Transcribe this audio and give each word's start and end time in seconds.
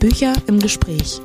Bücher 0.00 0.32
im 0.48 0.58
Gespräch. 0.58 1.20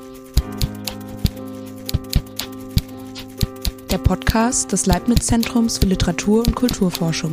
Der 3.92 3.98
Podcast 3.98 4.72
des 4.72 4.86
Leibniz-Zentrums 4.86 5.80
für 5.80 5.88
Literatur 5.88 6.46
und 6.46 6.56
Kulturforschung. 6.56 7.32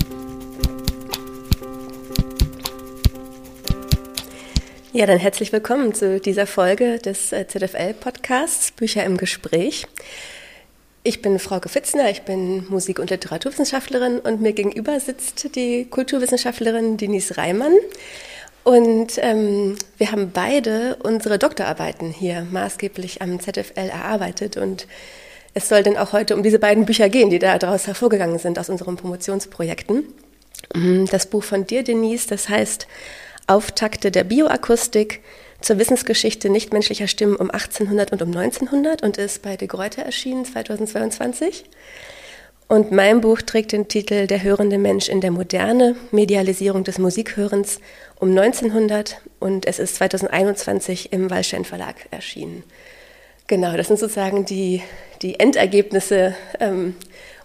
Ja, 4.92 5.06
dann 5.06 5.18
herzlich 5.18 5.52
willkommen 5.52 5.94
zu 5.94 6.20
dieser 6.20 6.46
Folge 6.46 6.98
des 6.98 7.32
äh, 7.32 7.46
ZFL-Podcasts 7.46 8.72
Bücher 8.72 9.04
im 9.04 9.18
Gespräch. 9.18 9.86
Ich 11.02 11.20
bin 11.20 11.38
Frauke 11.38 11.68
Fitzner, 11.68 12.08
ich 12.10 12.22
bin 12.22 12.66
Musik- 12.68 12.98
und 12.98 13.10
Literaturwissenschaftlerin 13.10 14.20
und 14.20 14.40
mir 14.40 14.52
gegenüber 14.52 14.98
sitzt 15.00 15.54
die 15.54 15.84
Kulturwissenschaftlerin 15.84 16.96
Denise 16.96 17.36
Reimann. 17.36 17.74
Und 18.64 19.14
ähm, 19.18 19.76
wir 19.98 20.12
haben 20.12 20.30
beide 20.32 20.96
unsere 21.02 21.38
Doktorarbeiten 21.38 22.10
hier 22.10 22.46
maßgeblich 22.50 23.20
am 23.20 23.40
ZFL 23.40 23.88
erarbeitet. 23.88 24.56
Und 24.56 24.86
es 25.54 25.68
soll 25.68 25.82
dann 25.82 25.96
auch 25.96 26.12
heute 26.12 26.36
um 26.36 26.42
diese 26.42 26.58
beiden 26.58 26.84
Bücher 26.84 27.08
gehen, 27.08 27.30
die 27.30 27.38
daraus 27.38 27.86
hervorgegangen 27.86 28.38
sind 28.38 28.58
aus 28.58 28.68
unseren 28.68 28.96
Promotionsprojekten. 28.96 30.04
Mhm, 30.74 31.06
das 31.10 31.26
Buch 31.26 31.42
von 31.42 31.66
dir, 31.66 31.82
Denise, 31.82 32.28
das 32.28 32.48
heißt 32.48 32.86
Auftakte 33.46 34.10
der 34.10 34.24
Bioakustik 34.24 35.20
zur 35.60 35.78
Wissensgeschichte 35.78 36.48
nichtmenschlicher 36.48 37.08
Stimmen 37.08 37.36
um 37.36 37.50
1800 37.50 38.12
und 38.12 38.22
um 38.22 38.28
1900 38.28 39.02
und 39.02 39.18
ist 39.18 39.42
bei 39.42 39.56
De 39.56 39.68
Gruyter 39.68 40.02
erschienen 40.02 40.44
2022. 40.44 41.64
Und 42.72 42.90
mein 42.90 43.20
Buch 43.20 43.42
trägt 43.42 43.72
den 43.72 43.86
Titel 43.86 44.26
Der 44.26 44.42
hörende 44.42 44.78
Mensch 44.78 45.10
in 45.10 45.20
der 45.20 45.30
Moderne, 45.30 45.94
Medialisierung 46.10 46.84
des 46.84 46.96
Musikhörens 46.96 47.80
um 48.18 48.30
1900 48.30 49.20
und 49.40 49.66
es 49.66 49.78
ist 49.78 49.96
2021 49.96 51.12
im 51.12 51.28
Wallstein 51.28 51.66
Verlag 51.66 51.96
erschienen. 52.10 52.64
Genau, 53.46 53.76
das 53.76 53.88
sind 53.88 53.98
sozusagen 53.98 54.46
die, 54.46 54.80
die 55.20 55.38
Endergebnisse 55.38 56.34
ähm, 56.60 56.94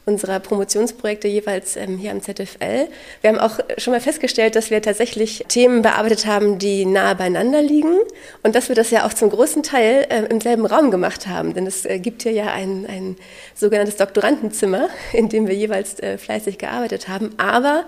unserer 0.08 0.40
Promotionsprojekte 0.40 1.28
jeweils 1.28 1.76
ähm, 1.76 1.98
hier 1.98 2.12
am 2.12 2.22
ZFL. 2.22 2.88
Wir 3.22 3.30
haben 3.30 3.38
auch 3.38 3.60
schon 3.78 3.94
mal 3.94 4.00
festgestellt, 4.00 4.56
dass 4.56 4.72
wir 4.72 4.82
tatsächlich 4.82 5.46
Themen 5.50 5.82
bearbeitet 5.82 6.26
haben, 6.26 6.58
die 6.58 6.86
nahe 6.86 7.14
beieinander 7.16 7.62
liegen 7.62 7.94
und 8.42 8.56
dass 8.56 8.70
wir 8.70 8.76
das 8.76 8.90
ja 8.90 9.06
auch 9.06 9.14
zum 9.14 9.30
großen 9.30 9.64
Teil 9.64 10.08
äh, 10.10 10.24
im 10.26 10.40
selben 10.40 10.66
Raum 10.66 10.92
gemacht 10.92 11.28
haben. 11.28 11.54
Denn 11.54 11.68
es 11.68 11.86
äh, 11.86 12.00
gibt 12.00 12.24
hier 12.24 12.32
ja 12.32 12.48
ein, 12.48 12.86
ein 12.88 13.18
sogenanntes 13.54 13.98
Doktorandenzimmer, 13.98 14.88
in 15.12 15.28
dem 15.28 15.48
wir 15.48 15.56
jeweils 15.56 16.00
äh, 16.00 16.18
fleißig 16.18 16.58
gearbeitet 16.58 17.10
haben, 17.10 17.32
aber 17.38 17.84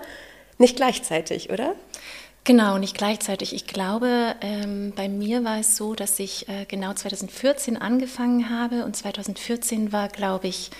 nicht 0.58 0.76
gleichzeitig, 0.76 1.50
oder? 1.50 1.74
Genau, 2.44 2.78
nicht 2.78 2.96
gleichzeitig. 2.96 3.54
Ich 3.54 3.66
glaube, 3.66 4.34
ähm, 4.40 4.92
bei 4.96 5.08
mir 5.08 5.44
war 5.44 5.60
es 5.60 5.76
so, 5.76 5.94
dass 5.94 6.18
ich 6.18 6.48
äh, 6.48 6.64
genau 6.66 6.92
2014 6.94 7.76
angefangen 7.76 8.48
habe 8.50 8.84
und 8.84 8.96
2014 8.96 9.92
war, 9.92 10.08
glaube 10.08 10.48
ich, 10.48 10.70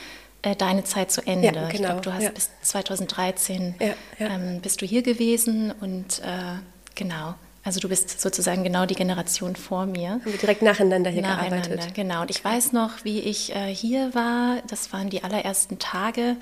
äh, 0.43 0.57
deine 0.57 0.85
Zeit 0.85 1.11
zu 1.11 1.27
Ende. 1.27 1.47
Ja, 1.47 1.53
genau, 1.53 1.69
ich 1.69 1.77
glaube, 1.77 2.01
du 2.01 2.13
hast 2.13 2.23
ja. 2.23 2.31
bis 2.31 2.51
2013 2.63 3.75
ja, 3.79 3.95
ähm, 4.19 4.61
bist 4.61 4.81
du 4.81 4.87
hier 4.87 5.03
gewesen 5.03 5.73
und 5.81 6.21
äh, 6.21 6.59
genau. 6.95 7.35
Also 7.63 7.79
du 7.79 7.91
bist 7.91 8.21
sozusagen 8.21 8.65
genau 8.65 8.87
die 8.87 8.95
Generation 8.95 9.55
vor 9.55 9.85
mir. 9.85 10.13
Haben 10.13 10.25
wir 10.25 10.39
direkt 10.39 10.63
nacheinander 10.63 11.11
hier 11.11 11.23
nacheinander, 11.23 11.69
gearbeitet. 11.69 11.95
Genau. 11.95 12.23
Und 12.23 12.31
ich 12.31 12.43
weiß 12.43 12.73
noch, 12.73 13.05
wie 13.05 13.21
ich 13.21 13.55
äh, 13.55 13.75
hier 13.75 14.15
war. 14.15 14.63
Das 14.67 14.95
waren 14.95 15.11
die 15.11 15.23
allerersten 15.23 15.79
Tage. 15.79 16.37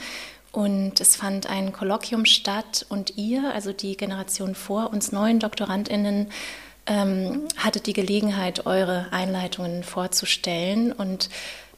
Und 0.52 1.00
es 1.00 1.16
fand 1.16 1.50
ein 1.50 1.72
Kolloquium 1.72 2.24
statt 2.24 2.86
und 2.88 3.16
ihr, 3.16 3.52
also 3.52 3.72
die 3.72 3.96
Generation 3.96 4.54
vor 4.54 4.90
uns 4.90 5.12
neuen 5.12 5.40
DoktorandInnen, 5.40 6.30
ähm, 6.86 7.48
hattet 7.56 7.86
die 7.86 7.92
Gelegenheit, 7.92 8.64
eure 8.64 9.08
Einleitungen 9.10 9.82
vorzustellen. 9.82 10.92
Und 10.92 11.28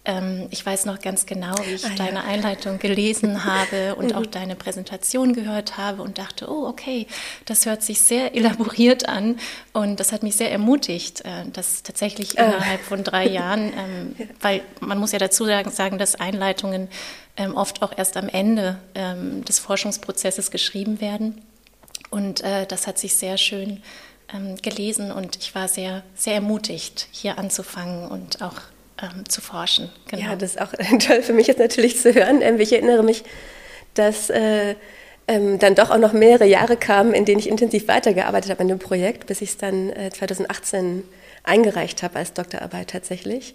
ähm, 0.05 0.49
ich 0.51 0.65
weiß 0.65 0.87
noch 0.87 1.01
ganz 1.01 1.27
genau, 1.27 1.55
wie 1.65 1.75
ich 1.75 1.85
ah, 1.85 1.91
deine 1.97 2.21
ja. 2.21 2.25
Einleitung 2.25 2.79
gelesen 2.79 3.45
habe 3.45 3.95
und 3.97 4.15
auch 4.15 4.27
deine 4.27 4.57
Präsentation 4.57 5.35
gehört 5.35 5.77
habe 5.77 6.03
und 6.03 6.19
dachte, 6.19 6.51
oh, 6.51 6.67
okay, 6.67 7.07
das 7.45 7.67
hört 7.67 7.83
sich 7.83 8.01
sehr 8.01 8.35
elaboriert 8.35 9.09
an 9.09 9.39
und 9.73 10.01
das 10.01 10.13
hat 10.13 10.23
mich 10.23 10.37
sehr 10.37 10.51
ermutigt, 10.51 11.21
äh, 11.25 11.45
dass 11.53 11.83
tatsächlich 11.83 12.39
ah. 12.39 12.45
innerhalb 12.45 12.81
von 12.81 13.05
drei 13.05 13.27
Jahren, 13.29 13.73
ähm, 13.77 14.15
ja. 14.19 14.27
weil 14.41 14.63
man 14.81 14.99
muss 14.99 15.13
ja 15.13 15.19
dazu 15.19 15.45
sagen, 15.45 15.99
dass 15.99 16.15
Einleitungen 16.15 16.89
ähm, 17.37 17.55
oft 17.55 17.83
auch 17.83 17.97
erst 17.97 18.17
am 18.17 18.29
Ende 18.29 18.79
ähm, 18.95 19.45
des 19.45 19.59
Forschungsprozesses 19.59 20.51
geschrieben 20.51 21.01
werden 21.01 21.43
und 22.11 22.43
äh, 22.43 22.67
das 22.67 22.87
hat 22.87 22.99
sich 22.99 23.15
sehr 23.15 23.37
schön 23.37 23.83
ähm, 24.35 24.57
gelesen 24.57 25.13
und 25.13 25.37
ich 25.37 25.55
war 25.55 25.69
sehr, 25.69 26.03
sehr 26.15 26.35
ermutigt, 26.35 27.09
hier 27.11 27.39
anzufangen 27.39 28.09
und 28.09 28.43
auch 28.43 28.61
ähm, 29.03 29.29
zu 29.29 29.41
forschen. 29.41 29.91
Genau. 30.09 30.23
Ja, 30.23 30.37
das 30.37 30.53
ist 30.53 30.61
auch 30.61 30.73
toll 31.07 31.23
für 31.23 31.33
mich 31.33 31.47
jetzt 31.47 31.59
natürlich 31.59 32.01
zu 32.01 32.15
hören. 32.15 32.43
Ähm, 32.43 32.61
ich 32.61 32.73
erinnere 32.73 33.03
mich, 33.03 33.25
dass 33.95 34.31
äh, 34.31 34.75
ähm, 35.29 35.59
dann 35.59 35.75
doch 35.75 35.91
auch 35.91 35.99
noch 35.99 36.13
mehrere 36.13 36.47
Jahre 36.47 36.77
kamen, 36.77 37.15
in 37.15 37.25
denen 37.25 37.39
ich 37.39 37.49
intensiv 37.49 37.89
weitergearbeitet 37.89 38.51
habe 38.51 38.61
an 38.61 38.69
dem 38.69 38.79
Projekt, 38.79 39.27
bis 39.27 39.41
ich 39.43 39.51
es 39.51 39.57
dann 39.57 39.91
äh, 39.91 40.11
2018 40.11 41.05
eingereicht 41.45 42.03
habe 42.03 42.17
als 42.19 42.33
Doktorarbeit 42.33 42.91
tatsächlich. 42.91 43.55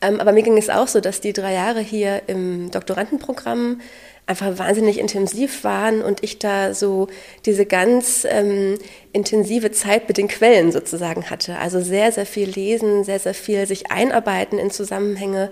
Ähm, 0.00 0.20
aber 0.20 0.32
mir 0.32 0.42
ging 0.42 0.56
es 0.56 0.70
auch 0.70 0.86
so, 0.86 1.00
dass 1.00 1.20
die 1.20 1.32
drei 1.32 1.54
Jahre 1.54 1.80
hier 1.80 2.22
im 2.28 2.70
Doktorandenprogramm 2.70 3.80
einfach 4.28 4.58
wahnsinnig 4.58 4.98
intensiv 4.98 5.64
waren 5.64 6.02
und 6.02 6.22
ich 6.22 6.38
da 6.38 6.74
so 6.74 7.08
diese 7.46 7.64
ganz 7.64 8.26
ähm, 8.28 8.78
intensive 9.12 9.72
Zeit 9.72 10.06
mit 10.06 10.18
den 10.18 10.28
Quellen 10.28 10.70
sozusagen 10.70 11.30
hatte. 11.30 11.58
Also 11.58 11.80
sehr, 11.80 12.12
sehr 12.12 12.26
viel 12.26 12.48
lesen, 12.48 13.04
sehr, 13.04 13.18
sehr 13.18 13.32
viel 13.32 13.66
sich 13.66 13.90
einarbeiten 13.90 14.58
in 14.58 14.70
Zusammenhänge 14.70 15.50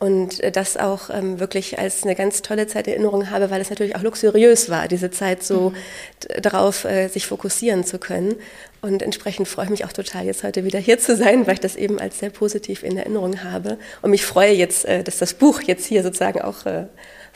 und 0.00 0.40
äh, 0.40 0.50
das 0.50 0.76
auch 0.76 1.08
ähm, 1.08 1.38
wirklich 1.38 1.78
als 1.78 2.02
eine 2.02 2.16
ganz 2.16 2.42
tolle 2.42 2.66
Zeit 2.66 2.88
in 2.88 2.94
Erinnerung 2.94 3.30
habe, 3.30 3.50
weil 3.50 3.60
es 3.60 3.70
natürlich 3.70 3.94
auch 3.94 4.02
luxuriös 4.02 4.68
war, 4.68 4.88
diese 4.88 5.10
Zeit 5.12 5.44
so 5.44 5.70
mhm. 5.70 6.42
darauf 6.42 6.84
äh, 6.84 7.06
sich 7.08 7.26
fokussieren 7.26 7.84
zu 7.84 7.98
können. 7.98 8.34
Und 8.82 9.02
entsprechend 9.02 9.46
freue 9.46 9.66
ich 9.66 9.70
mich 9.70 9.84
auch 9.84 9.92
total, 9.92 10.24
jetzt 10.24 10.42
heute 10.42 10.64
wieder 10.64 10.78
hier 10.80 10.98
zu 10.98 11.16
sein, 11.16 11.46
weil 11.46 11.54
ich 11.54 11.60
das 11.60 11.76
eben 11.76 12.00
als 12.00 12.18
sehr 12.18 12.30
positiv 12.30 12.82
in 12.82 12.98
Erinnerung 12.98 13.44
habe. 13.44 13.78
Und 14.02 14.10
mich 14.10 14.24
freue 14.24 14.52
jetzt, 14.52 14.84
äh, 14.84 15.04
dass 15.04 15.18
das 15.18 15.34
Buch 15.34 15.62
jetzt 15.62 15.86
hier 15.86 16.02
sozusagen 16.02 16.42
auch 16.42 16.66
äh, 16.66 16.86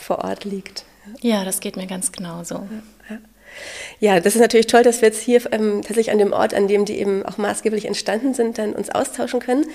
vor 0.01 0.25
Ort 0.25 0.45
liegt. 0.45 0.85
Ja, 1.21 1.45
das 1.45 1.61
geht 1.61 1.77
mir 1.77 1.87
ganz 1.87 2.13
genauso. 2.13 2.67
Ja, 3.09 4.15
ja. 4.15 4.21
das 4.21 4.35
ist 4.35 4.41
natürlich 4.41 4.67
toll, 4.67 4.83
dass 4.83 5.01
wir 5.01 5.09
jetzt 5.09 5.23
hier 5.23 5.41
ähm, 5.53 5.83
tatsächlich 5.83 6.11
an 6.11 6.19
dem 6.19 6.33
Ort, 6.33 6.55
an 6.55 6.69
dem 6.69 6.85
die 6.85 6.99
eben 6.99 7.25
auch 7.25 7.37
maßgeblich 7.37 7.85
entstanden 7.85 8.35
sind, 8.35 8.59
dann 8.59 8.75
uns 8.75 8.91
austauschen 8.91 9.41
können. 9.41 9.67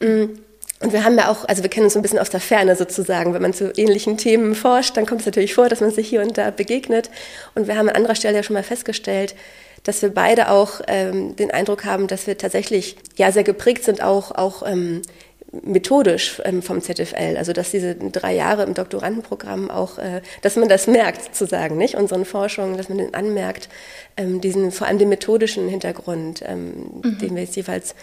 Mm. 0.00 0.38
Und 0.80 0.92
wir 0.92 1.04
haben 1.04 1.16
ja 1.16 1.30
auch, 1.30 1.44
also 1.44 1.62
wir 1.62 1.70
kennen 1.70 1.84
uns 1.84 1.94
ein 1.94 2.02
bisschen 2.02 2.18
aus 2.18 2.30
der 2.30 2.40
Ferne 2.40 2.74
sozusagen. 2.74 3.34
Wenn 3.34 3.42
man 3.42 3.52
zu 3.52 3.72
ähnlichen 3.76 4.16
Themen 4.16 4.56
forscht, 4.56 4.96
dann 4.96 5.06
kommt 5.06 5.20
es 5.20 5.26
natürlich 5.26 5.54
vor, 5.54 5.68
dass 5.68 5.80
man 5.80 5.92
sich 5.92 6.08
hier 6.08 6.22
und 6.22 6.36
da 6.36 6.50
begegnet. 6.50 7.08
Und 7.54 7.68
wir 7.68 7.76
haben 7.76 7.88
an 7.88 7.94
anderer 7.94 8.16
Stelle 8.16 8.36
ja 8.36 8.42
schon 8.42 8.54
mal 8.54 8.64
festgestellt, 8.64 9.36
dass 9.84 10.02
wir 10.02 10.12
beide 10.12 10.50
auch 10.50 10.80
ähm, 10.88 11.36
den 11.36 11.52
Eindruck 11.52 11.84
haben, 11.84 12.08
dass 12.08 12.26
wir 12.26 12.36
tatsächlich 12.36 12.96
ja 13.16 13.30
sehr 13.30 13.44
geprägt 13.44 13.84
sind, 13.84 14.02
auch, 14.02 14.32
auch 14.32 14.66
ähm, 14.66 15.02
methodisch 15.52 16.40
ähm, 16.44 16.62
vom 16.62 16.80
ZFL, 16.80 17.36
also 17.36 17.52
dass 17.52 17.70
diese 17.70 17.94
drei 17.94 18.34
Jahre 18.34 18.62
im 18.62 18.74
Doktorandenprogramm 18.74 19.70
auch, 19.70 19.98
äh, 19.98 20.22
dass 20.40 20.56
man 20.56 20.68
das 20.68 20.86
merkt, 20.86 21.34
sozusagen, 21.34 21.76
nicht 21.76 21.94
unseren 21.94 22.24
Forschungen, 22.24 22.76
dass 22.76 22.88
man 22.88 22.98
den 22.98 23.14
anmerkt, 23.14 23.68
ähm, 24.16 24.40
diesen 24.40 24.72
vor 24.72 24.86
allem 24.86 24.98
den 24.98 25.10
methodischen 25.10 25.68
Hintergrund, 25.68 26.42
ähm, 26.46 27.02
mhm. 27.02 27.18
den 27.18 27.34
wir 27.34 27.42
jetzt 27.42 27.56
jeweils 27.56 27.94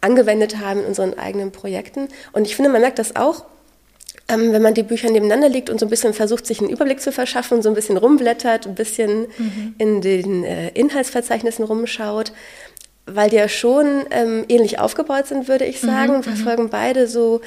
angewendet 0.00 0.58
haben 0.60 0.80
in 0.80 0.86
unseren 0.86 1.18
eigenen 1.18 1.50
Projekten. 1.52 2.08
Und 2.32 2.46
ich 2.46 2.56
finde, 2.56 2.70
man 2.70 2.80
merkt 2.80 2.98
das 2.98 3.16
auch, 3.16 3.44
ähm, 4.28 4.52
wenn 4.52 4.62
man 4.62 4.72
die 4.72 4.82
Bücher 4.82 5.10
nebeneinander 5.10 5.50
legt 5.50 5.68
und 5.68 5.78
so 5.78 5.86
ein 5.86 5.90
bisschen 5.90 6.14
versucht, 6.14 6.46
sich 6.46 6.60
einen 6.60 6.70
Überblick 6.70 7.00
zu 7.00 7.12
verschaffen, 7.12 7.60
so 7.60 7.68
ein 7.68 7.74
bisschen 7.74 7.98
rumblättert, 7.98 8.66
ein 8.66 8.74
bisschen 8.74 9.26
mhm. 9.36 9.74
in 9.76 10.00
den 10.00 10.44
äh, 10.44 10.68
Inhaltsverzeichnissen 10.70 11.64
rumschaut, 11.64 12.32
weil 13.06 13.30
die 13.30 13.36
ja 13.36 13.48
schon 13.48 14.04
ähm, 14.10 14.44
ähnlich 14.48 14.78
aufgebaut 14.78 15.26
sind, 15.26 15.48
würde 15.48 15.64
ich 15.64 15.80
sagen, 15.80 16.18
mhm, 16.18 16.22
verfolgen 16.22 16.70
beide 16.70 17.06
so 17.06 17.40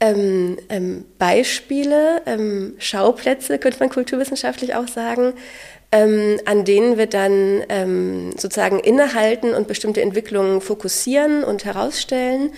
ähm, 0.00 0.56
ähm, 0.68 1.04
Beispiele, 1.18 2.22
ähm, 2.26 2.74
Schauplätze, 2.78 3.58
könnte 3.58 3.80
man 3.80 3.90
kulturwissenschaftlich 3.90 4.74
auch 4.74 4.88
sagen, 4.88 5.34
ähm, 5.92 6.38
an 6.44 6.64
denen 6.64 6.96
wir 6.96 7.06
dann 7.06 7.62
ähm, 7.68 8.30
sozusagen 8.32 8.78
innehalten 8.78 9.54
und 9.54 9.66
bestimmte 9.66 10.00
Entwicklungen 10.00 10.60
fokussieren 10.60 11.44
und 11.44 11.64
herausstellen. 11.64 12.52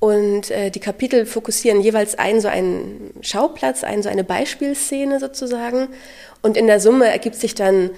Und 0.00 0.50
äh, 0.50 0.70
die 0.70 0.80
Kapitel 0.80 1.24
fokussieren 1.24 1.80
jeweils 1.80 2.18
einen 2.18 2.40
so 2.40 2.48
einen 2.48 3.14
Schauplatz, 3.22 3.84
einen 3.84 4.02
so 4.02 4.10
eine 4.10 4.24
Beispielszene 4.24 5.18
sozusagen. 5.20 5.88
Und 6.42 6.58
in 6.58 6.66
der 6.66 6.80
Summe 6.80 7.08
ergibt 7.08 7.36
sich 7.36 7.54
dann 7.54 7.90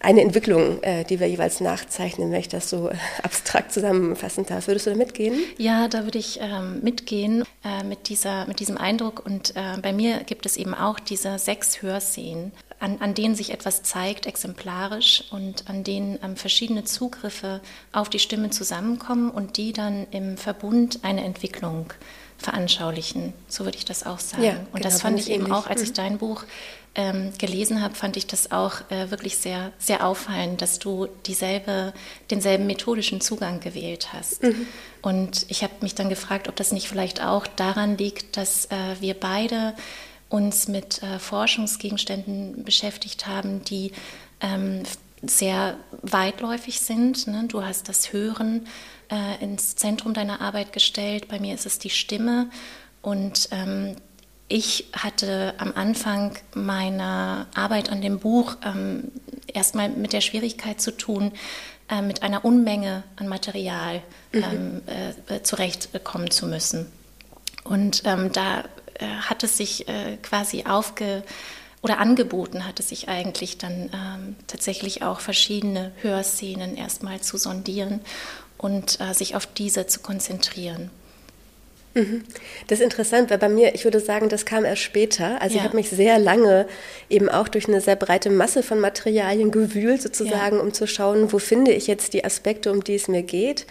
eine 0.00 0.22
Entwicklung, 0.22 0.82
äh, 0.82 1.04
die 1.04 1.20
wir 1.20 1.28
jeweils 1.28 1.60
nachzeichnen, 1.60 2.32
wenn 2.32 2.40
ich 2.40 2.48
das 2.48 2.70
so 2.70 2.90
abstrakt 3.22 3.72
zusammenfassen 3.72 4.46
darf. 4.46 4.66
Würdest 4.66 4.86
du 4.86 4.90
da 4.90 4.96
mitgehen? 4.96 5.38
Ja, 5.58 5.88
da 5.88 6.04
würde 6.04 6.18
ich 6.18 6.40
ähm, 6.40 6.80
mitgehen 6.82 7.44
äh, 7.64 7.84
mit, 7.84 8.08
dieser, 8.08 8.46
mit 8.46 8.60
diesem 8.60 8.78
Eindruck. 8.78 9.24
Und 9.24 9.54
äh, 9.56 9.78
bei 9.80 9.92
mir 9.92 10.24
gibt 10.24 10.46
es 10.46 10.56
eben 10.56 10.74
auch 10.74 10.98
diese 10.98 11.38
sechs 11.38 11.82
Hörszenen. 11.82 12.52
an, 12.80 12.96
an 13.00 13.12
denen 13.12 13.34
sich 13.34 13.52
etwas 13.52 13.82
zeigt, 13.82 14.26
exemplarisch 14.26 15.24
und 15.30 15.68
an 15.68 15.84
denen 15.84 16.18
ähm, 16.24 16.36
verschiedene 16.36 16.84
Zugriffe 16.84 17.60
auf 17.92 18.08
die 18.08 18.18
Stimme 18.18 18.48
zusammenkommen 18.48 19.30
und 19.30 19.58
die 19.58 19.74
dann 19.74 20.06
im 20.10 20.38
Verbund 20.38 21.00
eine 21.02 21.22
Entwicklung 21.22 21.92
veranschaulichen. 22.40 23.34
So 23.48 23.64
würde 23.64 23.76
ich 23.76 23.84
das 23.84 24.06
auch 24.06 24.18
sagen. 24.18 24.42
Ja, 24.42 24.52
und 24.52 24.72
genau, 24.72 24.82
das 24.82 25.02
fand 25.02 25.20
ich 25.20 25.30
eben 25.30 25.52
auch, 25.52 25.66
als 25.66 25.82
ich 25.82 25.90
mhm. 25.90 25.94
dein 25.94 26.18
Buch 26.18 26.44
ähm, 26.94 27.32
gelesen 27.38 27.82
habe, 27.82 27.94
fand 27.94 28.16
ich 28.16 28.26
das 28.26 28.50
auch 28.50 28.90
äh, 28.90 29.10
wirklich 29.10 29.38
sehr, 29.38 29.72
sehr 29.78 30.04
auffallend, 30.04 30.60
dass 30.60 30.78
du 30.78 31.06
dieselbe, 31.26 31.92
denselben 32.30 32.66
methodischen 32.66 33.20
Zugang 33.20 33.60
gewählt 33.60 34.12
hast. 34.12 34.42
Mhm. 34.42 34.66
Und 35.00 35.46
ich 35.48 35.62
habe 35.62 35.74
mich 35.82 35.94
dann 35.94 36.08
gefragt, 36.08 36.48
ob 36.48 36.56
das 36.56 36.72
nicht 36.72 36.88
vielleicht 36.88 37.22
auch 37.22 37.46
daran 37.46 37.96
liegt, 37.96 38.36
dass 38.36 38.66
äh, 38.66 38.96
wir 39.00 39.14
beide 39.14 39.74
uns 40.28 40.68
mit 40.68 41.02
äh, 41.02 41.18
Forschungsgegenständen 41.18 42.64
beschäftigt 42.64 43.26
haben, 43.26 43.62
die 43.64 43.92
ähm, 44.40 44.82
sehr 45.22 45.76
weitläufig 46.02 46.80
sind. 46.80 47.26
Ne? 47.26 47.44
Du 47.46 47.62
hast 47.64 47.88
das 47.88 48.12
Hören 48.12 48.66
äh, 49.10 49.42
ins 49.42 49.76
Zentrum 49.76 50.14
deiner 50.14 50.40
Arbeit 50.40 50.72
gestellt. 50.72 51.28
Bei 51.28 51.38
mir 51.38 51.54
ist 51.54 51.66
es 51.66 51.78
die 51.78 51.90
Stimme. 51.90 52.48
Und 53.02 53.48
ähm, 53.50 53.96
ich 54.50 54.88
hatte 54.92 55.54
am 55.58 55.72
Anfang 55.74 56.36
meiner 56.54 57.46
Arbeit 57.54 57.88
an 57.90 58.02
dem 58.02 58.18
Buch 58.18 58.56
ähm, 58.64 59.12
erstmal 59.46 59.88
mit 59.88 60.12
der 60.12 60.20
Schwierigkeit 60.20 60.80
zu 60.80 60.90
tun, 60.90 61.32
äh, 61.88 62.02
mit 62.02 62.22
einer 62.22 62.44
Unmenge 62.44 63.04
an 63.14 63.28
Material 63.28 64.02
mhm. 64.32 64.42
ähm, 64.42 64.82
äh, 65.28 65.42
zurechtkommen 65.42 66.32
zu 66.32 66.46
müssen. 66.46 66.90
Und 67.62 68.02
ähm, 68.04 68.32
da 68.32 68.64
äh, 68.94 69.06
hat 69.06 69.44
es 69.44 69.56
sich 69.56 69.88
äh, 69.88 70.16
quasi 70.20 70.64
aufge 70.66 71.22
oder 71.82 71.98
angeboten 71.98 72.66
hat 72.66 72.80
es 72.80 72.88
sich 72.90 73.08
eigentlich 73.08 73.56
dann 73.56 73.88
ähm, 73.94 74.36
tatsächlich 74.48 75.02
auch 75.02 75.20
verschiedene 75.20 75.92
Hörszenen 76.02 76.76
erstmal 76.76 77.20
zu 77.20 77.38
sondieren 77.38 78.00
und 78.58 79.00
äh, 79.00 79.14
sich 79.14 79.36
auf 79.36 79.46
diese 79.46 79.86
zu 79.86 80.00
konzentrieren. 80.00 80.90
Mhm. 81.94 82.22
Das 82.68 82.78
ist 82.78 82.84
interessant, 82.84 83.30
weil 83.30 83.38
bei 83.38 83.48
mir, 83.48 83.74
ich 83.74 83.84
würde 83.84 84.00
sagen, 84.00 84.28
das 84.28 84.44
kam 84.44 84.64
erst 84.64 84.82
später. 84.82 85.40
Also 85.42 85.56
ja. 85.56 85.60
ich 85.60 85.64
habe 85.64 85.76
mich 85.76 85.90
sehr 85.90 86.18
lange 86.18 86.66
eben 87.08 87.28
auch 87.28 87.48
durch 87.48 87.66
eine 87.68 87.80
sehr 87.80 87.96
breite 87.96 88.30
Masse 88.30 88.62
von 88.62 88.78
Materialien 88.78 89.50
gewühlt, 89.50 90.00
sozusagen, 90.02 90.56
ja. 90.56 90.62
um 90.62 90.72
zu 90.72 90.86
schauen, 90.86 91.32
wo 91.32 91.38
finde 91.38 91.72
ich 91.72 91.86
jetzt 91.86 92.12
die 92.12 92.24
Aspekte, 92.24 92.70
um 92.70 92.84
die 92.84 92.94
es 92.94 93.08
mir 93.08 93.22
geht. 93.22 93.66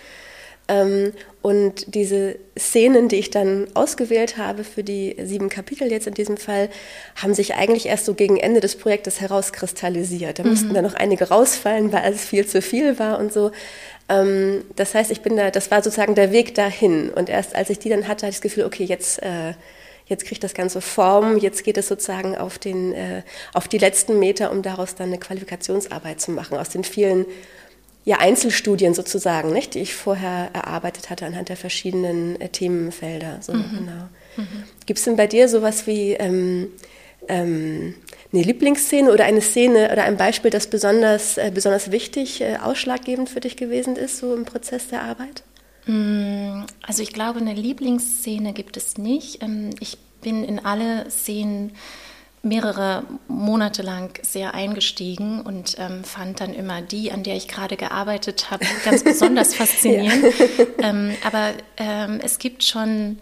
Ähm, 0.68 1.14
und 1.42 1.96
diese 1.96 2.38
Szenen, 2.58 3.08
die 3.08 3.16
ich 3.16 3.30
dann 3.30 3.68
ausgewählt 3.74 4.38
habe 4.38 4.64
für 4.64 4.84
die 4.84 5.16
sieben 5.24 5.50
Kapitel 5.50 5.90
jetzt 5.90 6.06
in 6.06 6.14
diesem 6.14 6.38
Fall, 6.38 6.70
haben 7.16 7.34
sich 7.34 7.56
eigentlich 7.56 7.88
erst 7.88 8.06
so 8.06 8.14
gegen 8.14 8.38
Ende 8.38 8.60
des 8.60 8.76
Projektes 8.76 9.22
herauskristallisiert. 9.22 10.40
Da 10.40 10.44
mhm. 10.44 10.50
mussten 10.50 10.74
dann 10.74 10.84
noch 10.84 10.94
einige 10.94 11.30
rausfallen, 11.30 11.92
weil 11.92 12.14
es 12.14 12.26
viel 12.26 12.46
zu 12.46 12.62
viel 12.62 13.00
war 13.00 13.18
und 13.18 13.34
so. 13.34 13.52
Ähm, 14.10 14.64
das 14.76 14.96
heißt, 14.96 15.12
ich 15.12 15.22
bin 15.22 15.38
da, 15.38 15.52
das 15.52 15.72
war 15.72 15.84
sozusagen 15.84 16.16
der 16.16 16.32
Weg 16.32 16.56
dahin. 16.56 17.10
Und 17.10 17.30
erst 17.30 17.56
als 17.56 17.70
ich 17.70 17.80
die 17.80 17.90
dann 17.90 18.08
hatte, 18.08 18.26
hatte 18.26 18.30
ich 18.30 18.36
das 18.36 18.42
Gefühl, 18.42 18.66
okay, 18.66 18.84
jetzt, 18.84 19.22
äh, 19.22 19.54
jetzt 20.08 20.26
kriegt 20.26 20.44
das 20.44 20.54
Ganze 20.54 20.82
Form, 20.82 21.38
jetzt 21.38 21.64
geht 21.64 21.78
es 21.78 21.88
sozusagen 21.88 22.36
auf, 22.36 22.58
den, 22.58 22.94
äh, 22.94 23.22
auf 23.54 23.68
die 23.68 23.78
letzten 23.78 24.20
Meter, 24.20 24.52
um 24.52 24.64
daraus 24.64 24.96
dann 24.96 25.08
eine 25.08 25.20
Qualifikationsarbeit 25.20 26.20
zu 26.20 26.32
machen, 26.32 26.58
aus 26.58 26.70
den 26.70 26.84
vielen 26.84 27.26
ja, 28.06 28.18
Einzelstudien 28.18 28.96
sozusagen, 28.96 29.54
nicht, 29.54 29.76
die 29.76 29.80
ich 29.82 29.94
vorher 29.94 30.50
erarbeitet 30.54 31.12
hatte 31.12 31.26
anhand 31.26 31.50
der 31.50 31.58
verschiedenen 31.58 32.42
äh, 32.42 32.50
Themenfelder. 32.50 33.38
So, 33.42 33.54
mhm. 33.54 33.66
genau. 33.72 34.10
Mhm. 34.38 34.64
Gibt 34.88 35.00
es 35.00 35.06
denn 35.06 35.16
bei 35.16 35.28
dir 35.28 35.48
sowas 35.48 35.86
wie 35.86 36.14
ähm, 36.14 36.72
ähm, 37.28 37.94
eine 38.32 38.44
Lieblingsszene 38.44 39.12
oder 39.12 39.26
eine 39.26 39.42
Szene 39.42 39.92
oder 39.92 40.04
ein 40.04 40.18
Beispiel, 40.18 40.52
das 40.52 40.68
besonders, 40.68 41.38
äh, 41.38 41.52
besonders 41.54 41.92
wichtig, 41.92 42.42
äh, 42.42 42.58
ausschlaggebend 42.58 43.30
für 43.30 43.40
dich 43.40 43.58
gewesen 43.58 43.96
ist, 43.96 44.20
so 44.20 44.36
im 44.36 44.46
Prozess 44.46 44.90
der 44.90 45.04
Arbeit? 45.04 45.44
Mm, 45.86 46.64
also 46.86 47.02
ich 47.02 47.14
glaube, 47.14 47.40
eine 47.40 47.54
Lieblingsszene 47.54 48.54
gibt 48.54 48.78
es 48.78 48.98
nicht. 48.98 49.42
Ähm, 49.42 49.72
ich 49.80 49.98
bin 50.22 50.44
in 50.44 50.64
alle 50.64 51.10
Szenen 51.10 51.72
mehrere 52.42 53.04
Monate 53.28 53.82
lang 53.82 54.18
sehr 54.22 54.54
eingestiegen 54.54 55.42
und 55.42 55.76
ähm, 55.78 56.04
fand 56.04 56.40
dann 56.40 56.54
immer 56.54 56.82
die, 56.82 57.12
an 57.12 57.24
der 57.24 57.36
ich 57.36 57.48
gerade 57.48 57.76
gearbeitet 57.76 58.50
habe, 58.52 58.66
ganz 58.86 59.04
besonders 59.04 59.56
faszinierend. 59.56 60.26
ähm, 60.82 61.16
aber 61.24 61.54
ähm, 61.78 62.20
es 62.24 62.40
gibt 62.40 62.64
schon 62.64 63.18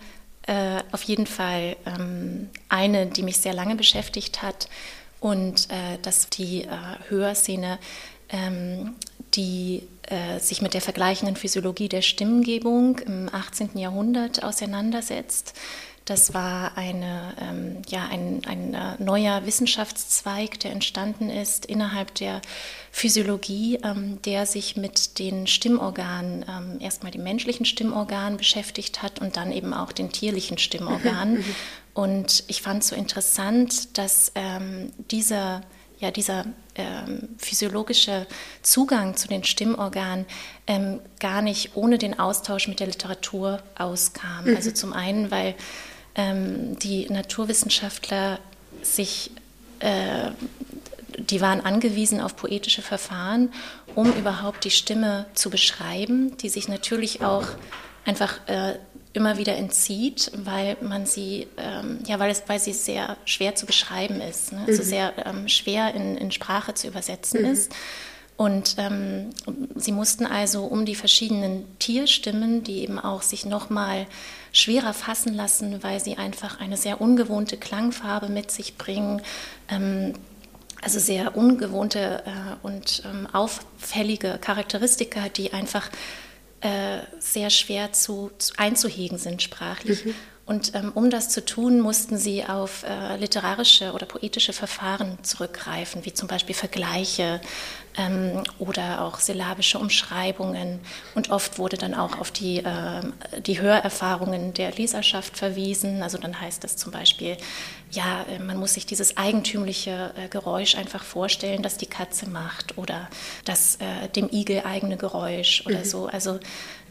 äh, 0.47 0.81
auf 0.91 1.03
jeden 1.03 1.27
Fall 1.27 1.75
ähm, 1.85 2.49
eine, 2.69 3.07
die 3.07 3.23
mich 3.23 3.37
sehr 3.37 3.53
lange 3.53 3.75
beschäftigt 3.75 4.41
hat 4.41 4.67
und 5.19 5.69
äh, 5.69 5.97
das 6.01 6.29
die 6.29 6.63
äh, 6.63 6.69
Hörszene, 7.09 7.79
ähm, 8.29 8.95
die 9.33 9.83
äh, 10.03 10.39
sich 10.39 10.61
mit 10.61 10.73
der 10.73 10.81
vergleichenden 10.81 11.35
Physiologie 11.35 11.89
der 11.89 12.01
Stimmgebung 12.01 12.99
im 12.99 13.29
18. 13.31 13.77
Jahrhundert 13.77 14.43
auseinandersetzt. 14.43 15.53
Das 16.07 16.33
war 16.33 16.77
eine, 16.77 17.35
ähm, 17.37 17.81
ja, 17.89 18.07
ein, 18.09 18.41
ein 18.47 18.73
äh, 18.73 18.95
neuer 18.97 19.45
Wissenschaftszweig, 19.45 20.57
der 20.61 20.71
entstanden 20.71 21.29
ist 21.29 21.65
innerhalb 21.65 22.15
der 22.15 22.41
Physiologie, 22.93 23.79
ähm, 23.83 24.17
der 24.23 24.45
sich 24.45 24.77
mit 24.77 25.19
den 25.19 25.47
Stimmorganen, 25.47 26.45
ähm, 26.47 26.77
erstmal 26.79 27.11
dem 27.11 27.23
menschlichen 27.23 27.65
Stimmorgan 27.65 28.37
beschäftigt 28.37 29.03
hat 29.03 29.19
und 29.19 29.35
dann 29.35 29.51
eben 29.51 29.73
auch 29.73 29.91
den 29.91 30.09
tierlichen 30.09 30.57
Stimmorganen. 30.57 31.43
Und 31.93 32.43
ich 32.47 32.61
fand 32.61 32.83
es 32.83 32.89
so 32.89 32.95
interessant, 32.95 33.97
dass 33.97 34.31
ähm, 34.35 34.91
dieser 35.09 35.63
ja, 35.99 36.11
dieser 36.11 36.45
ähm, 36.75 37.29
physiologische 37.39 38.27
Zugang 38.61 39.15
zu 39.15 39.27
den 39.27 39.43
Stimmorganen 39.43 40.27
ähm, 40.67 40.99
gar 41.19 41.41
nicht 41.41 41.71
ohne 41.75 41.97
den 41.97 42.19
Austausch 42.19 42.67
mit 42.67 42.79
der 42.79 42.85
Literatur 42.85 43.63
auskam. 43.77 44.45
Mhm. 44.45 44.55
Also 44.55 44.69
zum 44.69 44.93
einen, 44.93 45.31
weil 45.31 45.55
ähm, 46.17 46.77
die 46.79 47.07
Naturwissenschaftler 47.09 48.39
sich, 48.81 49.31
äh, 49.79 50.31
die 51.17 51.39
waren 51.41 51.61
angewiesen 51.61 52.19
auf 52.19 52.35
poetische 52.35 52.81
Verfahren, 52.81 53.53
um 53.95 54.11
überhaupt 54.13 54.65
die 54.65 54.71
Stimme 54.71 55.27
zu 55.33 55.49
beschreiben, 55.49 56.35
die 56.37 56.49
sich 56.49 56.67
natürlich 56.67 57.23
auch 57.23 57.45
einfach 58.05 58.39
äh, 58.47 58.75
immer 59.13 59.37
wieder 59.37 59.55
entzieht, 59.55 60.31
weil 60.35 60.77
man 60.81 61.05
sie, 61.05 61.47
ähm, 61.57 61.99
ja, 62.05 62.19
weil 62.19 62.29
es, 62.29 62.43
weil 62.47 62.59
sie 62.59 62.73
sehr 62.73 63.17
schwer 63.25 63.55
zu 63.55 63.65
beschreiben 63.65 64.21
ist, 64.21 64.53
ne? 64.53 64.63
also 64.67 64.83
mhm. 64.83 64.87
sehr 64.87 65.13
ähm, 65.25 65.47
schwer 65.47 65.93
in, 65.95 66.17
in 66.17 66.31
Sprache 66.31 66.73
zu 66.73 66.87
übersetzen 66.87 67.41
mhm. 67.41 67.51
ist. 67.51 67.75
Und 68.37 68.75
ähm, 68.77 69.31
sie 69.75 69.91
mussten 69.91 70.27
also 70.27 70.63
um 70.63 70.85
die 70.85 70.93
verschiedenen 70.93 71.65
Tierstimmen, 71.79 72.63
die 72.63 72.83
eben 72.83 72.99
auch 72.99 73.23
sich 73.23 73.45
nochmal 73.45 74.05
schwerer 74.57 74.93
fassen 74.93 75.33
lassen, 75.33 75.83
weil 75.83 75.99
sie 75.99 76.17
einfach 76.17 76.59
eine 76.59 76.77
sehr 76.77 76.99
ungewohnte 76.99 77.57
Klangfarbe 77.57 78.27
mit 78.29 78.51
sich 78.51 78.77
bringen, 78.77 79.21
ähm, 79.69 80.13
also 80.81 80.99
sehr 80.99 81.35
ungewohnte 81.35 82.23
äh, 82.25 82.65
und 82.65 83.03
ähm, 83.05 83.27
auffällige 83.33 84.37
Charakteristika, 84.39 85.29
die 85.29 85.53
einfach 85.53 85.89
äh, 86.61 86.99
sehr 87.19 87.49
schwer 87.49 87.93
zu, 87.93 88.31
zu, 88.37 88.53
einzuhegen 88.57 89.17
sind 89.17 89.41
sprachlich. 89.41 90.05
Mhm. 90.05 90.15
Und 90.47 90.73
ähm, 90.75 90.91
um 90.95 91.09
das 91.09 91.29
zu 91.29 91.43
tun, 91.43 91.81
mussten 91.81 92.17
sie 92.17 92.45
auf 92.45 92.83
äh, 92.83 93.17
literarische 93.17 93.91
oder 93.91 94.05
poetische 94.05 94.53
Verfahren 94.53 95.17
zurückgreifen, 95.21 96.05
wie 96.05 96.13
zum 96.13 96.29
Beispiel 96.29 96.55
Vergleiche 96.55 97.41
ähm, 97.97 98.43
oder 98.59 99.01
auch 99.01 99.19
syllabische 99.19 99.79
Umschreibungen. 99.79 100.79
Und 101.15 101.29
oft 101.29 101.57
wurde 101.57 101.77
dann 101.77 101.93
auch 101.93 102.19
auf 102.19 102.31
die, 102.31 102.59
äh, 102.59 103.01
die 103.41 103.59
Hörerfahrungen 103.59 104.53
der 104.53 104.71
Leserschaft 104.71 105.37
verwiesen. 105.37 106.03
Also 106.03 106.17
dann 106.17 106.39
heißt 106.39 106.63
es 106.63 106.77
zum 106.77 106.91
Beispiel, 106.91 107.37
ja, 107.91 108.25
äh, 108.29 108.39
man 108.39 108.57
muss 108.57 108.73
sich 108.73 108.85
dieses 108.85 109.17
eigentümliche 109.17 110.13
äh, 110.15 110.27
Geräusch 110.27 110.75
einfach 110.75 111.03
vorstellen, 111.03 111.63
das 111.63 111.77
die 111.77 111.85
Katze 111.87 112.29
macht 112.29 112.77
oder 112.77 113.09
das 113.45 113.77
äh, 113.77 114.07
dem 114.09 114.29
Igel 114.31 114.61
eigene 114.65 114.97
Geräusch 114.97 115.63
oder 115.65 115.79
mhm. 115.79 115.85
so. 115.85 116.07
Also 116.07 116.39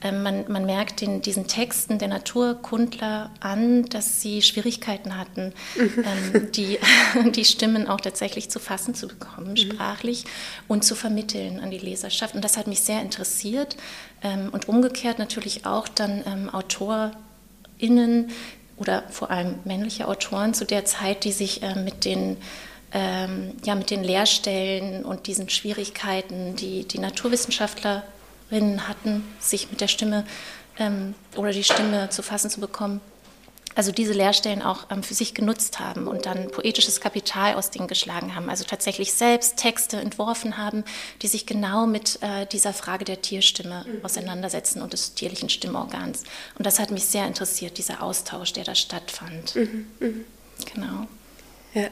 man, 0.03 0.45
man 0.49 0.67
merkt 0.67 1.03
in 1.03 1.23
diesen 1.23 1.47
Texten 1.47 1.99
der 1.99 2.09
Naturkundler 2.09 3.31
an, 3.41 3.85
dass 3.87 4.21
sie 4.21 4.43
Schwierigkeiten 4.43 5.17
hatten, 5.17 5.53
mhm. 5.77 6.05
ähm, 6.35 6.53
die, 6.53 6.79
die 7.33 7.45
Stimmen 7.45 7.89
auch 7.89 8.01
tatsächlich 8.01 8.51
zu 8.51 8.59
fassen 8.59 8.95
zu 8.95 9.09
bekommen, 9.09 9.51
mhm. 9.51 9.57
sprachlich 9.57 10.25
und 10.69 10.85
zu 10.85 10.95
vermitteln 10.95 11.61
an 11.61 11.71
die 11.71 11.79
Leserschaft. 11.79 12.35
Und 12.35 12.45
das 12.45 12.57
hat 12.57 12.67
mich 12.67 12.81
sehr 12.81 13.01
interessiert. 13.01 13.77
Ähm, 14.23 14.51
und 14.53 14.69
umgekehrt 14.69 15.19
natürlich 15.19 15.67
auch 15.67 15.89
dann 15.89 16.23
ähm, 16.27 16.51
AutorInnen 16.53 18.31
oder 18.77 19.05
vor 19.11 19.31
allem 19.31 19.59
männliche 19.65 20.09
Autoren 20.09 20.53
zu 20.55 20.65
der 20.65 20.85
Zeit, 20.85 21.25
die 21.25 21.33
sich 21.33 21.63
äh, 21.63 21.75
mit 21.75 22.05
den 22.05 22.37
ähm, 22.93 23.53
ja, 23.65 23.75
mit 23.75 23.91
den 23.91 24.05
Lehrstellen 24.05 25.05
und 25.05 25.27
diesen 25.27 25.49
Schwierigkeiten, 25.51 26.55
die 26.55 26.87
die 26.87 26.99
Naturwissenschaftler 26.99 28.05
hatten, 28.51 29.25
sich 29.41 29.71
mit 29.71 29.81
der 29.81 29.89
Stimme 29.89 30.25
ähm, 30.79 31.15
oder 31.37 31.53
die 31.53 31.65
Stimme 31.65 32.09
zu 32.11 32.23
fassen 32.23 32.51
zu 32.51 32.61
bekommen, 32.61 33.01
also 33.77 33.93
diese 33.93 34.15
Lehrstellen 34.15 34.63
auch 34.63 34.87
ähm, 34.91 35.03
für 35.03 35.13
sich 35.13 35.35
genutzt 35.35 35.81
haben 35.81 36.09
und 36.09 36.25
dann 36.25 36.51
poetisches 36.51 37.01
Kapital 37.01 37.55
aus 37.55 37.71
denen 37.71 37.89
geschlagen 37.89 38.35
haben. 38.35 38.49
Also 38.49 38.65
tatsächlich 38.65 39.13
selbst 39.13 39.59
Texte 39.59 39.99
entworfen 39.99 40.57
haben, 40.57 40.83
die 41.21 41.29
sich 41.29 41.45
genau 41.45 41.87
mit 41.87 42.19
äh, 42.23 42.47
dieser 42.47 42.73
Frage 42.73 43.05
der 43.05 43.21
Tierstimme 43.21 43.85
auseinandersetzen 44.03 44.81
und 44.81 44.95
des 44.95 45.15
tierlichen 45.15 45.51
Stimmorgans. 45.51 46.25
Und 46.57 46.65
das 46.65 46.79
hat 46.79 46.91
mich 46.91 47.05
sehr 47.05 47.27
interessiert, 47.27 47.77
dieser 47.77 48.03
Austausch, 48.03 48.55
der 48.55 48.65
da 48.65 48.75
stattfand. 48.75 49.55
Mhm. 49.55 49.87
Mhm. 50.01 50.25
Genau. 50.73 51.07
Ja. 51.75 51.89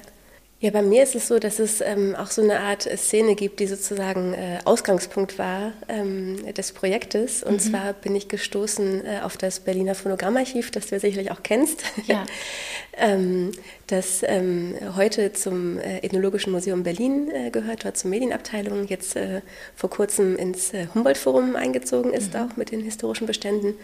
Ja, 0.64 0.71
bei 0.71 0.80
mir 0.80 1.02
ist 1.02 1.14
es 1.14 1.28
so, 1.28 1.38
dass 1.38 1.59
es 1.59 1.83
ähm, 1.83 2.16
auch 2.16 2.30
so 2.30 2.40
eine 2.40 2.61
Art 2.61 2.85
Szene 2.85 3.35
gibt, 3.35 3.61
die 3.61 3.66
sozusagen 3.66 4.33
äh, 4.33 4.61
Ausgangspunkt 4.64 5.38
war 5.38 5.75
ähm, 5.90 6.38
des 6.54 6.73
Projektes. 6.73 7.42
Und 7.42 7.56
mhm. 7.56 7.59
zwar 7.59 7.92
bin 7.92 8.16
ich 8.16 8.28
gestoßen 8.28 9.04
äh, 9.04 9.21
auf 9.23 9.37
das 9.37 9.61
Berliner 9.61 9.94
Phonogrammarchiv, 9.94 10.71
das 10.71 10.87
du 10.87 10.94
ja 10.94 11.00
sicherlich 11.00 11.30
auch 11.33 11.42
kennst, 11.42 11.85
ja. 12.06 12.25
ähm, 12.97 13.52
das 13.88 14.23
ähm, 14.26 14.75
heute 14.97 15.35
zum 15.35 15.78
äh, 15.78 15.99
Ethnologischen 15.99 16.50
Museum 16.50 16.83
Berlin 16.83 17.30
äh, 17.30 17.50
gehört, 17.50 17.85
dort 17.85 17.99
zur 17.99 18.09
Medienabteilung, 18.09 18.87
jetzt 18.87 19.16
äh, 19.16 19.42
vor 19.76 19.90
kurzem 19.90 20.35
ins 20.35 20.73
äh, 20.73 20.87
Humboldt-Forum 20.94 21.56
eingezogen 21.56 22.14
ist, 22.14 22.33
mhm. 22.33 22.40
auch 22.40 22.56
mit 22.56 22.71
den 22.71 22.80
historischen 22.80 23.26
Beständen. 23.26 23.75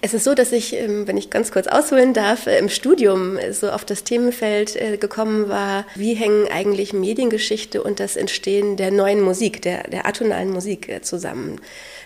Es 0.00 0.14
ist 0.14 0.24
so, 0.24 0.34
dass 0.34 0.52
ich, 0.52 0.74
ähm, 0.74 1.06
wenn 1.06 1.16
ich 1.16 1.30
ganz 1.30 1.52
kurz 1.52 1.66
ausholen 1.66 2.12
darf, 2.12 2.46
äh, 2.46 2.58
im 2.58 2.68
Studium 2.68 3.38
so 3.52 3.70
auf 3.70 3.84
das 3.84 4.04
Themenfeld 4.04 4.74
äh, 4.76 4.96
gekommen 4.96 5.48
war, 5.48 5.86
wie 5.94 6.14
hängen 6.14 6.48
eigentlich 6.50 6.92
Mediengeschichte 6.92 7.82
und 7.82 8.00
das 8.00 8.16
Entstehen 8.16 8.76
der 8.76 8.90
neuen 8.90 9.20
Musik, 9.20 9.62
der, 9.62 9.84
der 9.84 10.06
atonalen 10.06 10.50
Musik 10.50 10.88
äh, 10.88 11.02
zusammen. 11.02 11.60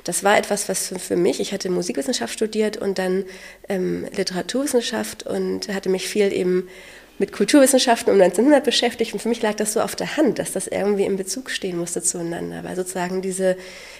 Das 0.05 0.25
war 0.25 0.37
etwas, 0.37 0.69
was 0.69 0.93
für 0.99 1.17
mich, 1.17 1.41
ich 1.41 1.53
hatte 1.53 1.71
Musikwissenschaft 1.71 2.33
studiert 2.33 2.77
und 2.77 2.99
dann 2.99 3.25
ähm, 3.69 4.07
Literaturwissenschaft 4.17 5.27
und 5.27 5.69
hatte 5.69 5.89
mich 5.89 6.09
viel 6.09 6.33
eben 6.33 6.69
mit 7.21 7.33
Kulturwissenschaften 7.33 8.11
um 8.11 8.19
1900 8.19 8.65
beschäftigt 8.65 9.13
und 9.13 9.21
für 9.21 9.29
mich 9.29 9.43
lag 9.43 9.55
das 9.55 9.75
so 9.75 9.83
auf 9.83 9.95
der 9.95 10.17
Hand, 10.17 10.39
dass 10.39 10.53
das 10.53 10.67
irgendwie 10.67 11.05
im 11.05 11.19
Bezug 11.19 11.51
stehen 11.51 11.77
musste 11.77 12.01
zueinander, 12.01 12.65
weil 12.65 12.75
sozusagen 12.75 13.21
diese, 13.21 13.59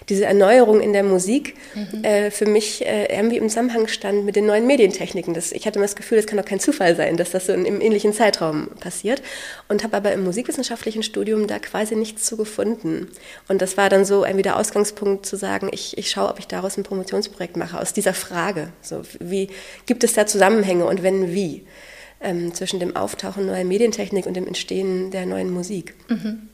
diese 0.09 0.25
Erneuerung 0.25 0.81
in 0.81 0.95
der 0.95 1.03
Musik 1.03 1.55
mhm. 1.75 2.03
äh, 2.03 2.31
für 2.31 2.47
mich 2.47 2.87
äh, 2.87 3.15
irgendwie 3.15 3.37
im 3.37 3.51
Zusammenhang 3.51 3.89
stand 3.89 4.25
mit 4.25 4.37
den 4.37 4.47
neuen 4.47 4.67
Medientechniken. 4.67 5.35
Das, 5.35 5.53
ich 5.53 5.67
hatte 5.67 5.79
immer 5.79 5.85
das 5.85 5.97
Gefühl, 5.97 6.17
das 6.17 6.27
kann 6.27 6.39
doch 6.39 6.47
kein 6.47 6.61
Zufall 6.61 6.97
sein, 6.97 7.19
dass 7.19 7.31
das 7.31 7.45
so 7.45 7.53
in, 7.53 7.67
im 7.67 7.83
ähnlichen 7.83 8.15
Zeitraum 8.15 8.69
passiert 8.81 9.21
und 9.69 9.85
habe 9.85 9.99
aber 9.99 10.13
im 10.13 10.25
musikwissenschaftlichen 10.25 11.03
Studium 11.03 11.47
da 11.47 11.59
quasi 11.59 11.97
nichts 11.97 12.25
zu 12.25 12.39
gefunden. 12.39 13.09
Und 13.49 13.61
das 13.61 13.77
war 13.77 13.91
dann 13.91 14.07
so 14.07 14.25
irgendwie 14.25 14.45
der 14.45 14.59
Ausgangspunkt 14.59 15.27
zu 15.27 15.37
sagen, 15.37 15.69
ich, 15.73 15.99
ich 15.99 16.09
schaue, 16.09 16.31
ob 16.31 16.39
ich 16.39 16.47
daraus 16.47 16.79
ein 16.79 16.85
Promotionsprojekt 16.85 17.59
mache, 17.59 17.79
aus 17.79 17.93
dieser 17.93 18.15
Frage. 18.15 18.73
So, 18.81 19.03
wie 19.19 19.51
gibt 19.85 20.05
es 20.05 20.15
da 20.15 20.25
Zusammenhänge 20.25 20.87
und 20.87 21.03
wenn, 21.03 21.35
wie? 21.35 21.67
Ähm, 22.21 22.55
zwischen 22.55 22.81
dem 22.81 22.97
Auftauchen 22.97 23.47
neuer 23.47 23.65
Medientechnik 23.65 24.27
und 24.27 24.35
dem 24.35 24.47
Entstehen 24.47 25.11
der 25.11 25.27
neuen 25.27 25.51
Musik. 25.51 25.95
Mhm. 26.09 26.49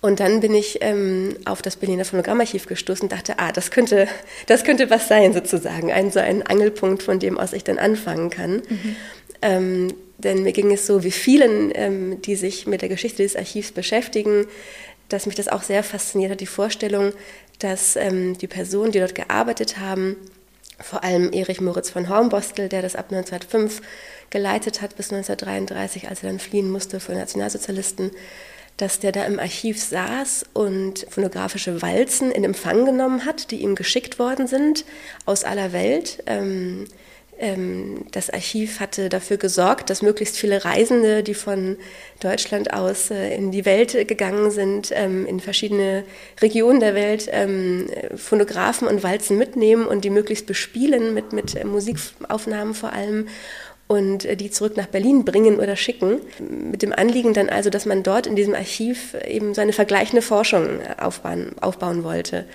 Und 0.00 0.18
dann 0.18 0.40
bin 0.40 0.52
ich 0.52 0.78
ähm, 0.80 1.36
auf 1.44 1.62
das 1.62 1.76
Berliner 1.76 2.04
Phonogrammarchiv 2.04 2.66
gestoßen 2.66 3.04
und 3.04 3.12
dachte, 3.12 3.38
ah, 3.38 3.52
das 3.52 3.70
könnte, 3.70 4.08
das 4.46 4.64
könnte 4.64 4.90
was 4.90 5.08
sein 5.08 5.32
sozusagen, 5.32 5.92
ein 5.92 6.10
so 6.10 6.18
ein 6.18 6.42
Angelpunkt, 6.42 7.02
von 7.02 7.20
dem 7.20 7.38
aus 7.38 7.52
ich 7.52 7.64
dann 7.64 7.78
anfangen 7.78 8.28
kann. 8.28 8.56
Mhm. 8.56 8.96
Ähm, 9.42 9.94
denn 10.18 10.42
mir 10.42 10.52
ging 10.52 10.72
es 10.72 10.86
so 10.86 11.04
wie 11.04 11.10
vielen, 11.10 11.72
ähm, 11.74 12.22
die 12.22 12.36
sich 12.36 12.66
mit 12.66 12.82
der 12.82 12.88
Geschichte 12.88 13.22
des 13.22 13.36
Archivs 13.36 13.72
beschäftigen, 13.72 14.46
dass 15.08 15.26
mich 15.26 15.34
das 15.34 15.48
auch 15.48 15.62
sehr 15.62 15.82
fasziniert 15.82 16.32
hat, 16.32 16.40
die 16.40 16.46
Vorstellung, 16.46 17.12
dass 17.58 17.96
ähm, 17.96 18.36
die 18.38 18.46
Personen, 18.46 18.92
die 18.92 18.98
dort 18.98 19.14
gearbeitet 19.14 19.78
haben, 19.78 20.16
vor 20.80 21.04
allem 21.04 21.32
Erich 21.32 21.60
Moritz 21.60 21.90
von 21.90 22.08
Hornbostel, 22.08 22.68
der 22.68 22.82
das 22.82 22.96
ab 22.96 23.12
1905 23.12 23.82
geleitet 24.32 24.82
hat 24.82 24.96
bis 24.96 25.12
1933, 25.12 26.08
als 26.08 26.24
er 26.24 26.30
dann 26.30 26.40
fliehen 26.40 26.70
musste 26.70 26.98
vor 26.98 27.14
Nationalsozialisten, 27.14 28.10
dass 28.76 28.98
der 28.98 29.12
da 29.12 29.24
im 29.24 29.38
Archiv 29.38 29.80
saß 29.80 30.46
und 30.54 31.06
phonographische 31.08 31.82
Walzen 31.82 32.32
in 32.32 32.42
Empfang 32.42 32.84
genommen 32.84 33.24
hat, 33.24 33.52
die 33.52 33.62
ihm 33.62 33.76
geschickt 33.76 34.18
worden 34.18 34.48
sind 34.48 34.84
aus 35.26 35.44
aller 35.44 35.72
Welt. 35.72 36.24
Ähm, 36.26 36.86
ähm, 37.38 38.04
das 38.12 38.30
Archiv 38.30 38.78
hatte 38.80 39.08
dafür 39.08 39.36
gesorgt, 39.36 39.90
dass 39.90 40.00
möglichst 40.02 40.36
viele 40.36 40.64
Reisende, 40.64 41.22
die 41.22 41.34
von 41.34 41.76
Deutschland 42.20 42.72
aus 42.72 43.10
äh, 43.10 43.34
in 43.34 43.50
die 43.50 43.64
Welt 43.64 44.06
gegangen 44.06 44.50
sind, 44.50 44.90
ähm, 44.92 45.26
in 45.26 45.40
verschiedene 45.40 46.04
Regionen 46.40 46.80
der 46.80 46.94
Welt 46.94 47.28
ähm, 47.30 47.88
Phonographen 48.16 48.86
und 48.86 49.02
Walzen 49.02 49.38
mitnehmen 49.38 49.86
und 49.86 50.04
die 50.04 50.10
möglichst 50.10 50.46
bespielen 50.46 51.14
mit, 51.14 51.32
mit 51.32 51.56
äh, 51.56 51.64
Musikaufnahmen 51.64 52.74
vor 52.74 52.92
allem 52.92 53.26
und 53.92 54.24
äh, 54.24 54.36
die 54.36 54.50
zurück 54.50 54.76
nach 54.78 54.86
Berlin 54.86 55.26
bringen 55.26 55.60
oder 55.60 55.76
schicken. 55.76 56.20
Mit 56.40 56.80
dem 56.80 56.94
Anliegen 56.94 57.34
dann 57.34 57.50
also, 57.50 57.68
dass 57.68 57.84
man 57.84 58.02
dort 58.02 58.26
in 58.26 58.36
diesem 58.36 58.54
Archiv 58.54 59.14
eben 59.26 59.52
so 59.52 59.60
eine 59.60 59.74
vergleichende 59.74 60.22
Forschung 60.22 60.80
äh, 60.80 61.02
aufbauen, 61.02 61.52
aufbauen 61.60 62.02
wollte. 62.02 62.46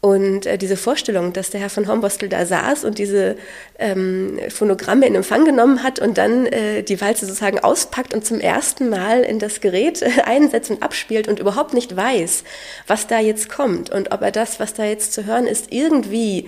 Und 0.00 0.46
äh, 0.46 0.58
diese 0.58 0.76
Vorstellung, 0.76 1.32
dass 1.32 1.50
der 1.50 1.60
Herr 1.60 1.70
von 1.70 1.88
Hornbostel 1.88 2.28
da 2.28 2.44
saß 2.44 2.84
und 2.84 2.98
diese 2.98 3.36
ähm, 3.78 4.38
Phonogramme 4.50 5.06
in 5.06 5.14
Empfang 5.14 5.46
genommen 5.46 5.82
hat 5.82 5.98
und 5.98 6.18
dann 6.18 6.46
äh, 6.46 6.82
die 6.82 7.00
Walze 7.00 7.24
sozusagen 7.24 7.58
auspackt 7.58 8.12
und 8.12 8.24
zum 8.24 8.38
ersten 8.38 8.90
Mal 8.90 9.22
in 9.22 9.38
das 9.38 9.60
Gerät 9.60 10.02
äh, 10.02 10.10
einsetzt 10.24 10.70
und 10.70 10.82
abspielt 10.82 11.28
und 11.28 11.40
überhaupt 11.40 11.72
nicht 11.72 11.96
weiß, 11.96 12.44
was 12.86 13.06
da 13.06 13.18
jetzt 13.18 13.48
kommt 13.48 13.88
und 13.90 14.12
ob 14.12 14.20
er 14.20 14.32
das, 14.32 14.60
was 14.60 14.74
da 14.74 14.84
jetzt 14.84 15.14
zu 15.14 15.24
hören 15.24 15.46
ist, 15.46 15.72
irgendwie 15.72 16.46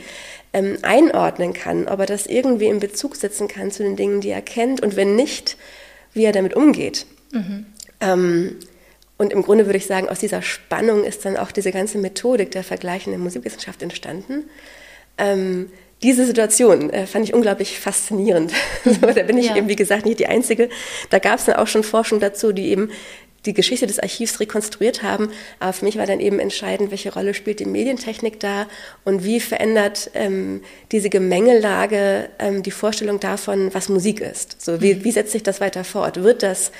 ähm, 0.53 0.79
einordnen 0.83 1.53
kann, 1.53 1.89
ob 1.89 2.01
er 2.01 2.07
das 2.07 2.27
irgendwie 2.27 2.67
in 2.67 2.81
Bezug 2.81 3.17
setzen 3.17 3.49
kann 3.49 3.71
zu 3.71 3.83
den 3.83 3.97
Dingen, 3.97 4.21
die 4.21 4.31
er 4.31 4.43
kennt 4.43 4.81
und 4.81 4.97
wenn 4.97 5.17
nicht, 5.17 5.57
wie 6.13 6.25
er 6.25 6.33
damit 6.33 6.55
umgeht. 6.55 7.07
Mhm. 7.33 7.67
Ähm, 8.01 8.57
und 9.17 9.33
im 9.33 9.43
Grunde 9.43 9.67
würde 9.67 9.77
ich 9.77 9.87
sagen, 9.87 10.09
aus 10.09 10.19
dieser 10.19 10.43
Spannung 10.43 11.05
ist 11.05 11.25
dann 11.25 11.37
auch 11.37 11.53
diese 11.53 11.73
ganze 11.73 11.99
Methodik 11.99 12.51
der 12.53 12.65
vergleichenden 12.65 13.21
Musikwissenschaft 13.23 13.83
entstanden. 13.83 14.45
Ähm, 15.19 15.71
diese 16.03 16.25
Situation 16.25 16.89
äh, 16.91 17.07
fand 17.07 17.27
ich 17.27 17.35
unglaublich 17.35 17.79
faszinierend. 17.79 18.53
so, 18.85 18.93
da 18.93 19.23
bin 19.23 19.37
ich 19.37 19.49
ja. 19.49 19.57
eben, 19.57 19.69
wie 19.69 19.77
gesagt, 19.77 20.07
nicht 20.07 20.19
die 20.19 20.27
Einzige. 20.27 20.71
Da 21.11 21.19
gab 21.19 21.39
es 21.39 21.45
dann 21.45 21.57
auch 21.57 21.67
schon 21.67 21.83
Forschung 21.83 22.21
dazu, 22.21 22.53
die 22.53 22.71
eben 22.71 22.91
die 23.47 23.55
Geschichte 23.55 23.87
des 23.87 23.99
Archivs 23.99 24.41
rekonstruiert 24.41 25.03
haben. 25.03 25.31
Aber 25.59 25.73
für 25.73 25.85
mich 25.85 25.97
war 25.97 26.07
dann 26.07 26.21
eben 26.21 26.39
entscheidend, 26.39 26.91
welche 26.91 27.13
Rolle 27.13 27.35
spielt 27.35 27.61
die 27.61 27.65
Medientechnik 27.65 28.41
da 28.41 28.67
und 29.05 29.25
wie 29.25 29.41
verändert 29.41 30.11
ähm, 30.15 30.63
diese 30.93 31.11
Gemengelage 31.11 32.29
ähm, 32.39 32.63
die 32.63 32.71
Vorstellung 32.71 33.21
davon, 33.21 33.73
was 33.73 33.89
Musik 33.89 34.21
ist. 34.21 34.61
So, 34.61 34.81
wie, 34.81 34.95
mhm. 34.95 35.05
wie 35.05 35.13
setzt 35.13 35.33
sich 35.33 35.43
das 35.43 35.61
weiter 35.61 35.85
fort? 35.85 36.23
Wird 36.23 36.43
das 36.43 36.73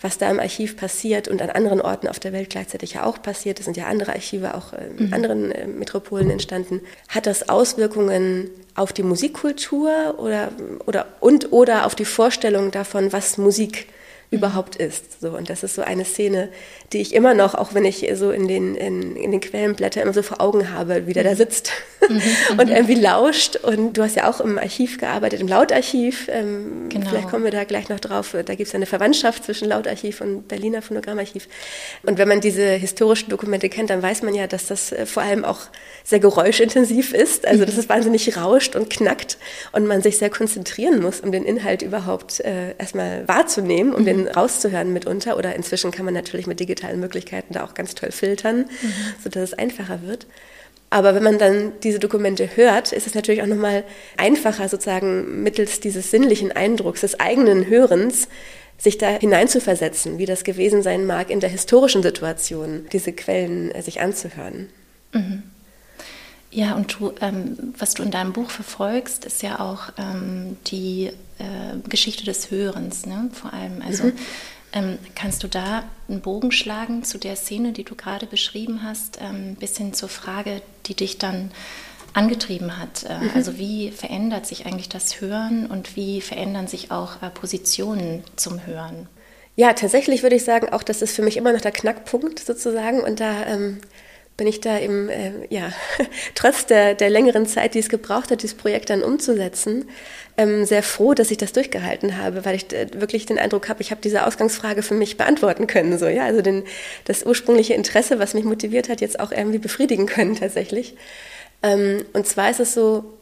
was 0.00 0.18
da 0.18 0.30
im 0.30 0.40
Archiv 0.40 0.76
passiert 0.76 1.28
und 1.28 1.40
an 1.40 1.50
anderen 1.50 1.80
Orten 1.80 2.08
auf 2.08 2.18
der 2.18 2.32
Welt 2.32 2.50
gleichzeitig 2.50 2.94
ja 2.94 3.04
auch 3.04 3.22
passiert, 3.22 3.58
es 3.58 3.64
sind 3.64 3.76
ja 3.76 3.86
andere 3.86 4.12
Archive 4.12 4.54
auch 4.54 4.72
in 4.72 5.06
mhm. 5.06 5.14
anderen 5.14 5.52
äh, 5.52 5.66
Metropolen 5.66 6.30
entstanden, 6.30 6.80
hat 7.08 7.26
das 7.26 7.48
Auswirkungen 7.48 8.50
auf 8.74 8.92
die 8.92 9.02
Musikkultur 9.02 10.16
oder, 10.18 10.52
oder, 10.84 11.06
und 11.20 11.52
oder 11.52 11.86
auf 11.86 11.94
die 11.94 12.04
Vorstellung 12.04 12.70
davon, 12.70 13.12
was 13.12 13.38
Musik 13.38 13.88
überhaupt 14.30 14.76
ist. 14.76 15.20
So, 15.20 15.30
und 15.30 15.48
das 15.50 15.62
ist 15.62 15.74
so 15.74 15.82
eine 15.82 16.04
Szene, 16.04 16.48
die 16.92 17.00
ich 17.00 17.14
immer 17.14 17.34
noch, 17.34 17.54
auch 17.54 17.74
wenn 17.74 17.84
ich 17.84 18.08
so 18.14 18.30
in 18.30 18.48
den, 18.48 18.74
in, 18.74 19.16
in 19.16 19.30
den 19.30 19.40
Quellenblättern 19.40 20.02
immer 20.02 20.12
so 20.12 20.22
vor 20.22 20.40
Augen 20.40 20.72
habe, 20.72 21.06
wie 21.06 21.12
der 21.12 21.24
da 21.24 21.30
mhm. 21.30 21.36
sitzt 21.36 21.70
mhm, 22.08 22.20
und 22.58 22.68
irgendwie 22.68 22.94
lauscht. 22.94 23.56
Und 23.56 23.96
du 23.96 24.02
hast 24.02 24.16
ja 24.16 24.28
auch 24.28 24.40
im 24.40 24.58
Archiv 24.58 24.98
gearbeitet, 24.98 25.40
im 25.40 25.48
Lautarchiv. 25.48 26.28
Ähm, 26.28 26.88
genau. 26.88 27.08
Vielleicht 27.08 27.28
kommen 27.28 27.44
wir 27.44 27.52
da 27.52 27.64
gleich 27.64 27.88
noch 27.88 28.00
drauf. 28.00 28.32
Da 28.32 28.54
gibt 28.54 28.68
es 28.68 28.74
eine 28.74 28.86
Verwandtschaft 28.86 29.44
zwischen 29.44 29.68
Lautarchiv 29.68 30.20
und 30.20 30.48
Berliner 30.48 30.82
Phonogrammarchiv. 30.82 31.48
Und 32.02 32.18
wenn 32.18 32.28
man 32.28 32.40
diese 32.40 32.64
historischen 32.72 33.30
Dokumente 33.30 33.68
kennt, 33.68 33.90
dann 33.90 34.02
weiß 34.02 34.22
man 34.22 34.34
ja, 34.34 34.46
dass 34.48 34.66
das 34.66 34.92
äh, 34.92 35.06
vor 35.06 35.22
allem 35.22 35.44
auch 35.44 35.60
sehr 36.02 36.20
geräuschintensiv 36.20 37.12
ist. 37.14 37.46
Also, 37.46 37.64
dass 37.64 37.76
es 37.76 37.88
wahnsinnig 37.88 38.36
rauscht 38.36 38.74
und 38.74 38.90
knackt 38.90 39.38
und 39.72 39.86
man 39.86 40.02
sich 40.02 40.18
sehr 40.18 40.30
konzentrieren 40.30 41.00
muss, 41.00 41.20
um 41.20 41.32
den 41.32 41.44
Inhalt 41.44 41.82
überhaupt 41.82 42.40
äh, 42.40 42.74
erstmal 42.78 43.26
wahrzunehmen, 43.28 43.94
um 43.94 44.02
mhm. 44.02 44.06
den 44.06 44.15
rauszuhören 44.26 44.92
mitunter. 44.92 45.36
Oder 45.36 45.54
inzwischen 45.54 45.90
kann 45.90 46.04
man 46.04 46.14
natürlich 46.14 46.46
mit 46.46 46.60
digitalen 46.60 47.00
Möglichkeiten 47.00 47.54
da 47.54 47.64
auch 47.64 47.74
ganz 47.74 47.94
toll 47.94 48.12
filtern, 48.12 48.58
mhm. 48.58 48.92
sodass 49.22 49.50
es 49.50 49.54
einfacher 49.54 50.00
wird. 50.02 50.26
Aber 50.88 51.14
wenn 51.14 51.22
man 51.22 51.38
dann 51.38 51.72
diese 51.82 51.98
Dokumente 51.98 52.56
hört, 52.56 52.92
ist 52.92 53.06
es 53.06 53.14
natürlich 53.14 53.42
auch 53.42 53.46
nochmal 53.46 53.84
einfacher, 54.16 54.68
sozusagen 54.68 55.42
mittels 55.42 55.80
dieses 55.80 56.10
sinnlichen 56.10 56.52
Eindrucks, 56.52 57.00
des 57.00 57.18
eigenen 57.18 57.66
Hörens, 57.66 58.28
sich 58.78 58.98
da 58.98 59.08
hineinzuversetzen, 59.08 60.18
wie 60.18 60.26
das 60.26 60.44
gewesen 60.44 60.82
sein 60.82 61.06
mag, 61.06 61.30
in 61.30 61.40
der 61.40 61.50
historischen 61.50 62.02
Situation 62.02 62.86
diese 62.92 63.12
Quellen 63.12 63.70
äh, 63.72 63.82
sich 63.82 64.00
anzuhören. 64.00 64.68
Mhm. 65.12 65.42
Ja, 66.56 66.74
und 66.74 66.98
du, 66.98 67.12
ähm, 67.20 67.74
was 67.76 67.92
du 67.92 68.02
in 68.02 68.10
deinem 68.10 68.32
Buch 68.32 68.48
verfolgst, 68.48 69.26
ist 69.26 69.42
ja 69.42 69.60
auch 69.60 69.90
ähm, 69.98 70.56
die 70.68 71.10
äh, 71.38 71.76
Geschichte 71.86 72.24
des 72.24 72.50
Hörens, 72.50 73.04
ne? 73.04 73.28
vor 73.34 73.52
allem. 73.52 73.82
Also 73.82 74.04
mhm. 74.04 74.12
ähm, 74.72 74.98
kannst 75.14 75.42
du 75.42 75.48
da 75.48 75.84
einen 76.08 76.22
Bogen 76.22 76.52
schlagen 76.52 77.04
zu 77.04 77.18
der 77.18 77.36
Szene, 77.36 77.72
die 77.72 77.84
du 77.84 77.94
gerade 77.94 78.24
beschrieben 78.24 78.82
hast, 78.82 79.18
ähm, 79.20 79.56
bis 79.56 79.76
hin 79.76 79.92
zur 79.92 80.08
Frage, 80.08 80.62
die 80.86 80.94
dich 80.94 81.18
dann 81.18 81.50
angetrieben 82.14 82.78
hat. 82.78 83.04
Äh, 83.04 83.18
mhm. 83.18 83.30
Also 83.34 83.58
wie 83.58 83.90
verändert 83.90 84.46
sich 84.46 84.64
eigentlich 84.64 84.88
das 84.88 85.20
Hören 85.20 85.66
und 85.66 85.94
wie 85.94 86.22
verändern 86.22 86.68
sich 86.68 86.90
auch 86.90 87.20
äh, 87.20 87.28
Positionen 87.28 88.24
zum 88.36 88.64
Hören? 88.64 89.10
Ja, 89.56 89.74
tatsächlich 89.74 90.22
würde 90.22 90.36
ich 90.36 90.44
sagen, 90.44 90.70
auch 90.70 90.82
das 90.82 91.02
ist 91.02 91.14
für 91.14 91.22
mich 91.22 91.36
immer 91.36 91.52
noch 91.52 91.60
der 91.60 91.72
Knackpunkt 91.72 92.38
sozusagen. 92.38 93.02
Und 93.02 93.20
da 93.20 93.44
ähm, 93.44 93.78
bin 94.36 94.46
ich 94.46 94.60
da 94.60 94.78
eben, 94.78 95.08
äh, 95.08 95.32
ja, 95.48 95.72
trotz 96.34 96.66
der, 96.66 96.94
der 96.94 97.10
längeren 97.10 97.46
Zeit, 97.46 97.74
die 97.74 97.78
es 97.78 97.88
gebraucht 97.88 98.30
hat, 98.30 98.42
dieses 98.42 98.56
Projekt 98.56 98.90
dann 98.90 99.02
umzusetzen, 99.02 99.86
ähm, 100.36 100.64
sehr 100.64 100.82
froh, 100.82 101.14
dass 101.14 101.30
ich 101.30 101.38
das 101.38 101.52
durchgehalten 101.52 102.18
habe, 102.18 102.44
weil 102.44 102.56
ich 102.56 102.72
äh, 102.72 102.88
wirklich 102.94 103.26
den 103.26 103.38
Eindruck 103.38 103.68
habe, 103.68 103.80
ich 103.80 103.90
habe 103.90 104.00
diese 104.02 104.26
Ausgangsfrage 104.26 104.82
für 104.82 104.94
mich 104.94 105.16
beantworten 105.16 105.66
können. 105.66 105.98
So, 105.98 106.06
ja? 106.06 106.24
Also 106.24 106.42
den, 106.42 106.64
das 107.04 107.24
ursprüngliche 107.24 107.74
Interesse, 107.74 108.18
was 108.18 108.34
mich 108.34 108.44
motiviert 108.44 108.88
hat, 108.88 109.00
jetzt 109.00 109.18
auch 109.18 109.32
irgendwie 109.32 109.58
befriedigen 109.58 110.06
können 110.06 110.36
tatsächlich. 110.38 110.94
Ähm, 111.62 112.04
und 112.12 112.26
zwar 112.26 112.50
ist 112.50 112.60
es 112.60 112.74
so, 112.74 113.16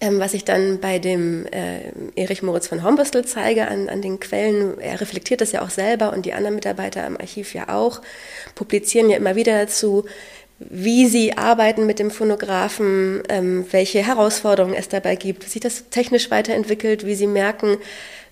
ähm, 0.00 0.18
was 0.18 0.32
ich 0.32 0.44
dann 0.44 0.80
bei 0.80 0.98
dem 0.98 1.46
äh, 1.46 1.92
Erich 2.16 2.42
Moritz 2.42 2.66
von 2.66 2.82
Hombostel 2.82 3.24
zeige 3.26 3.68
an, 3.68 3.90
an 3.90 4.00
den 4.00 4.18
Quellen, 4.18 4.80
er 4.80 5.00
reflektiert 5.00 5.42
das 5.42 5.52
ja 5.52 5.62
auch 5.62 5.70
selber 5.70 6.12
und 6.14 6.24
die 6.24 6.32
anderen 6.32 6.54
Mitarbeiter 6.54 7.06
im 7.06 7.18
Archiv 7.18 7.52
ja 7.54 7.68
auch, 7.68 8.00
publizieren 8.54 9.10
ja 9.10 9.18
immer 9.18 9.36
wieder 9.36 9.58
dazu, 9.58 10.06
wie 10.60 11.06
sie 11.06 11.36
arbeiten 11.38 11.86
mit 11.86 11.98
dem 11.98 12.10
Phonographen, 12.10 13.22
ähm, 13.30 13.64
welche 13.70 14.06
Herausforderungen 14.06 14.74
es 14.74 14.88
dabei 14.88 15.16
gibt, 15.16 15.44
wie 15.44 15.48
sich 15.48 15.62
das 15.62 15.88
technisch 15.88 16.30
weiterentwickelt, 16.30 17.06
wie 17.06 17.14
sie 17.14 17.26
merken, 17.26 17.78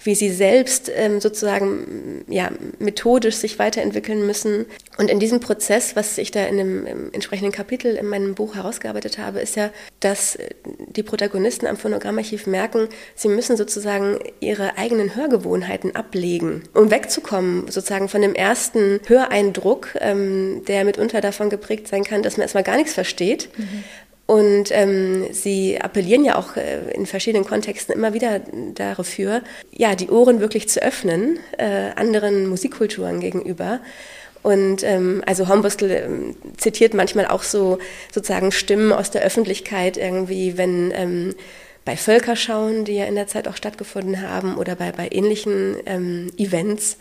wie 0.02 0.14
sie 0.14 0.30
selbst 0.30 0.90
ähm, 0.94 1.20
sozusagen 1.20 2.24
ja, 2.28 2.50
methodisch 2.78 3.36
sich 3.36 3.58
weiterentwickeln 3.58 4.26
müssen. 4.26 4.66
Und 4.96 5.10
in 5.10 5.18
diesem 5.18 5.40
Prozess, 5.40 5.96
was 5.96 6.18
ich 6.18 6.30
da 6.30 6.44
in 6.44 6.56
dem 6.56 6.86
entsprechenden 7.12 7.52
Kapitel 7.52 7.96
in 7.96 8.06
meinem 8.06 8.34
Buch 8.34 8.54
herausgearbeitet 8.54 9.18
habe, 9.18 9.40
ist 9.40 9.56
ja, 9.56 9.70
dass 10.00 10.38
die 10.88 11.02
Protagonisten 11.02 11.66
am 11.66 11.76
Phonogrammarchiv 11.76 12.46
merken, 12.46 12.88
sie 13.14 13.28
müssen 13.28 13.56
sozusagen 13.56 14.18
ihre 14.40 14.78
eigenen 14.78 15.16
Hörgewohnheiten 15.16 15.96
ablegen, 15.96 16.62
um 16.74 16.90
wegzukommen 16.90 17.68
sozusagen 17.68 18.08
von 18.08 18.22
dem 18.22 18.34
ersten 18.34 19.00
Höreindruck, 19.06 19.96
ähm, 20.00 20.62
der 20.66 20.84
mitunter 20.84 21.20
davon 21.20 21.50
geprägt 21.50 21.88
sein 21.88 22.04
kann, 22.04 22.22
dass 22.22 22.36
man 22.36 22.42
erstmal 22.42 22.64
gar 22.64 22.76
nichts 22.76 22.94
versteht. 22.94 23.48
Mhm. 23.56 23.84
Und 24.28 24.68
ähm, 24.72 25.32
sie 25.32 25.80
appellieren 25.80 26.22
ja 26.22 26.36
auch 26.36 26.54
äh, 26.56 26.90
in 26.92 27.06
verschiedenen 27.06 27.46
Kontexten 27.46 27.94
immer 27.94 28.12
wieder 28.12 28.42
dafür, 28.74 29.40
ja, 29.72 29.94
die 29.94 30.10
Ohren 30.10 30.40
wirklich 30.40 30.68
zu 30.68 30.82
öffnen, 30.82 31.38
äh, 31.56 31.92
anderen 31.96 32.46
Musikkulturen 32.46 33.20
gegenüber. 33.20 33.80
Und 34.42 34.84
ähm, 34.84 35.22
also 35.24 35.48
Hornbostel 35.48 35.90
ähm, 35.90 36.36
zitiert 36.58 36.92
manchmal 36.92 37.24
auch 37.24 37.42
so 37.42 37.78
sozusagen 38.12 38.52
Stimmen 38.52 38.92
aus 38.92 39.10
der 39.10 39.22
Öffentlichkeit 39.22 39.96
irgendwie, 39.96 40.58
wenn 40.58 40.92
ähm, 40.94 41.34
bei 41.86 41.96
Völkerschauen, 41.96 42.84
die 42.84 42.96
ja 42.96 43.06
in 43.06 43.14
der 43.14 43.28
Zeit 43.28 43.48
auch 43.48 43.56
stattgefunden 43.56 44.20
haben, 44.20 44.58
oder 44.58 44.74
bei, 44.74 44.92
bei 44.92 45.08
ähnlichen 45.10 45.74
ähm, 45.86 46.30
Events, 46.36 46.98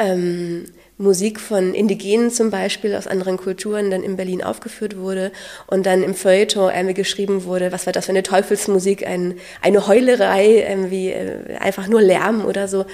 ähm, 0.00 0.64
Musik 0.98 1.40
von 1.40 1.74
Indigenen 1.74 2.30
zum 2.30 2.50
Beispiel 2.50 2.94
aus 2.94 3.06
anderen 3.06 3.36
Kulturen 3.36 3.90
dann 3.90 4.02
in 4.02 4.16
Berlin 4.16 4.42
aufgeführt 4.42 4.96
wurde 4.96 5.30
und 5.66 5.84
dann 5.84 6.02
im 6.02 6.14
Feuilleton 6.14 6.72
irgendwie 6.74 6.94
geschrieben 6.94 7.44
wurde, 7.44 7.70
was 7.70 7.84
war 7.84 7.92
das 7.92 8.06
für 8.06 8.12
eine 8.12 8.22
Teufelsmusik, 8.22 9.06
ein, 9.06 9.34
eine 9.60 9.86
Heulerei, 9.86 10.64
irgendwie 10.68 11.10
äh, 11.10 11.56
einfach 11.58 11.86
nur 11.86 12.00
Lärm 12.00 12.46
oder 12.46 12.66
so, 12.66 12.86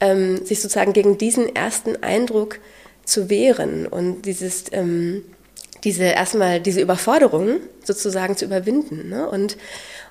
ähm, 0.00 0.44
sich 0.44 0.60
sozusagen 0.60 0.92
gegen 0.92 1.16
diesen 1.16 1.54
ersten 1.56 2.02
Eindruck 2.02 2.58
zu 3.04 3.30
wehren 3.30 3.86
und 3.86 4.22
dieses 4.22 4.64
ähm, 4.72 5.24
diese 5.84 6.04
erstmal 6.04 6.60
diese 6.60 6.80
Überforderung 6.80 7.60
sozusagen 7.84 8.36
zu 8.36 8.44
überwinden 8.44 9.08
ne? 9.08 9.28
und 9.30 9.56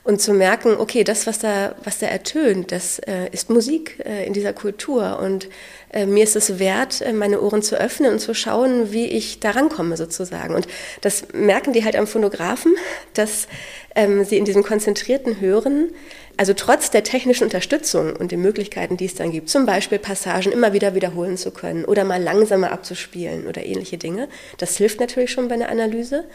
und 0.05 0.21
zu 0.21 0.33
merken, 0.33 0.75
okay, 0.77 1.03
das, 1.03 1.25
was 1.25 1.39
da, 1.39 1.73
was 1.83 1.97
da 1.97 2.05
ertönt, 2.05 2.71
das 2.71 2.99
äh, 2.99 3.27
ist 3.31 3.49
Musik 3.49 3.99
äh, 4.05 4.25
in 4.27 4.33
dieser 4.33 4.53
Kultur 4.53 5.19
und 5.19 5.49
äh, 5.95 6.05
mir 6.05 6.25
ist 6.25 6.35
es 6.35 6.59
wert, 6.59 7.01
äh, 7.01 7.13
meine 7.13 7.41
Ohren 7.41 7.63
zu 7.63 7.79
öffnen 7.79 8.11
und 8.11 8.19
zu 8.19 8.35
schauen, 8.35 8.91
wie 8.91 9.05
ich 9.05 9.39
da 9.39 9.51
rankomme 9.51 9.95
sozusagen. 9.95 10.53
Und 10.53 10.67
das 11.01 11.23
merken 11.33 11.71
die 11.71 11.85
halt 11.85 11.95
am 11.95 12.05
Phonographen, 12.05 12.75
dass 13.13 13.47
ähm, 13.95 14.25
sie 14.25 14.37
in 14.37 14.45
diesem 14.45 14.61
konzentrierten 14.61 15.39
Hören, 15.39 15.89
also 16.37 16.53
trotz 16.53 16.91
der 16.91 17.03
technischen 17.03 17.45
Unterstützung 17.45 18.13
und 18.13 18.33
den 18.33 18.41
Möglichkeiten, 18.41 18.97
die 18.97 19.05
es 19.05 19.15
dann 19.15 19.31
gibt, 19.31 19.49
zum 19.49 19.65
Beispiel 19.65 19.97
Passagen 19.97 20.51
immer 20.51 20.73
wieder 20.73 20.93
wiederholen 20.93 21.37
zu 21.37 21.51
können 21.51 21.85
oder 21.85 22.03
mal 22.03 22.21
langsamer 22.21 22.73
abzuspielen 22.73 23.47
oder 23.47 23.65
ähnliche 23.65 23.97
Dinge, 23.97 24.27
das 24.57 24.75
hilft 24.75 24.99
natürlich 24.99 25.31
schon 25.31 25.47
bei 25.47 25.55
einer 25.55 25.69
Analyse. 25.69 26.25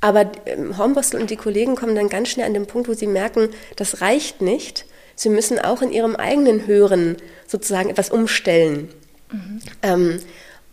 Aber 0.00 0.30
ähm, 0.46 0.78
Hornbostel 0.78 1.20
und 1.20 1.30
die 1.30 1.36
Kollegen 1.36 1.74
kommen 1.74 1.96
dann 1.96 2.08
ganz 2.08 2.28
schnell 2.28 2.46
an 2.46 2.54
den 2.54 2.66
Punkt, 2.66 2.88
wo 2.88 2.94
sie 2.94 3.08
merken, 3.08 3.48
das 3.74 4.00
reicht 4.00 4.40
nicht. 4.40 4.86
Sie 5.18 5.30
müssen 5.30 5.58
auch 5.58 5.82
in 5.82 5.90
ihrem 5.90 6.14
eigenen 6.14 6.68
Hören 6.68 7.16
sozusagen 7.48 7.90
etwas 7.90 8.08
umstellen. 8.08 8.88
Mhm. 9.32 9.60
Ähm, 9.82 10.20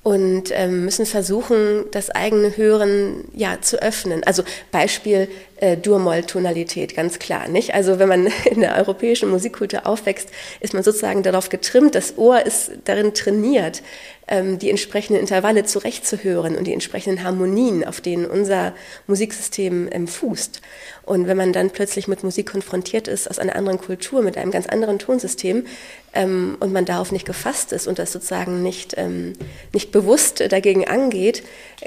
und 0.04 0.52
ähm, 0.52 0.86
müssen 0.86 1.08
versuchen, 1.08 1.86
das 1.90 2.12
eigene 2.12 2.56
Hören 2.56 3.24
ja 3.34 3.60
zu 3.62 3.82
öffnen. 3.82 4.24
Also 4.24 4.44
Beispiel 4.70 5.28
äh, 5.56 5.78
Dur-Moll-Tonalität, 5.78 6.96
ganz 6.96 7.18
klar, 7.18 7.48
nicht? 7.48 7.74
Also 7.74 7.98
wenn 7.98 8.08
man 8.08 8.28
in 8.46 8.62
der 8.62 8.76
europäischen 8.76 9.30
Musikkultur 9.30 9.88
aufwächst, 9.88 10.30
ist 10.60 10.76
man 10.76 10.84
sozusagen 10.84 11.24
darauf 11.24 11.50
getrimmt, 11.50 11.96
das 11.96 12.20
Ohr 12.20 12.46
ist 12.46 12.74
darin 12.84 13.16
trainiert, 13.16 13.82
die 14.28 14.72
entsprechenden 14.72 15.20
Intervalle 15.20 15.66
zurechtzuhören 15.66 16.56
und 16.56 16.66
die 16.66 16.74
entsprechenden 16.74 17.24
Harmonien, 17.24 17.86
auf 17.86 18.02
denen 18.02 18.26
unser 18.26 18.74
Musiksystem 19.06 19.88
ähm, 19.92 20.08
fußt. 20.08 20.62
Und 21.04 21.28
wenn 21.28 21.38
man 21.38 21.54
dann 21.54 21.70
plötzlich 21.70 22.08
mit 22.08 22.24
Musik 22.24 22.52
konfrontiert 22.52 23.08
ist 23.08 23.30
aus 23.30 23.38
einer 23.38 23.56
anderen 23.56 23.80
Kultur, 23.80 24.24
mit 24.24 24.38
einem 24.38 24.50
ganz 24.50 24.66
anderen 24.66 24.98
Tonsystem 24.98 25.68
ähm, 26.14 26.58
und 26.60 26.74
man 26.74 26.86
darauf 26.86 27.12
nicht 27.12 27.28
gefasst 27.28 27.72
ist 27.72 27.88
und 27.88 28.00
das 28.00 28.12
sozusagen 28.12 28.64
nicht, 28.64 28.96
ähm, 28.98 29.34
nicht 29.74 29.92
bewusst 29.92 30.44
dagegen 30.50 30.88
angeht, 30.88 31.44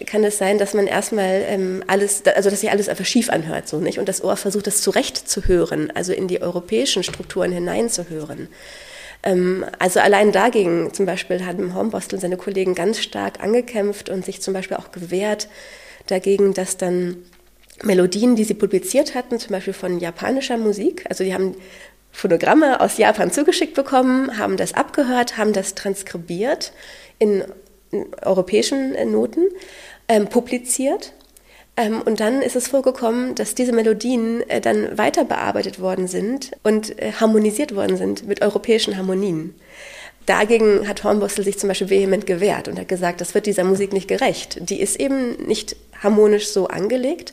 kann 0.07 0.22
es 0.22 0.38
sein, 0.38 0.59
dass 0.59 0.74
man 0.74 0.87
erstmal 0.87 1.42
ähm, 1.48 1.83
alles, 1.88 2.22
also 2.24 2.51
dass 2.51 2.61
sich 2.61 2.70
alles 2.70 2.88
einfach 2.88 3.07
schief 3.07 3.31
anhört, 3.31 3.66
so 3.66 3.79
nicht? 3.79 3.98
Und 3.98 4.09
das 4.09 4.22
Ohr 4.22 4.37
versucht, 4.37 4.68
das 4.68 4.81
zurechtzuhören, 4.81 5.90
also 5.90 6.12
in 6.12 6.29
die 6.29 6.40
europäischen 6.40 7.03
Strukturen 7.03 7.51
hineinzuhören. 7.51 8.48
Ähm, 9.22 9.64
also 9.78 10.00
allein 10.00 10.33
dagegen 10.33 10.92
zum 10.92 11.07
Beispiel 11.07 11.44
haben 11.44 11.74
Hornbostel 11.74 12.16
und 12.16 12.20
seine 12.20 12.37
Kollegen 12.37 12.74
ganz 12.74 13.00
stark 13.00 13.40
angekämpft 13.40 14.09
und 14.09 14.24
sich 14.24 14.40
zum 14.40 14.54
Beispiel 14.54 14.76
auch 14.76 14.92
gewehrt 14.92 15.48
dagegen, 16.07 16.54
dass 16.54 16.76
dann 16.76 17.16
Melodien, 17.83 18.37
die 18.37 18.44
sie 18.44 18.54
publiziert 18.54 19.14
hatten, 19.14 19.38
zum 19.38 19.52
Beispiel 19.52 19.72
von 19.72 19.98
japanischer 19.98 20.57
Musik, 20.57 21.04
also 21.09 21.22
die 21.24 21.35
haben 21.35 21.54
Phonogramme 22.11 22.81
aus 22.81 22.98
Japan 22.98 23.31
zugeschickt 23.31 23.74
bekommen, 23.74 24.38
haben 24.38 24.57
das 24.57 24.74
abgehört, 24.74 25.37
haben 25.37 25.52
das 25.52 25.74
transkribiert 25.74 26.72
in, 27.18 27.44
in 27.90 28.07
europäischen 28.22 28.92
Noten, 29.12 29.48
ähm, 30.09 30.26
publiziert 30.26 31.12
ähm, 31.79 32.03
und 32.03 32.19
dann 32.19 32.43
ist 32.43 32.57
es 32.57 32.69
vorgekommen, 32.69 33.37
dass 33.37 33.55
diese 33.55 33.73
Melodien 33.73 34.43
äh, 34.51 34.61
dann 34.61 34.99
weiter 34.99 35.25
bearbeitet 35.25 35.81
worden 35.81 36.09
sind 36.09 36.51
und 36.64 36.99
äh, 37.01 37.12
harmonisiert 37.12 37.75
worden 37.75 37.97
sind 37.97 38.27
mit 38.27 38.43
europäischen 38.43 38.97
Harmonien. 38.97 39.55
Dagegen 40.27 40.88
hat 40.88 41.05
Hornbostel 41.05 41.45
sich 41.45 41.59
zum 41.59 41.69
Beispiel 41.69 41.88
vehement 41.88 42.27
gewehrt 42.27 42.67
und 42.67 42.79
hat 42.79 42.88
gesagt, 42.88 43.21
das 43.21 43.33
wird 43.35 43.47
dieser 43.47 43.64
Musik 43.64 43.93
nicht 43.93 44.09
gerecht. 44.09 44.59
Die 44.69 44.81
ist 44.81 45.01
eben 45.01 45.47
nicht 45.47 45.77
harmonisch 46.03 46.49
so 46.49 46.67
angelegt. 46.67 47.33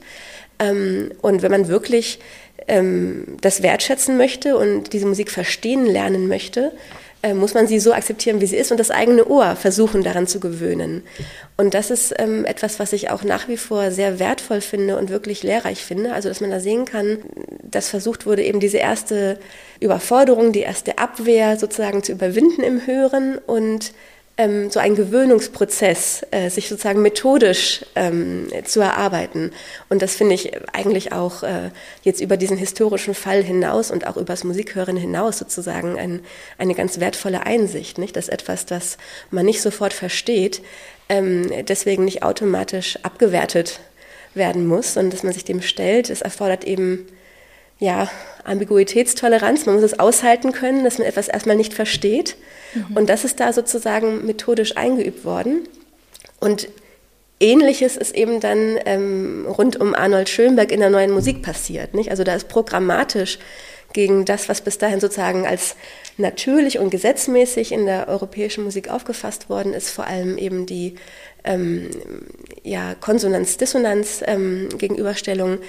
Ähm, 0.60 1.12
und 1.22 1.42
wenn 1.42 1.52
man 1.52 1.68
wirklich 1.68 2.20
ähm, 2.68 3.38
das 3.42 3.64
wertschätzen 3.64 4.16
möchte 4.16 4.58
und 4.58 4.94
diese 4.94 5.08
Musik 5.08 5.32
verstehen 5.32 5.88
lernen 5.88 6.28
möchte, 6.28 6.72
äh, 7.26 7.34
muss 7.34 7.56
man 7.56 7.66
sie 7.66 7.80
so 7.80 7.92
akzeptieren, 7.92 8.40
wie 8.40 8.46
sie 8.46 8.56
ist 8.56 8.72
und 8.72 8.80
das 8.80 8.92
eigene 8.92 9.26
Ohr 9.26 9.56
versuchen 9.56 10.04
daran 10.04 10.28
zu 10.28 10.40
gewöhnen. 10.40 11.02
Und 11.58 11.74
das 11.74 11.90
ist 11.90 12.14
ähm, 12.20 12.46
etwas, 12.46 12.78
was 12.78 12.94
ich 12.94 13.10
auch 13.10 13.24
nach 13.24 13.48
wie 13.48 13.58
vor 13.58 13.90
sehr 13.90 14.20
wertvoll 14.20 14.62
finde 14.62 14.96
und 14.96 15.10
wirklich 15.10 15.42
lehrreich 15.42 15.84
finde. 15.84 16.14
Also, 16.14 16.30
dass 16.30 16.40
man 16.40 16.52
da 16.52 16.60
sehen 16.60 16.86
kann, 16.86 17.18
dass 17.64 17.90
versucht 17.90 18.28
wurde, 18.28 18.44
eben 18.44 18.60
diese 18.60 18.78
erste 18.78 19.40
Überforderung, 19.80 20.52
die 20.52 20.60
erste 20.60 21.00
Abwehr 21.00 21.58
sozusagen 21.58 22.04
zu 22.04 22.12
überwinden 22.12 22.62
im 22.62 22.86
Hören 22.86 23.40
und 23.40 23.94
ähm, 24.38 24.69
so 24.69 24.80
ein 24.80 24.95
Gewöhnungsprozess, 24.95 26.26
äh, 26.32 26.50
sich 26.50 26.67
sozusagen 26.67 27.02
methodisch 27.02 27.86
ähm, 27.95 28.48
zu 28.65 28.82
erarbeiten. 28.82 29.52
Und 29.89 30.02
das 30.02 30.15
finde 30.15 30.36
ich 30.36 30.52
eigentlich 30.74 31.13
auch 31.13 31.43
äh, 31.43 31.71
jetzt 32.04 32.19
über 32.19 32.36
diesen 32.36 32.58
historischen 32.58 33.13
Fall 33.13 33.43
hinaus 33.43 33.91
und 33.91 34.08
auch 34.08 34.17
übers 34.17 34.43
Musikhören 34.43 34.98
hinaus 34.98 35.38
sozusagen 35.38 35.98
ein, 35.98 36.19
eine 36.58 36.76
ganz 36.76 37.00
wertvolle 37.00 37.45
Einsicht, 37.45 37.98
nicht? 37.98 38.15
Dass 38.17 38.28
etwas, 38.28 38.65
das 38.65 38.98
man 39.32 39.45
nicht 39.45 39.62
sofort 39.62 39.93
versteht, 39.93 40.62
ähm, 41.08 41.50
deswegen 41.67 42.04
nicht 42.04 42.24
automatisch 42.24 43.00
abgewertet 43.04 43.80
werden 44.34 44.67
muss 44.67 44.98
und 44.98 45.13
dass 45.13 45.24
man 45.24 45.32
sich 45.32 45.45
dem 45.45 45.62
stellt. 45.62 46.10
Es 46.10 46.21
erfordert 46.21 46.65
eben 46.65 47.08
ja, 47.80 48.10
Ambiguitätstoleranz. 48.44 49.66
Man 49.66 49.76
muss 49.76 49.84
es 49.84 50.00
aushalten 50.00 50.52
können, 50.52 50.84
dass 50.84 50.98
man 50.98 51.08
etwas 51.08 51.28
erstmal 51.28 51.56
nicht 51.56 51.74
versteht. 51.74 52.36
Mhm. 52.74 52.98
Und 52.98 53.10
das 53.10 53.26
ist 53.26 53.40
da 53.40 53.54
sozusagen 53.54 54.26
methodisch 54.26 54.78
eingeübt 54.78 55.26
worden. 55.26 55.68
Und 56.40 56.70
Ähnliches 57.40 57.98
ist 57.98 58.16
eben 58.16 58.40
dann 58.40 58.80
ähm, 58.86 59.46
rund 59.48 59.80
um 59.80 59.94
Arnold 59.94 60.30
Schönberg 60.30 60.72
in 60.72 60.80
der 60.80 60.90
neuen 60.90 61.12
Musik 61.12 61.42
passiert. 61.42 61.94
Nicht? 61.94 62.12
Also 62.12 62.24
da 62.24 62.34
ist 62.34 62.48
programmatisch 62.48 63.40
gegen 63.94 64.26
das, 64.26 64.50
was 64.50 64.62
bis 64.62 64.78
dahin 64.78 65.00
sozusagen 65.00 65.48
als 65.48 65.76
natürlich 66.18 66.80
und 66.80 66.90
gesetzmäßig 66.90 67.72
in 67.72 67.86
der 67.86 68.08
europäischen 68.08 68.64
Musik 68.64 68.90
aufgefasst 68.90 69.50
worden 69.50 69.74
ist, 69.74 69.90
vor 69.90 70.06
allem 70.06 70.38
eben 70.38 70.66
die 70.66 70.96
ähm, 71.44 71.90
ja, 72.64 72.96
Konsonanz-Dissonanz-Gegenüberstellung. 72.96 75.52
Ähm, 75.52 75.60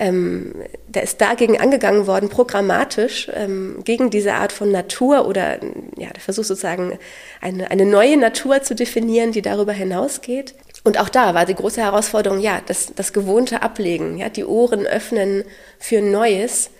ähm, 0.00 0.54
da 0.88 1.00
ist 1.00 1.20
dagegen 1.20 1.60
angegangen 1.60 2.06
worden, 2.06 2.30
programmatisch, 2.30 3.30
ähm, 3.34 3.82
gegen 3.84 4.08
diese 4.08 4.32
Art 4.32 4.50
von 4.50 4.72
Natur 4.72 5.28
oder 5.28 5.60
ja, 5.96 6.08
der 6.08 6.20
Versuch 6.20 6.44
sozusagen 6.44 6.98
eine, 7.42 7.70
eine 7.70 7.84
neue 7.84 8.16
Natur 8.16 8.62
zu 8.62 8.74
definieren, 8.74 9.30
die 9.32 9.42
darüber 9.42 9.72
hinausgeht. 9.72 10.54
Und 10.84 10.98
auch 10.98 11.10
da 11.10 11.34
war 11.34 11.44
die 11.44 11.54
große 11.54 11.82
Herausforderung, 11.82 12.40
ja, 12.40 12.62
das, 12.64 12.94
das 12.96 13.12
gewohnte 13.12 13.62
Ablegen, 13.62 14.16
ja, 14.16 14.30
die 14.30 14.46
Ohren 14.46 14.86
öffnen 14.86 15.44
für 15.78 16.00
Neues 16.00 16.70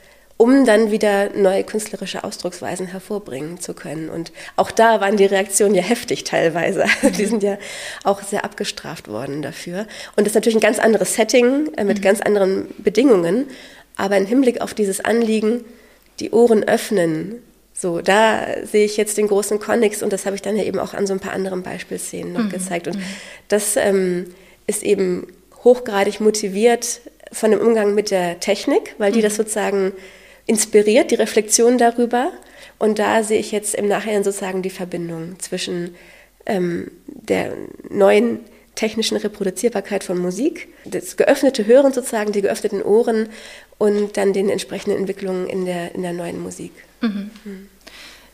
um 0.41 0.65
dann 0.65 0.91
wieder 0.91 1.29
neue 1.37 1.65
künstlerische 1.65 2.25
Ausdrucksweisen 2.25 2.87
hervorbringen 2.87 3.61
zu 3.61 3.75
können. 3.75 4.09
Und 4.09 4.33
auch 4.57 4.71
da 4.71 4.99
waren 5.03 5.19
die 5.19 5.27
Reaktionen 5.27 5.75
ja 5.75 5.83
heftig 5.83 6.25
teilweise. 6.25 6.87
die 7.19 7.27
sind 7.27 7.43
ja 7.43 7.59
auch 8.05 8.23
sehr 8.23 8.43
abgestraft 8.43 9.09
worden 9.09 9.43
dafür. 9.43 9.81
Und 10.17 10.21
das 10.25 10.29
ist 10.29 10.37
natürlich 10.37 10.57
ein 10.57 10.63
ganz 10.63 10.79
anderes 10.79 11.15
Setting 11.15 11.69
äh, 11.77 11.85
mit 11.85 11.99
mhm. 11.99 12.03
ganz 12.03 12.23
anderen 12.23 12.69
Bedingungen. 12.79 13.49
Aber 13.97 14.17
im 14.17 14.25
Hinblick 14.25 14.63
auf 14.63 14.73
dieses 14.73 15.05
Anliegen, 15.05 15.63
die 16.21 16.31
Ohren 16.31 16.65
öffnen, 16.65 17.35
so, 17.75 18.01
da 18.01 18.47
sehe 18.65 18.87
ich 18.87 18.97
jetzt 18.97 19.19
den 19.19 19.29
großen 19.29 19.61
Konnex 19.61 20.03
und 20.03 20.11
das 20.11 20.25
habe 20.25 20.37
ich 20.37 20.43
dann 20.43 20.57
ja 20.57 20.65
eben 20.65 20.79
auch 20.79 20.95
an 20.95 21.07
so 21.07 21.13
ein 21.13 21.21
paar 21.21 21.35
anderen 21.35 21.63
Beispielszenen 21.63 22.33
noch 22.33 22.45
mhm. 22.45 22.49
gezeigt. 22.49 22.87
Und 22.87 22.97
mhm. 22.97 23.05
das 23.49 23.77
ähm, 23.77 24.33
ist 24.67 24.85
eben 24.85 25.27
hochgradig 25.65 26.19
motiviert 26.19 27.03
von 27.31 27.51
dem 27.51 27.61
Umgang 27.61 27.95
mit 27.95 28.11
der 28.11 28.41
Technik, 28.41 28.95
weil 28.97 29.13
die 29.13 29.19
mhm. 29.19 29.25
das 29.25 29.37
sozusagen 29.37 29.93
inspiriert, 30.47 31.11
die 31.11 31.17
Reflexion 31.17 31.79
darüber. 31.79 32.33
Und 32.79 32.99
da 32.99 33.23
sehe 33.23 33.39
ich 33.39 33.53
jetzt 33.53 33.75
im 33.75 33.89
Nachhinein 33.89 34.25
sozusagen 34.25 34.63
die 34.63 34.71
Verbindung 34.71 35.39
zwischen 35.39 35.95
ähm, 36.47 36.91
der 37.07 37.53
neuen 37.91 38.41
technischen 38.75 39.19
Reproduzierbarkeit 39.19 40.05
von 40.05 40.17
Musik, 40.19 40.69
das 40.87 41.17
geöffnete 41.17 41.67
Hören 41.67 41.93
sozusagen, 41.93 42.33
die 42.33 42.41
geöffneten 42.41 42.83
Ohren 42.83 43.29
und 43.79 44.17
dann 44.17 44.33
den 44.33 44.49
entsprechenden 44.49 44.99
Entwicklungen 44.99 45.47
in 45.47 45.67
der, 45.67 45.95
in 45.95 46.03
der 46.03 46.15
neuen 46.15 46.41
Musik. 46.41 46.73
Mhm. 47.03 47.31
Mhm. 47.45 47.69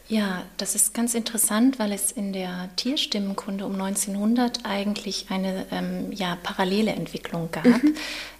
Ja, 0.08 0.44
das 0.56 0.76
ist 0.76 0.94
ganz 0.94 1.14
interessant, 1.14 1.80
weil 1.80 1.90
es 1.90 2.12
in 2.12 2.32
der 2.32 2.68
Tierstimmenkunde 2.76 3.66
um 3.66 3.72
1900 3.72 4.60
eigentlich 4.64 5.26
eine 5.30 5.66
ähm, 5.72 6.12
ja, 6.12 6.38
parallele 6.42 6.92
Entwicklung 6.92 7.48
gab 7.50 7.64
mhm. 7.64 7.94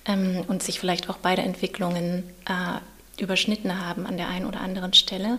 ähm, 0.07 0.45
und 0.47 0.63
sich 0.63 0.79
vielleicht 0.79 1.11
auch 1.11 1.17
beide 1.17 1.43
Entwicklungen 1.43 2.23
äh, 2.49 2.79
überschnitten 3.21 3.85
haben 3.85 4.07
an 4.07 4.17
der 4.17 4.29
einen 4.29 4.47
oder 4.47 4.61
anderen 4.61 4.93
Stelle. 4.93 5.39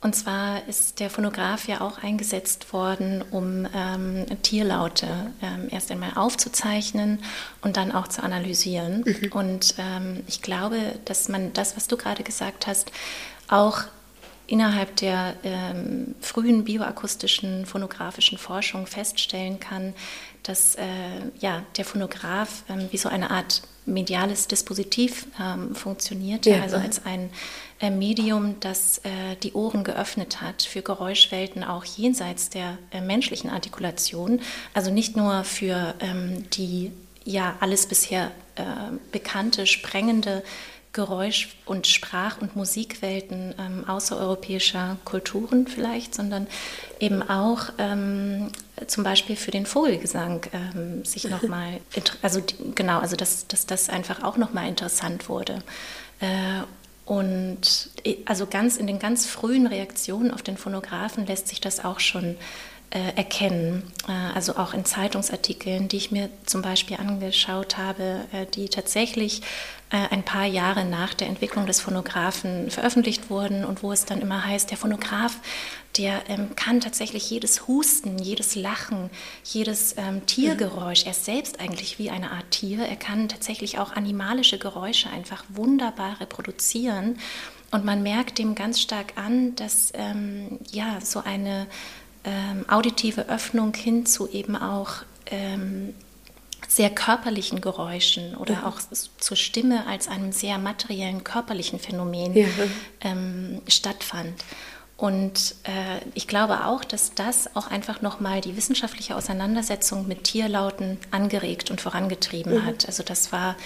Und 0.00 0.14
zwar 0.14 0.66
ist 0.68 1.00
der 1.00 1.10
Phonograph 1.10 1.66
ja 1.66 1.80
auch 1.80 1.98
eingesetzt 1.98 2.72
worden, 2.72 3.24
um 3.32 3.66
ähm, 3.74 4.26
Tierlaute 4.42 5.08
ähm, 5.42 5.68
erst 5.70 5.90
einmal 5.90 6.12
aufzuzeichnen 6.14 7.18
und 7.62 7.76
dann 7.76 7.90
auch 7.90 8.06
zu 8.06 8.22
analysieren. 8.22 9.04
Mhm. 9.04 9.32
Und 9.32 9.74
ähm, 9.78 10.22
ich 10.28 10.40
glaube, 10.40 10.78
dass 11.04 11.28
man 11.28 11.52
das, 11.52 11.76
was 11.76 11.88
du 11.88 11.96
gerade 11.96 12.22
gesagt 12.22 12.68
hast, 12.68 12.92
auch 13.48 13.82
innerhalb 14.46 14.94
der 14.96 15.34
ähm, 15.42 16.14
frühen 16.20 16.64
bioakustischen 16.64 17.66
phonografischen 17.66 18.38
Forschung 18.38 18.86
feststellen 18.86 19.58
kann, 19.58 19.94
dass 20.44 20.76
äh, 20.76 20.84
ja, 21.40 21.64
der 21.76 21.84
Phonograph 21.84 22.62
ähm, 22.68 22.88
wie 22.90 22.96
so 22.98 23.08
eine 23.08 23.30
Art 23.30 23.62
mediales 23.88 24.46
Dispositiv 24.48 25.26
ähm, 25.40 25.74
funktioniert, 25.74 26.46
ja, 26.46 26.62
also 26.62 26.76
als 26.76 27.04
ein 27.04 27.30
äh, 27.80 27.90
Medium, 27.90 28.56
das 28.60 28.98
äh, 28.98 29.36
die 29.42 29.52
Ohren 29.52 29.84
geöffnet 29.84 30.40
hat 30.40 30.62
für 30.62 30.82
Geräuschwelten 30.82 31.64
auch 31.64 31.84
jenseits 31.84 32.50
der 32.50 32.78
äh, 32.90 33.00
menschlichen 33.00 33.50
Artikulation, 33.50 34.40
also 34.74 34.90
nicht 34.90 35.16
nur 35.16 35.44
für 35.44 35.94
ähm, 36.00 36.48
die 36.50 36.92
ja 37.24 37.56
alles 37.60 37.86
bisher 37.86 38.30
äh, 38.56 38.62
bekannte, 39.12 39.66
sprengende 39.66 40.42
Geräusch- 40.92 41.56
und 41.66 41.86
Sprach- 41.86 42.40
und 42.40 42.56
Musikwelten 42.56 43.54
ähm, 43.58 43.88
außereuropäischer 43.88 44.96
Kulturen 45.04 45.66
vielleicht, 45.66 46.14
sondern 46.14 46.46
eben 46.98 47.22
auch 47.22 47.70
ähm, 47.78 48.50
zum 48.86 49.04
Beispiel 49.04 49.36
für 49.36 49.50
den 49.50 49.66
Vogelgesang 49.66 50.46
ähm, 50.52 51.04
sich 51.04 51.24
nochmal, 51.24 51.80
also 52.22 52.42
genau, 52.74 52.98
also 52.98 53.16
dass, 53.16 53.46
dass 53.46 53.66
das 53.66 53.88
einfach 53.88 54.22
auch 54.22 54.36
nochmal 54.36 54.68
interessant 54.68 55.28
wurde. 55.28 55.62
Äh, 56.20 56.62
und 57.04 57.90
äh, 58.04 58.16
also 58.24 58.46
ganz 58.46 58.76
in 58.76 58.86
den 58.86 58.98
ganz 58.98 59.26
frühen 59.26 59.66
Reaktionen 59.66 60.32
auf 60.32 60.42
den 60.42 60.56
Phonographen 60.56 61.26
lässt 61.26 61.48
sich 61.48 61.60
das 61.60 61.84
auch 61.84 62.00
schon 62.00 62.36
äh, 62.90 63.16
erkennen. 63.16 63.82
Äh, 64.08 64.12
also 64.34 64.56
auch 64.56 64.74
in 64.74 64.84
Zeitungsartikeln, 64.84 65.88
die 65.88 65.96
ich 65.96 66.10
mir 66.10 66.30
zum 66.46 66.62
Beispiel 66.62 66.96
angeschaut 66.96 67.76
habe, 67.76 68.24
äh, 68.32 68.46
die 68.46 68.68
tatsächlich 68.68 69.42
ein 69.90 70.22
paar 70.22 70.44
Jahre 70.44 70.84
nach 70.84 71.14
der 71.14 71.28
Entwicklung 71.28 71.66
des 71.66 71.80
Phonographen 71.80 72.70
veröffentlicht 72.70 73.30
wurden 73.30 73.64
und 73.64 73.82
wo 73.82 73.92
es 73.92 74.04
dann 74.04 74.20
immer 74.20 74.44
heißt, 74.44 74.70
der 74.70 74.76
Phonograph, 74.76 75.38
der 75.96 76.28
ähm, 76.28 76.54
kann 76.54 76.80
tatsächlich 76.80 77.30
jedes 77.30 77.66
Husten, 77.66 78.18
jedes 78.18 78.54
Lachen, 78.54 79.10
jedes 79.44 79.96
ähm, 79.96 80.24
Tiergeräusch, 80.26 81.04
er 81.04 81.12
ist 81.12 81.24
selbst 81.24 81.60
eigentlich 81.60 81.98
wie 81.98 82.10
eine 82.10 82.30
Art 82.30 82.50
Tier, 82.50 82.84
er 82.84 82.96
kann 82.96 83.28
tatsächlich 83.28 83.78
auch 83.78 83.92
animalische 83.92 84.58
Geräusche 84.58 85.10
einfach 85.10 85.44
wunderbar 85.48 86.20
reproduzieren. 86.20 87.18
Und 87.70 87.84
man 87.84 88.02
merkt 88.02 88.38
dem 88.38 88.54
ganz 88.54 88.80
stark 88.80 89.12
an, 89.16 89.54
dass 89.56 89.92
ähm, 89.94 90.58
ja 90.70 91.00
so 91.02 91.20
eine 91.20 91.66
ähm, 92.24 92.64
auditive 92.68 93.28
Öffnung 93.28 93.74
hin 93.74 94.06
zu 94.06 94.28
eben 94.28 94.56
auch 94.56 95.02
ähm, 95.26 95.94
sehr 96.68 96.90
körperlichen 96.90 97.60
Geräuschen 97.60 98.36
oder 98.36 98.54
ja. 98.54 98.66
auch 98.66 98.78
zur 99.18 99.36
Stimme 99.36 99.86
als 99.86 100.06
einem 100.06 100.32
sehr 100.32 100.58
materiellen 100.58 101.24
körperlichen 101.24 101.80
Phänomen 101.80 102.36
ja. 102.36 102.46
ähm, 103.00 103.62
stattfand. 103.66 104.44
Und 104.98 105.54
äh, 105.62 106.00
ich 106.14 106.28
glaube 106.28 106.66
auch, 106.66 106.84
dass 106.84 107.14
das 107.14 107.54
auch 107.56 107.70
einfach 107.70 108.02
nochmal 108.02 108.40
die 108.40 108.56
wissenschaftliche 108.56 109.16
Auseinandersetzung 109.16 110.06
mit 110.08 110.24
Tierlauten 110.24 110.98
angeregt 111.10 111.70
und 111.70 111.80
vorangetrieben 111.80 112.54
mhm. 112.54 112.66
hat. 112.66 112.86
Also 112.86 113.02
das 113.02 113.32
war 113.32 113.56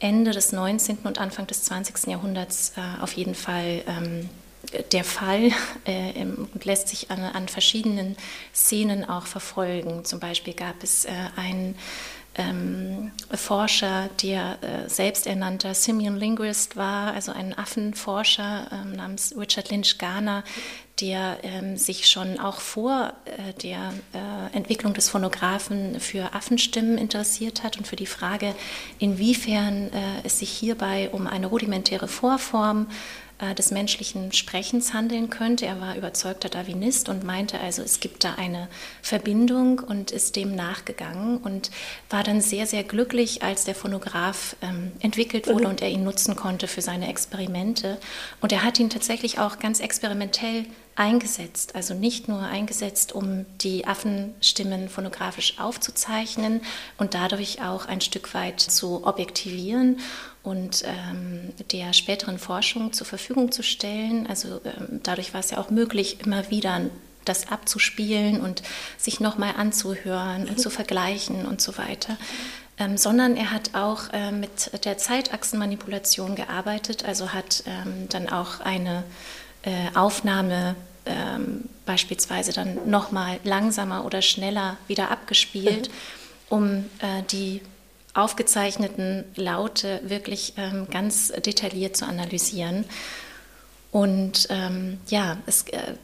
Ende 0.00 0.32
des 0.32 0.52
19. 0.52 0.98
und 1.04 1.18
Anfang 1.18 1.46
des 1.46 1.62
20. 1.62 2.08
Jahrhunderts 2.08 2.72
äh, 2.76 3.02
auf 3.02 3.12
jeden 3.12 3.36
Fall 3.36 3.82
ähm, 3.86 4.28
der 4.92 5.04
Fall 5.04 5.50
äh, 5.84 6.24
und 6.24 6.64
lässt 6.64 6.88
sich 6.88 7.10
an, 7.10 7.20
an, 7.20 7.48
verschiedenen 7.48 8.16
Szenen 8.54 9.08
auch 9.08 9.26
verfolgen. 9.26 10.04
Zum 10.04 10.20
Beispiel 10.20 10.54
gab 10.54 10.82
es 10.82 11.04
äh, 11.04 11.10
einen 11.36 11.76
ähm, 12.34 13.12
Forscher, 13.34 14.08
der 14.22 14.58
äh, 14.62 14.88
selbsternannter 14.88 15.74
Simian 15.74 16.16
Linguist 16.16 16.76
war, 16.76 17.12
also 17.12 17.32
ein 17.32 17.56
Affenforscher 17.56 18.68
ähm, 18.72 18.92
namens 18.92 19.34
Richard 19.36 19.70
Lynch 19.70 19.98
Garner, 19.98 20.42
der 21.00 21.38
ähm, 21.42 21.76
sich 21.76 22.08
schon 22.08 22.38
auch 22.38 22.60
vor 22.60 23.12
äh, 23.24 23.52
der 23.54 23.92
äh, 24.14 24.56
Entwicklung 24.56 24.94
des 24.94 25.08
Phonographen 25.08 26.00
für 26.00 26.34
Affenstimmen 26.34 26.96
interessiert 26.96 27.62
hat 27.62 27.76
und 27.76 27.86
für 27.86 27.96
die 27.96 28.06
Frage, 28.06 28.54
inwiefern 28.98 29.90
äh, 29.92 30.24
es 30.24 30.38
sich 30.38 30.50
hierbei 30.50 31.10
um 31.10 31.26
eine 31.26 31.48
rudimentäre 31.48 32.08
Vorform 32.08 32.86
äh, 33.42 33.54
des 33.56 33.72
menschlichen 33.72 34.32
Sprechens 34.32 34.94
handeln 34.94 35.28
könnte. 35.28 35.66
Er 35.66 35.80
war 35.80 35.96
überzeugter 35.96 36.48
Darwinist 36.48 37.08
und 37.08 37.24
meinte 37.24 37.58
also, 37.58 37.82
es 37.82 37.98
gibt 37.98 38.22
da 38.22 38.34
eine 38.36 38.68
Verbindung 39.02 39.80
und 39.80 40.12
ist 40.12 40.36
dem 40.36 40.54
nachgegangen 40.54 41.38
und 41.38 41.72
war 42.08 42.22
dann 42.22 42.40
sehr, 42.40 42.66
sehr 42.66 42.84
glücklich, 42.84 43.42
als 43.42 43.64
der 43.64 43.74
Phonograph 43.74 44.54
ähm, 44.62 44.92
entwickelt 45.00 45.48
wurde 45.48 45.64
mhm. 45.64 45.70
und 45.70 45.82
er 45.82 45.90
ihn 45.90 46.04
nutzen 46.04 46.36
konnte 46.36 46.68
für 46.68 46.82
seine 46.82 47.08
Experimente. 47.08 47.98
Und 48.40 48.52
er 48.52 48.62
hat 48.62 48.78
ihn 48.78 48.90
tatsächlich 48.90 49.40
auch 49.40 49.58
ganz 49.58 49.80
experimentell 49.80 50.66
eingesetzt, 50.94 51.74
also 51.74 51.94
nicht 51.94 52.28
nur 52.28 52.40
eingesetzt, 52.40 53.12
um 53.12 53.46
die 53.62 53.86
Affenstimmen 53.86 54.88
phonografisch 54.88 55.58
aufzuzeichnen 55.58 56.60
und 56.98 57.14
dadurch 57.14 57.62
auch 57.62 57.86
ein 57.86 58.02
Stück 58.02 58.34
weit 58.34 58.60
zu 58.60 59.06
objektivieren 59.06 59.98
und 60.42 60.82
ähm, 60.84 61.52
der 61.70 61.92
späteren 61.92 62.38
Forschung 62.38 62.92
zur 62.92 63.06
Verfügung 63.06 63.52
zu 63.52 63.62
stellen. 63.62 64.26
Also 64.26 64.60
ähm, 64.64 65.00
dadurch 65.02 65.34
war 65.34 65.40
es 65.40 65.50
ja 65.50 65.58
auch 65.58 65.70
möglich, 65.70 66.18
immer 66.20 66.50
wieder 66.50 66.80
das 67.24 67.48
abzuspielen 67.48 68.40
und 68.40 68.62
sich 68.98 69.20
nochmal 69.20 69.54
anzuhören 69.56 70.48
und 70.48 70.60
zu 70.60 70.70
vergleichen 70.70 71.46
und 71.46 71.60
so 71.60 71.78
weiter. 71.78 72.16
Ähm, 72.78 72.96
sondern 72.96 73.36
er 73.36 73.52
hat 73.52 73.74
auch 73.74 74.12
äh, 74.12 74.32
mit 74.32 74.84
der 74.84 74.98
Zeitachsenmanipulation 74.98 76.34
gearbeitet, 76.34 77.04
also 77.04 77.32
hat 77.32 77.62
ähm, 77.66 78.08
dann 78.08 78.28
auch 78.28 78.60
eine 78.60 79.04
äh, 79.62 79.94
Aufnahme 79.94 80.74
ähm, 81.06 81.68
beispielsweise 81.86 82.52
dann 82.52 82.90
nochmal 82.90 83.38
langsamer 83.44 84.04
oder 84.04 84.22
schneller 84.22 84.76
wieder 84.88 85.10
abgespielt. 85.10 85.88
Mhm 85.88 86.22
um 86.52 86.84
äh, 86.98 87.22
die 87.30 87.62
aufgezeichneten 88.14 89.24
Laute 89.36 90.00
wirklich 90.04 90.54
ähm, 90.56 90.86
ganz 90.90 91.28
detailliert 91.28 91.96
zu 91.96 92.06
analysieren. 92.06 92.84
Und 93.90 94.48
ähm, 94.50 94.98
ja, 95.08 95.38
es 95.46 95.64
äh, 95.68 95.94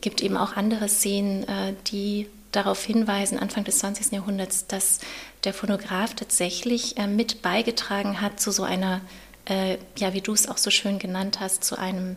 gibt 0.00 0.22
eben 0.22 0.36
auch 0.36 0.56
andere 0.56 0.88
Szenen, 0.88 1.46
äh, 1.48 1.74
die 1.88 2.28
darauf 2.52 2.84
hinweisen, 2.84 3.38
Anfang 3.38 3.64
des 3.64 3.78
20. 3.78 4.12
Jahrhunderts, 4.12 4.66
dass 4.66 5.00
der 5.44 5.54
Phonograph 5.54 6.14
tatsächlich 6.14 6.98
äh, 6.98 7.06
mit 7.06 7.42
beigetragen 7.42 8.20
hat 8.20 8.38
zu 8.38 8.52
so 8.52 8.62
einer, 8.62 9.00
äh, 9.46 9.78
ja, 9.96 10.14
wie 10.14 10.20
du 10.20 10.32
es 10.32 10.48
auch 10.48 10.58
so 10.58 10.70
schön 10.70 10.98
genannt 10.98 11.40
hast, 11.40 11.64
zu 11.64 11.78
einem 11.78 12.16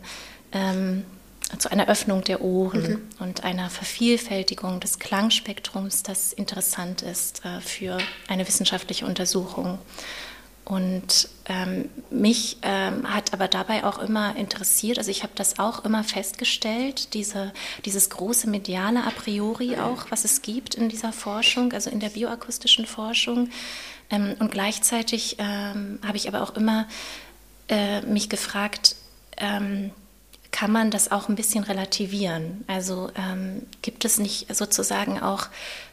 ähm, 0.51 1.05
zu 1.57 1.71
einer 1.71 1.87
Öffnung 1.87 2.23
der 2.23 2.41
Ohren 2.41 2.81
mhm. 2.81 3.01
und 3.19 3.43
einer 3.43 3.69
Vervielfältigung 3.69 4.79
des 4.79 4.99
Klangspektrums, 4.99 6.03
das 6.03 6.33
interessant 6.33 7.01
ist 7.01 7.45
äh, 7.45 7.61
für 7.61 7.97
eine 8.27 8.47
wissenschaftliche 8.47 9.05
Untersuchung. 9.05 9.79
Und 10.65 11.29
ähm, 11.45 11.89
mich 12.09 12.57
ähm, 12.63 13.07
hat 13.07 13.33
aber 13.33 13.47
dabei 13.47 13.83
auch 13.83 13.99
immer 13.99 14.35
interessiert, 14.35 14.97
also 14.97 15.11
ich 15.11 15.21
habe 15.21 15.33
das 15.35 15.59
auch 15.59 15.85
immer 15.85 16.03
festgestellt, 16.03 17.13
diese, 17.13 17.53
dieses 17.85 18.09
große 18.09 18.49
mediale 18.49 19.03
A 19.03 19.11
priori 19.11 19.77
auch, 19.77 20.07
was 20.09 20.25
es 20.25 20.41
gibt 20.41 20.73
in 20.73 20.89
dieser 20.89 21.13
Forschung, 21.13 21.71
also 21.73 21.91
in 21.91 21.99
der 21.99 22.09
bioakustischen 22.09 22.87
Forschung. 22.87 23.49
Ähm, 24.09 24.35
und 24.39 24.49
gleichzeitig 24.49 25.35
ähm, 25.37 25.99
habe 26.03 26.17
ich 26.17 26.27
aber 26.27 26.41
auch 26.41 26.55
immer 26.55 26.87
äh, 27.69 28.01
mich 28.01 28.27
gefragt, 28.29 28.95
ähm, 29.37 29.91
kann 30.55 30.71
man 30.71 30.89
das 30.89 31.11
auch 31.11 31.27
ein 31.27 31.35
bisschen 31.35 31.65
relativieren? 31.65 32.63
Also 32.67 33.09
ähm, 33.17 33.63
gibt 33.81 34.05
es 34.05 34.19
nicht 34.19 34.55
sozusagen 34.55 35.19
auch 35.19 35.47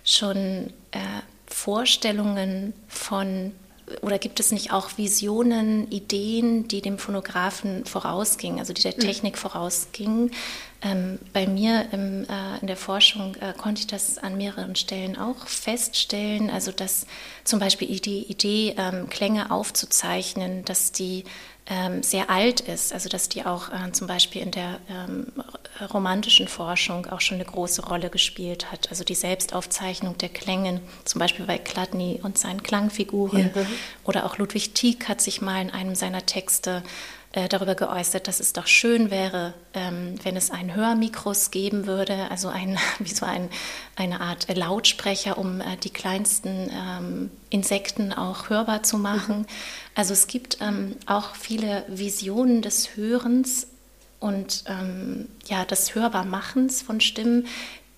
schon 0.05 0.73
äh, 0.93 1.01
Vorstellungen 1.49 2.73
von 2.87 3.51
oder 4.03 4.21
gibt 4.21 4.39
es 4.39 4.53
nicht 4.53 4.73
auch 4.73 4.97
Visionen, 4.97 5.91
Ideen, 5.91 6.69
die 6.69 6.81
dem 6.81 6.99
Phonographen 6.99 7.85
vorausgingen, 7.85 8.61
also 8.61 8.73
die 8.73 8.83
der 8.83 8.95
mhm. 8.95 9.01
Technik 9.01 9.37
vorausgingen? 9.37 10.31
Ähm, 10.81 11.19
bei 11.33 11.49
mir 11.49 11.87
im, 11.91 12.23
äh, 12.25 12.59
in 12.61 12.69
der 12.69 12.77
Forschung 12.77 13.35
äh, 13.41 13.53
konnte 13.53 13.81
ich 13.81 13.89
das 13.89 14.19
an 14.19 14.37
mehreren 14.37 14.77
Stellen 14.77 15.19
auch 15.19 15.47
feststellen, 15.49 16.51
also 16.51 16.71
dass 16.71 17.07
zum 17.43 17.59
Beispiel 17.59 17.89
die 18.01 18.31
Idee, 18.31 18.77
ähm, 18.79 19.09
Klänge 19.09 19.51
aufzuzeichnen, 19.51 20.65
dass 20.65 20.93
die 20.93 21.25
ähm, 21.67 22.03
sehr 22.03 22.29
alt 22.29 22.61
ist, 22.61 22.93
also 22.93 23.09
dass 23.09 23.29
die 23.29 23.47
auch 23.47 23.69
äh, 23.71 23.93
zum 23.93 24.07
Beispiel 24.07 24.43
in 24.43 24.51
der 24.51 24.79
ähm, 24.91 25.29
romantischen 25.93 26.49
Forschung 26.49 27.07
auch 27.07 27.21
schon 27.21 27.37
eine 27.37 27.45
große 27.45 27.87
Rolle 27.87 28.11
gespielt 28.11 28.73
hat. 28.73 28.91
Also 28.91 29.05
die 29.05 29.15
Selbstaufzeichnung 29.15 30.19
der 30.19 30.29
Klänge, 30.29 30.81
zum 31.05 31.19
Beispiel 31.19 31.47
bei 31.47 31.59
Chladni 31.59 32.21
und 32.23 32.37
seinen 32.37 32.63
Klangfiguren. 32.63 33.51
Ja. 33.55 33.67
Oder 34.05 34.27
auch 34.27 34.39
Ludwig 34.39 34.75
Tieck 34.75 35.09
hat 35.09 35.21
sich 35.21 35.41
mal 35.41 35.63
in 35.63 35.71
einem 35.71 35.95
seiner 35.95 36.27
Texte 36.27 36.83
äh, 37.33 37.49
darüber 37.49 37.75
geäußert, 37.75 38.29
dass 38.29 38.41
es 38.41 38.53
doch 38.53 38.67
schön 38.67 39.11
wäre, 39.11 39.55
ähm, 39.73 40.17
wenn 40.23 40.37
es 40.37 40.51
ein 40.51 40.75
Hörmikros 40.75 41.51
geben 41.51 41.87
würde, 41.87 42.31
also 42.31 42.49
ein, 42.49 42.79
wie 42.99 43.15
so 43.15 43.25
ein, 43.25 43.49
eine 43.97 44.21
Art 44.21 44.55
Lautsprecher, 44.55 45.39
um 45.39 45.61
äh, 45.61 45.77
die 45.83 45.91
kleinsten 45.91 46.71
ähm, 46.71 47.31
Insekten 47.51 48.13
auch 48.13 48.51
hörbar 48.51 48.83
zu 48.83 48.99
machen. 48.99 49.41
Mhm. 49.41 49.47
Also 49.95 50.13
es 50.13 50.27
gibt 50.27 50.59
ähm, 50.61 50.97
auch 51.07 51.35
viele 51.35 51.85
Visionen 51.89 52.61
des 52.61 52.97
Hörens 52.97 53.67
und 54.21 54.65
ähm, 54.67 55.29
ja, 55.47 55.65
des 55.65 55.95
Hörbarmachens 55.95 56.83
von 56.83 57.01
Stimmen, 57.01 57.47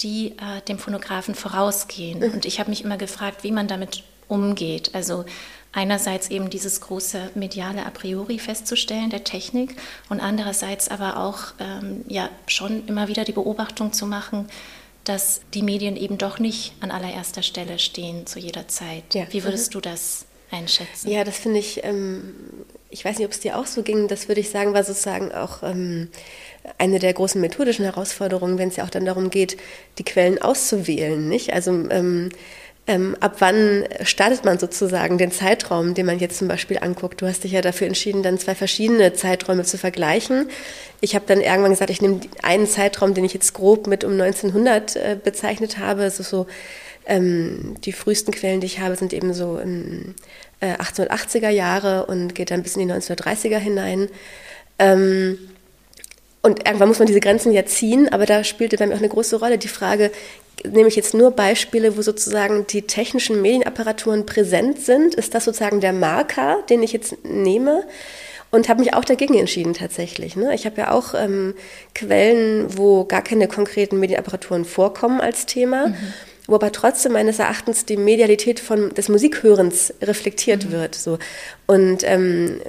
die 0.01 0.29
äh, 0.33 0.63
dem 0.69 0.79
Phonographen 0.79 1.35
vorausgehen. 1.35 2.21
Mhm. 2.21 2.35
Und 2.35 2.45
ich 2.45 2.61
habe 2.61 2.71
mich 2.71 2.85
immer 2.85 2.97
gefragt, 2.97 3.43
wie 3.43 3.53
man 3.53 3.69
damit 3.69 4.05
umgeht. 4.29 4.95
Also 4.95 5.25
einerseits 5.75 6.31
eben 6.31 6.51
dieses 6.51 6.81
große 6.81 7.31
mediale 7.35 7.85
A 7.85 7.91
priori 7.91 8.39
festzustellen 8.39 9.11
der 9.11 9.25
Technik 9.25 9.75
und 10.09 10.21
andererseits 10.21 10.89
aber 10.89 11.19
auch 11.19 11.53
ähm, 11.59 12.05
ja 12.09 12.29
schon 12.47 12.87
immer 12.87 13.09
wieder 13.09 13.25
die 13.25 13.33
Beobachtung 13.33 13.93
zu 13.93 14.07
machen, 14.07 14.49
dass 15.03 15.43
die 15.53 15.63
Medien 15.63 15.97
eben 15.97 16.17
doch 16.17 16.39
nicht 16.39 16.73
an 16.81 16.91
allererster 16.91 17.43
Stelle 17.43 17.79
stehen 17.79 18.27
zu 18.27 18.39
jeder 18.39 18.69
Zeit. 18.69 19.15
Ja. 19.15 19.27
Wie 19.31 19.45
würdest 19.45 19.71
mhm. 19.71 19.73
du 19.73 19.81
das 19.81 20.27
einschätzen? 20.51 21.11
Ja, 21.11 21.25
das 21.25 21.37
finde 21.37 21.59
ich, 21.59 21.85
ähm, 21.85 22.35
ich 22.89 23.05
weiß 23.05 23.19
nicht, 23.19 23.27
ob 23.27 23.33
es 23.33 23.41
dir 23.41 23.59
auch 23.59 23.67
so 23.67 23.83
ging, 23.83 24.09
das 24.09 24.29
würde 24.29 24.41
ich 24.41 24.51
sagen, 24.51 24.73
war 24.73 24.85
sozusagen 24.85 25.33
auch 25.33 25.63
ähm, 25.63 26.09
eine 26.79 27.01
der 27.01 27.13
großen 27.13 27.41
methodischen 27.41 27.85
Herausforderungen, 27.85 28.57
wenn 28.57 28.69
es 28.69 28.77
ja 28.77 28.85
auch 28.85 28.91
dann 28.91 29.05
darum 29.05 29.29
geht, 29.29 29.59
die 29.99 30.05
Quellen 30.05 30.41
auszuwählen. 30.41 31.29
Nicht? 31.29 31.53
Also 31.53 31.73
ähm, 31.91 32.31
ähm, 32.87 33.17
ab 33.21 33.37
wann 33.39 33.85
startet 34.03 34.45
man 34.45 34.59
sozusagen 34.59 35.17
den 35.17 35.31
Zeitraum, 35.31 35.95
den 35.95 36.05
man 36.05 36.19
jetzt 36.19 36.37
zum 36.37 36.49
Beispiel 36.49 36.79
anguckt? 36.79 37.23
Du 37.23 37.27
hast 37.27 37.45
dich 37.45 37.53
ja 37.53 37.63
dafür 37.63 37.87
entschieden, 37.87 38.23
dann 38.23 38.39
zwei 38.39 38.55
verschiedene 38.55 39.15
Zeiträume 39.15 39.65
zu 39.65 39.79
vergleichen. 39.79 40.51
Ich 41.01 41.15
habe 41.15 41.25
dann 41.27 41.41
irgendwann 41.41 41.71
gesagt, 41.71 41.91
ich 41.91 42.03
nehme 42.03 42.21
einen 42.43 42.67
Zeitraum, 42.67 43.15
den 43.15 43.25
ich 43.25 43.33
jetzt 43.33 43.55
grob 43.55 43.87
mit 43.87 44.05
um 44.05 44.13
1900 44.13 44.97
äh, 44.97 45.17
bezeichnet 45.23 45.79
habe. 45.79 46.03
Also 46.03 46.23
so 46.23 46.47
ähm, 47.07 47.77
die 47.85 47.93
frühesten 47.93 48.33
Quellen, 48.33 48.61
die 48.61 48.67
ich 48.67 48.81
habe, 48.81 48.97
sind 48.97 49.15
eben 49.15 49.33
so 49.33 49.59
in, 49.59 50.15
äh, 50.61 50.75
1880er 50.75 51.49
Jahre 51.49 52.05
und 52.05 52.35
geht 52.35 52.51
dann 52.51 52.63
bis 52.63 52.77
in 52.77 52.87
die 52.87 52.93
1930er 52.93 53.59
hinein. 53.59 54.09
Ähm, 54.79 55.39
und 56.45 56.67
irgendwann 56.67 56.89
muss 56.89 56.99
man 56.99 57.07
diese 57.07 57.21
Grenzen 57.21 57.53
ja 57.53 57.65
ziehen, 57.65 58.13
aber 58.13 58.27
da 58.27 58.45
spielte 58.45 58.77
bei 58.77 58.87
mir 58.87 58.93
auch 58.93 58.99
eine 58.99 59.09
große 59.09 59.37
Rolle 59.37 59.57
die 59.57 59.67
Frage, 59.67 60.11
nehme 60.63 60.89
ich 60.89 60.95
jetzt 60.95 61.15
nur 61.15 61.31
Beispiele, 61.31 61.97
wo 61.97 62.03
sozusagen 62.03 62.67
die 62.67 62.83
technischen 62.83 63.41
Medienapparaturen 63.41 64.27
präsent 64.27 64.79
sind. 64.79 65.15
Ist 65.15 65.35
das 65.35 65.47
sozusagen 65.47 65.81
der 65.81 65.95
Marker, 65.95 66.59
den 66.69 66.83
ich 66.83 66.93
jetzt 66.93 67.25
nehme? 67.25 67.85
Und 68.51 68.69
habe 68.69 68.81
mich 68.81 68.93
auch 68.93 69.07
dagegen 69.07 69.39
entschieden 69.39 69.73
tatsächlich. 69.73 70.37
Ne? 70.37 70.55
Ich 70.55 70.67
habe 70.67 70.77
ja 70.77 70.91
auch 70.91 71.15
ähm, 71.15 71.55
Quellen, 71.95 72.77
wo 72.77 73.07
gar 73.07 73.23
keine 73.23 73.49
konkreten 73.49 73.99
Medienapparaturen 73.99 74.67
vorkommen 74.67 75.23
als 75.23 75.47
Thema. 75.47 75.89
Mhm 75.89 75.97
wo 76.47 76.57
aber 76.57 76.73
trotzdem 76.73 77.13
meines 77.13 77.39
Erachtens 77.39 77.85
die 77.87 77.97
Medialität 77.97 78.61
von, 78.61 78.93
des 78.95 79.09
Musikhörens 79.09 79.95
reflektiert 80.03 80.67
mhm. 80.67 80.73
wird. 80.73 80.95
So. 80.95 81.19
Und 81.67 82.03
ähm, 82.05 82.61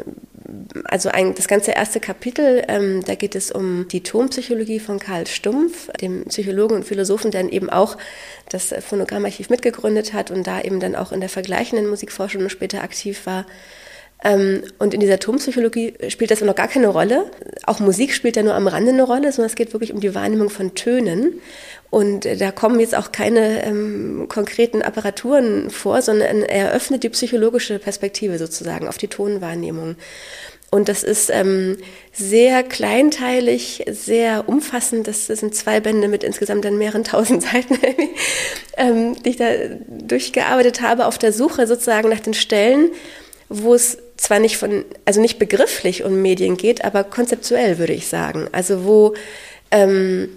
also 0.85 1.09
ein, 1.09 1.35
das 1.35 1.47
ganze 1.47 1.71
erste 1.71 1.99
Kapitel, 1.99 2.63
ähm, 2.67 3.03
da 3.05 3.15
geht 3.15 3.35
es 3.35 3.51
um 3.51 3.87
die 3.89 4.03
Tonpsychologie 4.03 4.79
von 4.79 4.99
Karl 4.99 5.27
Stumpf, 5.27 5.91
dem 6.01 6.25
Psychologen 6.25 6.75
und 6.75 6.85
Philosophen, 6.85 7.31
der 7.31 7.51
eben 7.51 7.69
auch 7.69 7.97
das 8.49 8.73
Phonogrammarchiv 8.79 9.49
mitgegründet 9.49 10.13
hat 10.13 10.31
und 10.31 10.45
da 10.47 10.61
eben 10.61 10.79
dann 10.79 10.95
auch 10.95 11.11
in 11.11 11.19
der 11.19 11.29
vergleichenden 11.29 11.89
Musikforschung 11.89 12.47
später 12.49 12.83
aktiv 12.83 13.25
war. 13.25 13.45
Ähm, 14.23 14.63
und 14.79 14.93
in 14.93 14.99
dieser 14.99 15.19
Tonpsychologie 15.19 15.93
spielt 16.09 16.31
das 16.31 16.41
noch 16.41 16.55
gar 16.55 16.67
keine 16.67 16.87
Rolle. 16.87 17.25
Auch 17.65 17.79
Musik 17.79 18.13
spielt 18.13 18.37
da 18.37 18.43
nur 18.43 18.55
am 18.55 18.67
Rande 18.67 18.91
eine 18.91 19.03
Rolle, 19.03 19.31
sondern 19.31 19.49
es 19.49 19.55
geht 19.55 19.73
wirklich 19.73 19.93
um 19.93 19.99
die 19.99 20.15
Wahrnehmung 20.15 20.49
von 20.49 20.73
Tönen. 20.75 21.41
Und 21.95 22.25
äh, 22.25 22.35
da 22.35 22.51
kommen 22.51 22.81
jetzt 22.81 22.93
auch 22.93 23.13
keine 23.13 23.65
ähm, 23.65 24.25
konkreten 24.27 24.81
Apparaturen 24.81 25.69
vor, 25.69 26.01
sondern 26.01 26.43
er 26.43 26.73
öffnet 26.73 27.03
die 27.03 27.09
psychologische 27.09 27.79
Perspektive 27.79 28.37
sozusagen 28.37 28.89
auf 28.89 28.97
die 28.97 29.07
Tonwahrnehmung. 29.07 29.95
Und 30.71 30.89
das 30.89 31.03
ist 31.03 31.29
ähm, 31.29 31.77
sehr 32.11 32.63
kleinteilig, 32.63 33.85
sehr 33.89 34.49
umfassend. 34.49 35.07
Das, 35.07 35.27
sind 35.27 35.55
zwei 35.55 35.79
Bände 35.79 36.09
mit 36.09 36.25
insgesamt 36.25 36.65
dann 36.65 36.77
mehreren 36.77 37.03
tausend 37.05 37.43
Seiten, 37.43 37.79
ähm, 38.75 39.15
die 39.23 39.29
ich 39.29 39.37
da 39.37 39.45
durchgearbeitet 39.87 40.81
habe, 40.81 41.05
auf 41.05 41.17
der 41.17 41.31
Suche 41.31 41.65
sozusagen 41.65 42.09
nach 42.09 42.19
den 42.19 42.33
Stellen, 42.33 42.89
wo 43.47 43.73
es 43.73 43.99
zwar 44.17 44.39
nicht 44.39 44.57
von, 44.57 44.83
also 45.05 45.21
nicht 45.21 45.39
begrifflich 45.39 46.03
um 46.03 46.21
Medien 46.21 46.57
geht, 46.57 46.83
aber 46.83 47.05
konzeptuell 47.05 47.77
würde 47.77 47.93
ich 47.93 48.09
sagen. 48.09 48.49
Also 48.51 48.83
wo 48.83 49.13
ähm, 49.71 50.27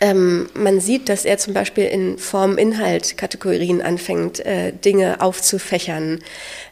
ähm, 0.00 0.48
man 0.54 0.80
sieht, 0.80 1.08
dass 1.08 1.24
er 1.24 1.38
zum 1.38 1.54
Beispiel 1.54 1.84
in 1.84 2.18
Form-Inhalt-Kategorien 2.18 3.80
anfängt, 3.80 4.40
äh, 4.40 4.72
Dinge 4.72 5.20
aufzufächern 5.20 6.18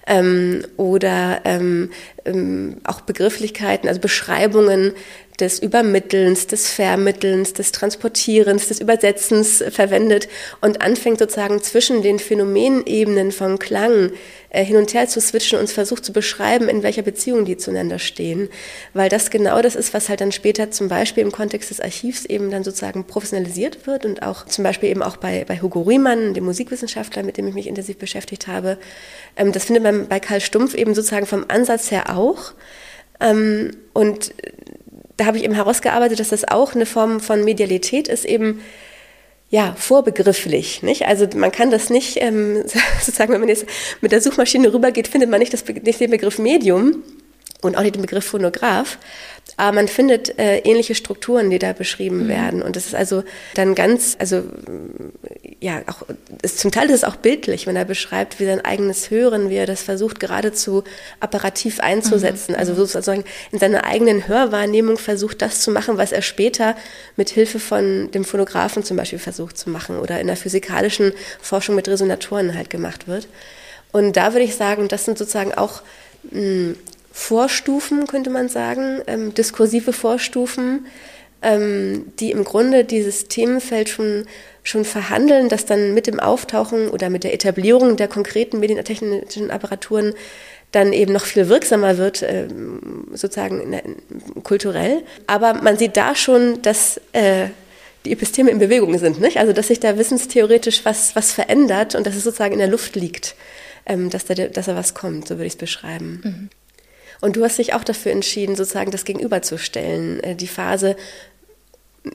ähm, 0.08 0.64
oder 0.76 1.42
ähm, 1.44 1.90
ähm 2.24 2.78
auch 2.82 3.02
Begrifflichkeiten, 3.02 3.88
also 3.88 4.00
Beschreibungen 4.00 4.92
des 5.40 5.58
Übermittelns, 5.58 6.46
des 6.46 6.68
Vermittelns, 6.70 7.52
des 7.54 7.72
Transportierens, 7.72 8.68
des 8.68 8.80
Übersetzens 8.80 9.64
verwendet 9.70 10.28
und 10.60 10.82
anfängt 10.82 11.18
sozusagen 11.18 11.62
zwischen 11.62 12.02
den 12.02 12.18
Phänomenebenen 12.18 13.32
von 13.32 13.58
Klang 13.58 14.12
äh, 14.50 14.64
hin 14.64 14.76
und 14.76 14.92
her 14.92 15.08
zu 15.08 15.20
switchen 15.20 15.58
und 15.58 15.70
versucht 15.70 16.04
zu 16.04 16.12
beschreiben, 16.12 16.68
in 16.68 16.82
welcher 16.82 17.02
Beziehung 17.02 17.44
die 17.46 17.56
zueinander 17.56 17.98
stehen. 17.98 18.50
Weil 18.92 19.08
das 19.08 19.30
genau 19.30 19.62
das 19.62 19.74
ist, 19.74 19.94
was 19.94 20.08
halt 20.08 20.20
dann 20.20 20.32
später 20.32 20.70
zum 20.70 20.88
Beispiel 20.88 21.22
im 21.22 21.32
Kontext 21.32 21.70
des 21.70 21.80
Archivs 21.80 22.26
eben 22.26 22.50
dann 22.50 22.62
sozusagen 22.62 23.04
professionalisiert 23.04 23.86
wird 23.86 24.04
und 24.04 24.22
auch 24.22 24.44
zum 24.46 24.64
Beispiel 24.64 24.90
eben 24.90 25.02
auch 25.02 25.16
bei, 25.16 25.44
bei 25.46 25.60
Hugo 25.60 25.82
Riemann, 25.82 26.34
dem 26.34 26.44
Musikwissenschaftler, 26.44 27.22
mit 27.22 27.38
dem 27.38 27.48
ich 27.48 27.54
mich 27.54 27.66
intensiv 27.66 27.96
beschäftigt 27.96 28.46
habe. 28.46 28.78
Ähm, 29.36 29.52
das 29.52 29.64
findet 29.64 29.82
man 29.82 30.08
bei 30.08 30.20
Karl 30.20 30.40
Stumpf 30.40 30.74
eben 30.74 30.94
sozusagen 30.94 31.26
vom 31.26 31.46
Ansatz 31.48 31.90
her 31.90 32.16
auch. 32.16 32.52
Ähm, 33.20 33.70
und 33.94 34.34
da 35.16 35.26
habe 35.26 35.36
ich 35.36 35.44
eben 35.44 35.54
herausgearbeitet, 35.54 36.20
dass 36.20 36.30
das 36.30 36.48
auch 36.48 36.74
eine 36.74 36.86
Form 36.86 37.20
von 37.20 37.44
Medialität 37.44 38.08
ist, 38.08 38.24
eben 38.24 38.60
ja, 39.50 39.74
vorbegrifflich, 39.76 40.82
nicht? 40.82 41.06
Also 41.06 41.26
man 41.36 41.52
kann 41.52 41.70
das 41.70 41.90
nicht, 41.90 42.16
ähm, 42.20 42.64
sozusagen, 43.00 43.32
wenn 43.32 43.40
man 43.40 43.50
jetzt 43.50 43.66
mit 44.00 44.10
der 44.10 44.22
Suchmaschine 44.22 44.72
rübergeht, 44.72 45.08
findet 45.08 45.28
man 45.28 45.40
nicht, 45.40 45.52
das, 45.52 45.64
nicht 45.66 46.00
den 46.00 46.10
Begriff 46.10 46.38
Medium 46.38 47.02
und 47.60 47.76
auch 47.76 47.82
nicht 47.82 47.94
den 47.94 48.02
Begriff 48.02 48.24
Phonograph, 48.24 48.98
aber 49.56 49.72
man 49.72 49.88
findet 49.88 50.38
äh, 50.38 50.58
ähnliche 50.58 50.94
Strukturen, 50.94 51.50
die 51.50 51.58
da 51.58 51.72
beschrieben 51.72 52.24
mhm. 52.24 52.28
werden. 52.28 52.62
Und 52.62 52.76
das 52.76 52.86
ist 52.86 52.94
also 52.94 53.22
dann 53.54 53.74
ganz, 53.74 54.16
also 54.18 54.42
ja, 55.60 55.82
auch 55.86 56.02
ist, 56.42 56.58
zum 56.58 56.72
Teil 56.72 56.86
ist 56.86 56.96
es 56.96 57.04
auch 57.04 57.16
bildlich, 57.16 57.66
wenn 57.66 57.76
er 57.76 57.84
beschreibt, 57.84 58.40
wie 58.40 58.46
sein 58.46 58.64
eigenes 58.64 59.10
Hören, 59.10 59.50
wie 59.50 59.56
er 59.56 59.66
das 59.66 59.82
versucht, 59.82 60.20
geradezu 60.20 60.84
apparativ 61.20 61.80
einzusetzen. 61.80 62.52
Mhm. 62.52 62.58
Also 62.58 62.74
sozusagen 62.74 63.24
in 63.50 63.58
seiner 63.58 63.84
eigenen 63.84 64.26
Hörwahrnehmung 64.26 64.98
versucht, 64.98 65.42
das 65.42 65.60
zu 65.60 65.70
machen, 65.70 65.98
was 65.98 66.12
er 66.12 66.22
später 66.22 66.74
mit 67.16 67.30
Hilfe 67.30 67.58
von 67.58 68.10
dem 68.10 68.24
Phonographen 68.24 68.84
zum 68.84 68.96
Beispiel 68.96 69.18
versucht 69.18 69.58
zu 69.58 69.70
machen 69.70 69.98
oder 69.98 70.20
in 70.20 70.26
der 70.26 70.36
physikalischen 70.36 71.12
Forschung 71.40 71.74
mit 71.74 71.88
Resonatoren 71.88 72.56
halt 72.56 72.70
gemacht 72.70 73.06
wird. 73.06 73.28
Und 73.92 74.16
da 74.16 74.32
würde 74.32 74.44
ich 74.44 74.56
sagen, 74.56 74.88
das 74.88 75.04
sind 75.04 75.18
sozusagen 75.18 75.52
auch 75.52 75.82
mh, 76.30 76.40
hm, 76.40 76.76
Vorstufen, 77.12 78.06
könnte 78.06 78.30
man 78.30 78.48
sagen, 78.48 79.02
ähm, 79.06 79.34
diskursive 79.34 79.92
Vorstufen, 79.92 80.86
ähm, 81.42 82.06
die 82.18 82.30
im 82.30 82.44
Grunde 82.44 82.84
dieses 82.84 83.28
Themenfeld 83.28 83.88
schon, 83.88 84.24
schon 84.62 84.84
verhandeln, 84.84 85.48
das 85.48 85.66
dann 85.66 85.92
mit 85.92 86.06
dem 86.06 86.20
Auftauchen 86.20 86.88
oder 86.88 87.10
mit 87.10 87.24
der 87.24 87.34
Etablierung 87.34 87.96
der 87.96 88.08
konkreten 88.08 88.60
medientechnischen 88.60 89.50
Apparaturen 89.50 90.14
dann 90.70 90.94
eben 90.94 91.12
noch 91.12 91.26
viel 91.26 91.48
wirksamer 91.48 91.98
wird, 91.98 92.22
ähm, 92.22 93.08
sozusagen 93.12 93.76
kulturell. 94.42 95.02
Aber 95.26 95.54
man 95.54 95.76
sieht 95.76 95.98
da 95.98 96.14
schon, 96.14 96.62
dass 96.62 96.98
äh, 97.12 97.48
die 98.06 98.12
Episteme 98.12 98.50
in 98.50 98.58
Bewegung 98.58 98.98
sind, 98.98 99.20
nicht? 99.20 99.36
Also 99.36 99.52
dass 99.52 99.68
sich 99.68 99.80
da 99.80 99.98
wissenstheoretisch 99.98 100.84
was, 100.84 101.14
was 101.14 101.32
verändert 101.32 101.94
und 101.94 102.06
dass 102.06 102.16
es 102.16 102.24
sozusagen 102.24 102.54
in 102.54 102.58
der 102.58 102.68
Luft 102.68 102.96
liegt, 102.96 103.34
ähm, 103.84 104.08
dass, 104.08 104.24
da, 104.24 104.34
dass 104.34 104.66
da 104.66 104.74
was 104.74 104.94
kommt, 104.94 105.28
so 105.28 105.34
würde 105.34 105.46
ich 105.46 105.52
es 105.52 105.58
beschreiben. 105.58 106.20
Mhm. 106.24 106.61
Und 107.22 107.36
du 107.36 107.44
hast 107.44 107.56
dich 107.56 107.72
auch 107.72 107.84
dafür 107.84 108.12
entschieden, 108.12 108.56
sozusagen 108.56 108.90
das 108.90 109.04
gegenüberzustellen. 109.04 110.20
Äh, 110.20 110.34
die 110.34 110.48
Phase, 110.48 110.96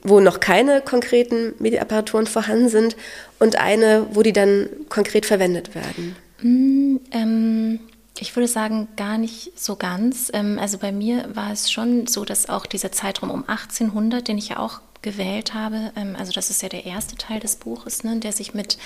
wo 0.02 0.20
noch 0.20 0.38
keine 0.38 0.82
konkreten 0.82 1.54
Medienapparaturen 1.58 2.26
vorhanden 2.26 2.68
sind 2.68 2.94
und 3.38 3.56
eine, 3.56 4.06
wo 4.12 4.22
die 4.22 4.34
dann 4.34 4.68
konkret 4.90 5.24
verwendet 5.24 5.74
werden. 5.74 6.14
Mm, 6.42 6.96
ähm, 7.10 7.80
ich 8.18 8.36
würde 8.36 8.48
sagen, 8.48 8.88
gar 8.96 9.16
nicht 9.16 9.58
so 9.58 9.76
ganz. 9.76 10.30
Ähm, 10.34 10.58
also 10.60 10.76
bei 10.76 10.92
mir 10.92 11.34
war 11.34 11.52
es 11.52 11.72
schon 11.72 12.06
so, 12.06 12.26
dass 12.26 12.50
auch 12.50 12.66
dieser 12.66 12.92
Zeitraum 12.92 13.30
um 13.30 13.44
1800, 13.48 14.28
den 14.28 14.36
ich 14.36 14.50
ja 14.50 14.58
auch 14.58 14.80
gewählt 15.02 15.54
habe. 15.54 15.92
Ähm, 15.96 16.16
also 16.18 16.32
das 16.32 16.50
ist 16.50 16.62
ja 16.62 16.68
der 16.68 16.86
erste 16.86 17.16
Teil 17.16 17.40
des 17.40 17.56
Buches, 17.56 18.04
ne, 18.04 18.18
der 18.18 18.32
sich 18.32 18.54
mit 18.54 18.78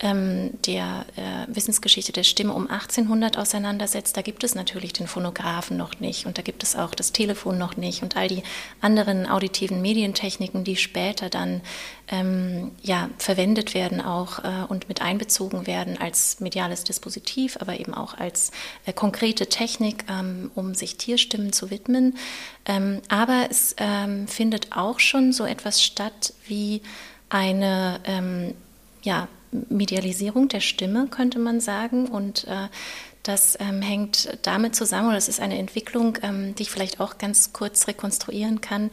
ähm, 0.00 0.50
der 0.66 1.04
äh, 1.16 1.54
Wissensgeschichte 1.54 2.12
der 2.12 2.22
Stimme 2.22 2.52
um 2.52 2.68
1800 2.68 3.36
auseinandersetzt. 3.38 4.16
Da 4.16 4.22
gibt 4.22 4.44
es 4.44 4.54
natürlich 4.54 4.92
den 4.92 5.06
Phonographen 5.06 5.76
noch 5.76 6.00
nicht 6.00 6.26
und 6.26 6.38
da 6.38 6.42
gibt 6.42 6.62
es 6.62 6.76
auch 6.76 6.94
das 6.94 7.12
Telefon 7.12 7.58
noch 7.58 7.76
nicht 7.76 8.02
und 8.02 8.16
all 8.16 8.28
die 8.28 8.42
anderen 8.80 9.28
auditiven 9.28 9.82
Medientechniken, 9.82 10.64
die 10.64 10.76
später 10.76 11.28
dann 11.28 11.60
ähm, 12.10 12.72
ja, 12.82 13.10
verwendet 13.18 13.74
werden 13.74 14.00
auch 14.00 14.38
äh, 14.42 14.64
und 14.68 14.88
mit 14.88 15.02
einbezogen 15.02 15.66
werden 15.66 16.00
als 16.00 16.40
mediales 16.40 16.84
Dispositiv, 16.84 17.58
aber 17.60 17.78
eben 17.78 17.92
auch 17.92 18.14
als 18.14 18.50
äh, 18.86 18.92
konkrete 18.92 19.48
Technik, 19.48 20.04
ähm, 20.08 20.50
um 20.54 20.74
sich 20.74 20.96
Tierstimmen 20.96 21.52
zu 21.52 21.70
widmen. 21.70 22.16
Ähm, 22.64 23.02
aber 23.08 23.46
es 23.50 23.74
ähm, 23.78 24.26
findet 24.26 24.72
auch 24.72 25.00
schon 25.00 25.32
so 25.32 25.44
etwas 25.44 25.57
statt 25.82 26.32
wie 26.46 26.82
eine 27.28 28.00
ähm, 28.04 28.54
ja, 29.02 29.28
Medialisierung 29.50 30.48
der 30.48 30.60
Stimme, 30.60 31.06
könnte 31.08 31.38
man 31.38 31.60
sagen. 31.60 32.06
Und 32.06 32.44
äh, 32.44 32.68
das 33.22 33.58
ähm, 33.60 33.82
hängt 33.82 34.38
damit 34.42 34.74
zusammen, 34.74 35.08
oder 35.08 35.18
es 35.18 35.28
ist 35.28 35.40
eine 35.40 35.58
Entwicklung, 35.58 36.18
ähm, 36.22 36.54
die 36.54 36.62
ich 36.62 36.70
vielleicht 36.70 37.00
auch 37.00 37.18
ganz 37.18 37.52
kurz 37.52 37.86
rekonstruieren 37.86 38.60
kann. 38.60 38.90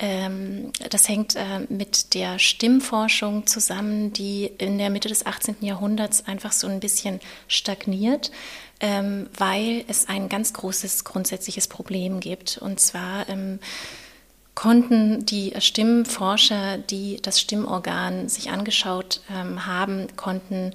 Ähm, 0.00 0.72
das 0.90 1.08
hängt 1.08 1.36
äh, 1.36 1.60
mit 1.68 2.14
der 2.14 2.38
Stimmforschung 2.38 3.46
zusammen, 3.46 4.12
die 4.12 4.46
in 4.58 4.78
der 4.78 4.90
Mitte 4.90 5.08
des 5.08 5.26
18. 5.26 5.56
Jahrhunderts 5.60 6.26
einfach 6.26 6.52
so 6.52 6.66
ein 6.66 6.80
bisschen 6.80 7.20
stagniert, 7.46 8.30
ähm, 8.80 9.28
weil 9.36 9.84
es 9.88 10.08
ein 10.08 10.28
ganz 10.28 10.52
großes 10.52 11.04
grundsätzliches 11.04 11.68
Problem 11.68 12.20
gibt. 12.20 12.58
Und 12.58 12.80
zwar 12.80 13.28
ähm, 13.28 13.60
konnten 14.58 15.24
die 15.24 15.52
Stimmforscher, 15.60 16.78
die 16.78 17.18
das 17.22 17.40
Stimmorgan 17.40 18.28
sich 18.28 18.50
angeschaut 18.50 19.20
ähm, 19.32 19.66
haben, 19.66 20.08
konnten 20.16 20.72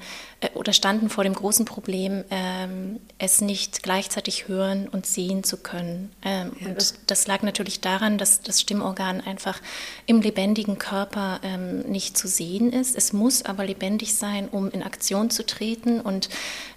oder 0.55 0.73
standen 0.73 1.09
vor 1.09 1.23
dem 1.23 1.33
großen 1.33 1.65
Problem, 1.65 2.23
ähm, 2.29 2.99
es 3.17 3.41
nicht 3.41 3.83
gleichzeitig 3.83 4.47
hören 4.47 4.87
und 4.87 5.05
sehen 5.05 5.43
zu 5.43 5.57
können. 5.57 6.11
Ähm, 6.23 6.51
ja. 6.59 6.67
Und 6.67 6.95
das 7.07 7.27
lag 7.27 7.41
natürlich 7.41 7.81
daran, 7.81 8.17
dass 8.17 8.41
das 8.41 8.61
Stimmorgan 8.61 9.21
einfach 9.21 9.61
im 10.05 10.21
lebendigen 10.21 10.77
Körper 10.77 11.39
ähm, 11.43 11.79
nicht 11.81 12.17
zu 12.17 12.27
sehen 12.27 12.71
ist. 12.71 12.95
Es 12.95 13.13
muss 13.13 13.43
aber 13.43 13.65
lebendig 13.65 14.15
sein, 14.15 14.49
um 14.49 14.69
in 14.71 14.83
Aktion 14.83 15.29
zu 15.29 15.45
treten. 15.45 16.01
Und 16.01 16.29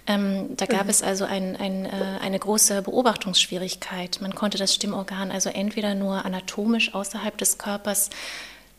ähm, 0.07 0.55
da 0.55 0.65
gab 0.65 0.85
mhm. 0.85 0.89
es 0.89 1.03
also 1.03 1.25
ein, 1.25 1.55
ein, 1.55 1.85
äh, 1.85 1.89
eine 2.21 2.39
große 2.39 2.81
Beobachtungsschwierigkeit. 2.81 4.19
Man 4.21 4.35
konnte 4.35 4.57
das 4.57 4.73
Stimmorgan 4.73 5.31
also 5.31 5.49
entweder 5.49 5.95
nur 5.95 6.25
anatomisch 6.25 6.93
außerhalb 6.93 7.37
des 7.37 7.57
Körpers 7.57 8.09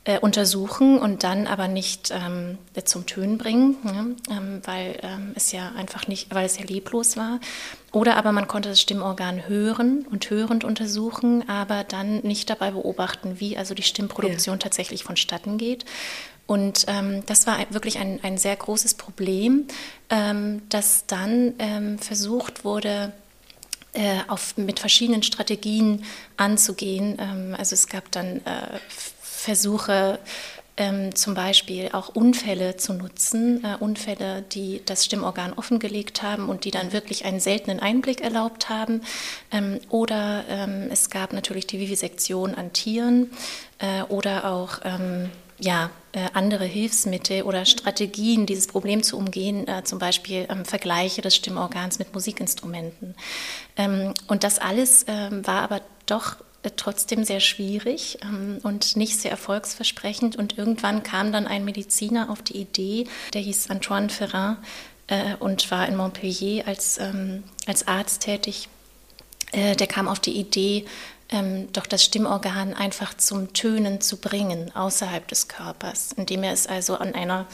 äh, 0.04 0.18
untersuchen 0.18 0.98
und 0.98 1.22
dann 1.22 1.46
aber 1.46 1.68
nicht 1.68 2.12
ähm, 2.12 2.58
zum 2.84 3.06
Tönen 3.06 3.38
bringen, 3.38 3.76
ne? 3.82 4.16
ähm, 4.30 4.60
weil 4.64 4.98
ähm, 5.02 5.32
es 5.34 5.52
ja 5.52 5.72
einfach 5.76 6.06
nicht, 6.06 6.34
weil 6.34 6.46
es 6.46 6.58
ja 6.58 6.64
leblos 6.64 7.16
war. 7.16 7.40
Oder 7.92 8.16
aber 8.16 8.32
man 8.32 8.48
konnte 8.48 8.68
das 8.68 8.80
Stimmorgan 8.80 9.48
hören 9.48 10.06
und 10.10 10.30
hörend 10.30 10.64
untersuchen, 10.64 11.48
aber 11.48 11.84
dann 11.84 12.20
nicht 12.20 12.48
dabei 12.50 12.70
beobachten, 12.70 13.40
wie 13.40 13.56
also 13.56 13.74
die 13.74 13.82
Stimmproduktion 13.82 14.56
ja. 14.56 14.60
tatsächlich 14.60 15.04
vonstatten 15.04 15.58
geht. 15.58 15.84
Und 16.46 16.86
ähm, 16.88 17.24
das 17.26 17.46
war 17.46 17.58
wirklich 17.70 17.98
ein, 17.98 18.20
ein 18.22 18.38
sehr 18.38 18.56
großes 18.56 18.94
Problem, 18.94 19.66
ähm, 20.08 20.62
dass 20.70 21.04
dann 21.06 21.52
ähm, 21.58 21.98
versucht 21.98 22.64
wurde, 22.64 23.12
äh, 23.92 24.20
auf, 24.28 24.56
mit 24.56 24.80
verschiedenen 24.80 25.22
Strategien 25.22 26.04
anzugehen. 26.36 27.18
Ähm, 27.20 27.54
also 27.58 27.74
es 27.74 27.86
gab 27.86 28.10
dann 28.12 28.36
äh, 28.46 28.78
Versuche, 29.38 30.18
ähm, 30.76 31.14
zum 31.14 31.34
Beispiel 31.34 31.90
auch 31.92 32.08
Unfälle 32.08 32.76
zu 32.76 32.92
nutzen, 32.92 33.64
äh, 33.64 33.76
Unfälle, 33.78 34.42
die 34.42 34.82
das 34.84 35.04
Stimmorgan 35.04 35.52
offengelegt 35.52 36.22
haben 36.22 36.48
und 36.48 36.64
die 36.64 36.70
dann 36.70 36.92
wirklich 36.92 37.24
einen 37.24 37.40
seltenen 37.40 37.80
Einblick 37.80 38.20
erlaubt 38.20 38.68
haben. 38.68 39.02
Ähm, 39.50 39.80
oder 39.88 40.44
ähm, 40.48 40.88
es 40.90 41.10
gab 41.10 41.32
natürlich 41.32 41.66
die 41.66 41.78
Vivisektion 41.78 42.54
an 42.54 42.72
Tieren 42.72 43.30
äh, 43.78 44.02
oder 44.02 44.50
auch 44.50 44.80
ähm, 44.84 45.30
ja, 45.60 45.90
äh, 46.12 46.28
andere 46.34 46.64
Hilfsmittel 46.64 47.42
oder 47.42 47.64
Strategien, 47.64 48.46
dieses 48.46 48.68
Problem 48.68 49.02
zu 49.02 49.16
umgehen, 49.16 49.66
äh, 49.66 49.82
zum 49.84 49.98
Beispiel 49.98 50.46
ähm, 50.48 50.64
Vergleiche 50.64 51.22
des 51.22 51.34
Stimmorgans 51.34 51.98
mit 51.98 52.14
Musikinstrumenten. 52.14 53.14
Ähm, 53.76 54.14
und 54.28 54.44
das 54.44 54.58
alles 54.60 55.04
ähm, 55.08 55.46
war 55.46 55.62
aber 55.62 55.80
doch 56.06 56.36
trotzdem 56.76 57.24
sehr 57.24 57.40
schwierig 57.40 58.18
ähm, 58.22 58.58
und 58.62 58.96
nicht 58.96 59.18
sehr 59.18 59.30
erfolgsversprechend. 59.30 60.36
Und 60.36 60.58
irgendwann 60.58 61.02
kam 61.02 61.32
dann 61.32 61.46
ein 61.46 61.64
Mediziner 61.64 62.30
auf 62.30 62.42
die 62.42 62.56
Idee, 62.56 63.06
der 63.34 63.40
hieß 63.40 63.70
Antoine 63.70 64.08
Ferrand 64.08 64.58
äh, 65.08 65.34
und 65.38 65.70
war 65.70 65.86
in 65.88 65.96
Montpellier 65.96 66.66
als, 66.66 66.98
ähm, 66.98 67.42
als 67.66 67.86
Arzt 67.86 68.22
tätig. 68.22 68.68
Äh, 69.52 69.76
der 69.76 69.86
kam 69.86 70.08
auf 70.08 70.20
die 70.20 70.38
Idee, 70.38 70.84
ähm, 71.30 71.70
doch 71.72 71.86
das 71.86 72.04
Stimmorgan 72.04 72.74
einfach 72.74 73.14
zum 73.14 73.52
Tönen 73.52 74.00
zu 74.00 74.18
bringen 74.18 74.74
außerhalb 74.74 75.26
des 75.28 75.48
Körpers, 75.48 76.12
indem 76.12 76.42
er 76.42 76.52
es 76.52 76.66
also 76.66 76.96
an 76.96 77.14
einer 77.14 77.46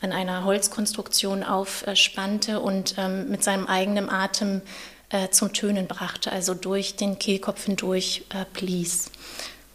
an 0.00 0.12
einer 0.12 0.44
Holzkonstruktion 0.44 1.42
aufspannte 1.42 2.60
und 2.60 2.94
ähm, 2.98 3.30
mit 3.30 3.42
seinem 3.42 3.66
eigenen 3.66 4.10
Atem 4.10 4.60
äh, 5.14 5.30
zum 5.30 5.52
Tönen 5.52 5.86
brachte, 5.86 6.32
also 6.32 6.54
durch 6.54 6.96
den 6.96 7.20
Kehlkopf 7.20 7.66
hindurch 7.66 8.24
äh, 8.30 8.44
blies. 8.52 9.12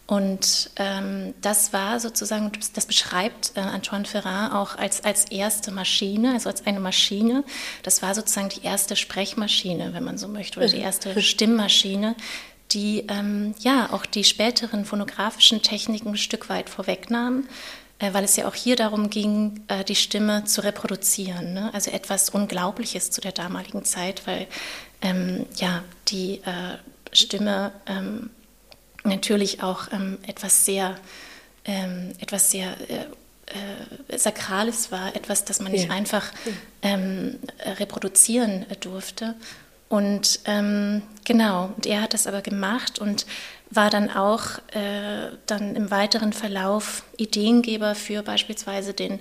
Und 0.06 0.70
ähm, 0.76 1.34
das 1.40 1.72
war 1.72 1.98
sozusagen, 1.98 2.52
das 2.74 2.84
beschreibt 2.84 3.52
äh, 3.54 3.60
Antoine 3.60 4.04
Ferrand 4.04 4.52
auch 4.52 4.76
als, 4.76 5.02
als 5.04 5.24
erste 5.26 5.70
Maschine, 5.70 6.32
also 6.34 6.50
als 6.50 6.66
eine 6.66 6.80
Maschine. 6.80 7.44
Das 7.84 8.02
war 8.02 8.14
sozusagen 8.14 8.50
die 8.50 8.64
erste 8.64 8.96
Sprechmaschine, 8.96 9.94
wenn 9.94 10.04
man 10.04 10.18
so 10.18 10.28
möchte, 10.28 10.58
oder 10.58 10.68
die 10.68 10.78
erste 10.78 11.22
Stimmmaschine, 11.22 12.16
die 12.72 13.06
ähm, 13.08 13.54
ja 13.60 13.88
auch 13.92 14.04
die 14.04 14.24
späteren 14.24 14.84
phonografischen 14.84 15.62
Techniken 15.62 16.10
ein 16.10 16.16
Stück 16.16 16.50
weit 16.50 16.68
vorwegnahm, 16.68 17.46
äh, 17.98 18.12
weil 18.12 18.24
es 18.24 18.36
ja 18.36 18.46
auch 18.48 18.54
hier 18.54 18.76
darum 18.76 19.10
ging, 19.10 19.62
äh, 19.68 19.84
die 19.84 19.96
Stimme 19.96 20.44
zu 20.44 20.62
reproduzieren. 20.62 21.54
Ne? 21.54 21.70
Also 21.72 21.92
etwas 21.92 22.30
Unglaubliches 22.30 23.10
zu 23.10 23.20
der 23.20 23.32
damaligen 23.32 23.84
Zeit, 23.84 24.26
weil 24.26 24.48
ähm, 25.02 25.46
ja, 25.56 25.82
die 26.08 26.40
äh, 26.44 26.78
Stimme 27.12 27.72
ähm, 27.86 28.30
natürlich 29.04 29.62
auch 29.62 29.92
ähm, 29.92 30.18
etwas 30.26 30.64
sehr, 30.64 30.96
ähm, 31.64 32.12
etwas 32.20 32.50
sehr 32.50 32.76
äh, 32.88 33.06
äh, 34.12 34.18
Sakrales 34.18 34.92
war, 34.92 35.14
etwas, 35.16 35.44
das 35.44 35.60
man 35.60 35.72
nicht 35.72 35.88
ja. 35.88 35.94
einfach 35.94 36.30
ähm, 36.82 37.38
reproduzieren 37.78 38.66
durfte. 38.80 39.34
Und 39.88 40.40
ähm, 40.44 41.02
genau, 41.24 41.72
und 41.76 41.84
er 41.86 42.02
hat 42.02 42.14
das 42.14 42.28
aber 42.28 42.42
gemacht 42.42 43.00
und 43.00 43.26
war 43.70 43.90
dann 43.90 44.10
auch 44.10 44.58
äh, 44.72 45.30
dann 45.46 45.74
im 45.74 45.90
weiteren 45.90 46.32
Verlauf 46.32 47.02
Ideengeber 47.16 47.94
für 47.94 48.22
beispielsweise 48.22 48.94
den 48.94 49.20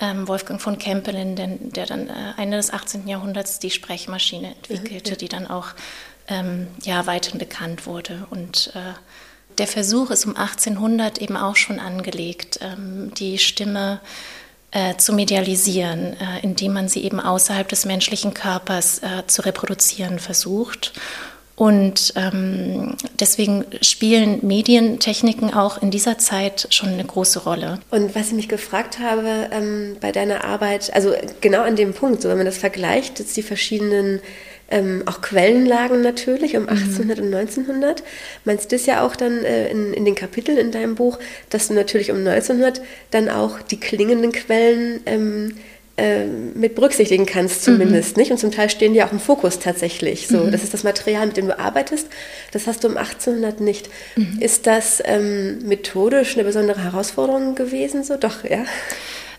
ähm, 0.00 0.26
Wolfgang 0.28 0.60
von 0.60 0.78
Kempelen, 0.78 1.36
den, 1.36 1.72
der 1.72 1.86
dann 1.86 2.08
äh, 2.08 2.32
Ende 2.38 2.56
des 2.56 2.72
18. 2.72 3.06
Jahrhunderts 3.06 3.58
die 3.58 3.70
Sprechmaschine 3.70 4.54
entwickelte, 4.54 5.16
die 5.16 5.28
dann 5.28 5.46
auch 5.46 5.68
ähm, 6.28 6.68
ja, 6.82 7.06
weiterhin 7.06 7.38
bekannt 7.38 7.86
wurde. 7.86 8.26
Und 8.30 8.72
äh, 8.74 8.94
der 9.58 9.66
Versuch 9.66 10.10
ist 10.10 10.24
um 10.24 10.36
1800 10.36 11.18
eben 11.18 11.36
auch 11.36 11.56
schon 11.56 11.80
angelegt, 11.80 12.60
ähm, 12.62 13.12
die 13.14 13.38
Stimme 13.38 14.00
äh, 14.70 14.96
zu 14.96 15.12
medialisieren, 15.12 16.16
äh, 16.20 16.40
indem 16.42 16.72
man 16.72 16.88
sie 16.88 17.02
eben 17.02 17.20
außerhalb 17.20 17.68
des 17.68 17.84
menschlichen 17.84 18.34
Körpers 18.34 19.00
äh, 19.00 19.26
zu 19.26 19.42
reproduzieren 19.42 20.18
versucht. 20.18 20.92
Und 21.60 22.14
ähm, 22.16 22.94
deswegen 23.20 23.66
spielen 23.82 24.38
Medientechniken 24.40 25.52
auch 25.52 25.82
in 25.82 25.90
dieser 25.90 26.16
Zeit 26.16 26.66
schon 26.70 26.88
eine 26.88 27.04
große 27.04 27.40
Rolle. 27.40 27.80
Und 27.90 28.14
was 28.14 28.28
ich 28.28 28.32
mich 28.32 28.48
gefragt 28.48 28.98
habe 28.98 29.50
ähm, 29.52 29.98
bei 30.00 30.10
deiner 30.10 30.42
Arbeit, 30.44 30.90
also 30.94 31.12
genau 31.42 31.60
an 31.60 31.76
dem 31.76 31.92
Punkt, 31.92 32.22
so 32.22 32.30
wenn 32.30 32.38
man 32.38 32.46
das 32.46 32.56
vergleicht, 32.56 33.18
jetzt 33.18 33.36
die 33.36 33.42
verschiedenen 33.42 34.20
ähm, 34.70 35.02
auch 35.04 35.20
Quellenlagen 35.20 36.00
natürlich 36.00 36.56
um 36.56 36.66
1800 36.66 37.18
mhm. 37.18 37.24
und 37.26 37.34
1900. 37.34 38.04
Meinst 38.46 38.72
du 38.72 38.76
das 38.76 38.86
ja 38.86 39.04
auch 39.04 39.14
dann 39.14 39.44
äh, 39.44 39.68
in, 39.68 39.92
in 39.92 40.06
den 40.06 40.14
Kapiteln 40.14 40.56
in 40.56 40.72
deinem 40.72 40.94
Buch, 40.94 41.18
dass 41.50 41.68
du 41.68 41.74
natürlich 41.74 42.10
um 42.10 42.26
1900 42.26 42.80
dann 43.10 43.28
auch 43.28 43.60
die 43.60 43.78
klingenden 43.78 44.32
Quellen 44.32 45.00
ähm, 45.04 45.56
äh, 46.00 46.26
mit 46.26 46.74
berücksichtigen 46.74 47.26
kannst 47.26 47.62
zumindest, 47.62 48.16
mhm. 48.16 48.22
nicht? 48.22 48.32
Und 48.32 48.38
zum 48.38 48.50
Teil 48.50 48.70
stehen 48.70 48.94
die 48.94 49.02
auch 49.02 49.12
im 49.12 49.20
Fokus 49.20 49.58
tatsächlich. 49.58 50.28
So, 50.28 50.38
mhm. 50.38 50.52
das 50.52 50.62
ist 50.62 50.72
das 50.72 50.82
Material, 50.82 51.26
mit 51.26 51.36
dem 51.36 51.46
du 51.46 51.58
arbeitest. 51.58 52.08
Das 52.52 52.66
hast 52.66 52.84
du 52.84 52.88
um 52.88 52.96
1800 52.96 53.60
nicht. 53.60 53.90
Mhm. 54.16 54.38
Ist 54.40 54.66
das 54.66 55.02
ähm, 55.04 55.58
methodisch 55.66 56.34
eine 56.34 56.44
besondere 56.44 56.82
Herausforderung 56.82 57.54
gewesen? 57.54 58.02
So, 58.02 58.16
doch, 58.16 58.44
ja. 58.44 58.64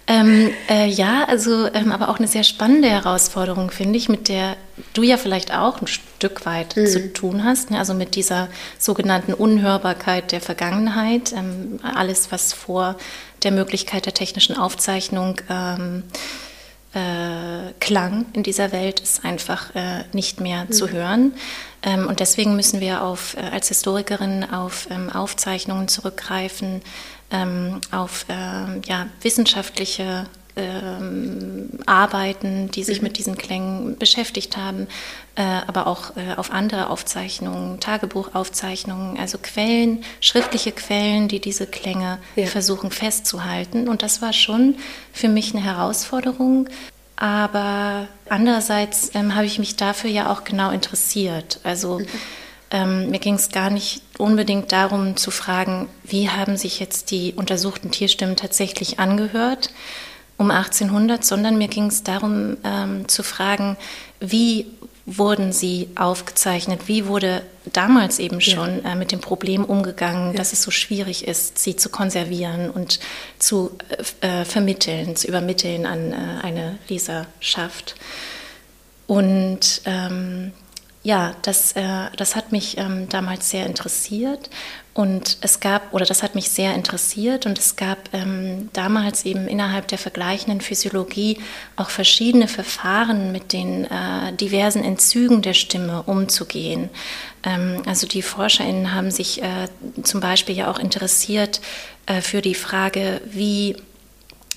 Ähm, 0.07 0.51
äh, 0.69 0.87
ja, 0.87 1.23
also 1.25 1.67
ähm, 1.73 1.91
aber 1.91 2.09
auch 2.09 2.17
eine 2.17 2.27
sehr 2.27 2.43
spannende 2.43 2.89
Herausforderung, 2.89 3.71
finde 3.71 3.97
ich, 3.97 4.09
mit 4.09 4.27
der 4.27 4.57
du 4.93 5.03
ja 5.03 5.17
vielleicht 5.17 5.53
auch 5.53 5.81
ein 5.81 5.87
Stück 5.87 6.45
weit 6.45 6.75
mhm. 6.75 6.85
zu 6.85 7.13
tun 7.13 7.43
hast. 7.43 7.71
Ne? 7.71 7.79
Also 7.79 7.93
mit 7.93 8.15
dieser 8.15 8.49
sogenannten 8.77 9.33
Unhörbarkeit 9.33 10.31
der 10.31 10.41
Vergangenheit. 10.41 11.31
Ähm, 11.33 11.79
alles, 11.81 12.31
was 12.31 12.53
vor 12.53 12.97
der 13.43 13.51
Möglichkeit 13.51 14.05
der 14.05 14.13
technischen 14.13 14.57
Aufzeichnung 14.57 15.41
ähm, 15.49 16.03
äh, 16.93 17.71
Klang 17.79 18.25
in 18.33 18.43
dieser 18.43 18.71
Welt 18.71 18.99
ist 18.99 19.23
einfach 19.23 19.73
äh, 19.75 20.03
nicht 20.13 20.39
mehr 20.41 20.65
mhm. 20.65 20.71
zu 20.71 20.89
hören. 20.89 21.33
Ähm, 21.83 22.07
und 22.07 22.19
deswegen 22.19 22.55
müssen 22.55 22.79
wir 22.79 23.03
auf, 23.03 23.35
äh, 23.37 23.41
als 23.41 23.69
Historikerin 23.69 24.43
auf 24.43 24.87
ähm, 24.91 25.09
Aufzeichnungen 25.09 25.87
zurückgreifen, 25.87 26.81
ähm, 27.31 27.81
auf 27.91 28.25
ähm, 28.29 28.81
ja, 28.85 29.07
wissenschaftliche 29.21 30.27
ähm, 30.55 31.69
Arbeiten, 31.85 32.69
die 32.71 32.83
sich 32.83 33.01
mhm. 33.01 33.07
mit 33.07 33.17
diesen 33.17 33.37
Klängen 33.37 33.97
beschäftigt 33.97 34.57
haben, 34.57 34.87
äh, 35.35 35.41
aber 35.67 35.87
auch 35.87 36.15
äh, 36.17 36.35
auf 36.35 36.51
andere 36.51 36.89
Aufzeichnungen, 36.89 37.79
Tagebuchaufzeichnungen, 37.79 39.17
also 39.17 39.37
Quellen, 39.37 40.03
schriftliche 40.19 40.71
Quellen, 40.71 41.27
die 41.27 41.39
diese 41.39 41.67
Klänge 41.67 42.19
ja. 42.35 42.47
versuchen 42.47 42.91
festzuhalten. 42.91 43.87
Und 43.87 44.03
das 44.03 44.21
war 44.21 44.33
schon 44.33 44.75
für 45.13 45.29
mich 45.29 45.53
eine 45.55 45.63
Herausforderung. 45.63 46.69
Aber 47.15 48.07
andererseits 48.29 49.11
ähm, 49.13 49.35
habe 49.35 49.45
ich 49.45 49.59
mich 49.59 49.75
dafür 49.75 50.09
ja 50.09 50.31
auch 50.31 50.43
genau 50.43 50.71
interessiert. 50.71 51.59
Also 51.63 51.99
mhm 51.99 52.07
ähm, 52.71 53.09
mir 53.09 53.19
ging 53.19 53.35
es 53.35 53.49
gar 53.49 53.69
nicht 53.69 54.01
unbedingt 54.17 54.71
darum 54.71 55.17
zu 55.17 55.29
fragen, 55.29 55.89
wie 56.03 56.29
haben 56.29 56.55
sich 56.55 56.79
jetzt 56.79 57.11
die 57.11 57.33
untersuchten 57.35 57.91
Tierstimmen 57.91 58.37
tatsächlich 58.37 58.97
angehört 58.97 59.71
um 60.41 60.51
1800, 60.51 61.23
sondern 61.23 61.57
mir 61.57 61.67
ging 61.67 61.85
es 61.85 62.03
darum 62.03 62.57
ähm, 62.63 63.07
zu 63.07 63.23
fragen, 63.23 63.77
wie 64.19 64.65
wurden 65.05 65.53
sie 65.53 65.89
aufgezeichnet? 65.95 66.87
Wie 66.87 67.05
wurde 67.05 67.43
damals 67.71 68.17
eben 68.19 68.41
schon 68.41 68.83
ja. 68.83 68.93
äh, 68.93 68.95
mit 68.95 69.11
dem 69.11 69.21
Problem 69.21 69.63
umgegangen, 69.63 70.31
ja. 70.31 70.37
dass 70.37 70.51
es 70.51 70.63
so 70.63 70.71
schwierig 70.71 71.27
ist, 71.27 71.59
sie 71.59 71.75
zu 71.75 71.89
konservieren 71.89 72.71
und 72.71 72.99
zu 73.37 73.71
äh, 74.21 74.43
vermitteln, 74.45 75.15
zu 75.15 75.27
übermitteln 75.27 75.85
an 75.85 76.11
äh, 76.11 76.15
eine 76.43 76.77
Leserschaft? 76.87 77.95
Und 79.05 79.81
ähm, 79.85 80.53
ja, 81.03 81.35
das, 81.41 81.73
äh, 81.73 82.09
das 82.15 82.35
hat 82.35 82.51
mich 82.51 82.77
ähm, 82.77 83.09
damals 83.09 83.49
sehr 83.49 83.65
interessiert 83.65 84.49
und 84.93 85.37
es 85.39 85.61
gab, 85.61 85.93
oder 85.93 86.05
das 86.05 86.21
hat 86.21 86.35
mich 86.35 86.49
sehr 86.49 86.75
interessiert 86.75 87.45
und 87.45 87.57
es 87.57 87.77
gab 87.77 87.97
ähm, 88.11 88.69
damals 88.73 89.23
eben 89.23 89.47
innerhalb 89.47 89.87
der 89.87 89.97
vergleichenden 89.97 90.59
Physiologie 90.59 91.39
auch 91.77 91.89
verschiedene 91.89 92.49
Verfahren, 92.49 93.31
mit 93.31 93.53
den 93.53 93.85
äh, 93.85 94.33
diversen 94.33 94.83
Entzügen 94.83 95.41
der 95.41 95.53
Stimme 95.53 96.03
umzugehen. 96.03 96.89
Ähm, 97.43 97.81
also 97.85 98.05
die 98.05 98.21
ForscherInnen 98.21 98.93
haben 98.93 99.11
sich 99.11 99.41
äh, 99.41 99.69
zum 100.03 100.19
Beispiel 100.19 100.57
ja 100.57 100.69
auch 100.69 100.79
interessiert 100.79 101.61
äh, 102.05 102.19
für 102.19 102.41
die 102.41 102.55
Frage, 102.55 103.21
wie 103.25 103.77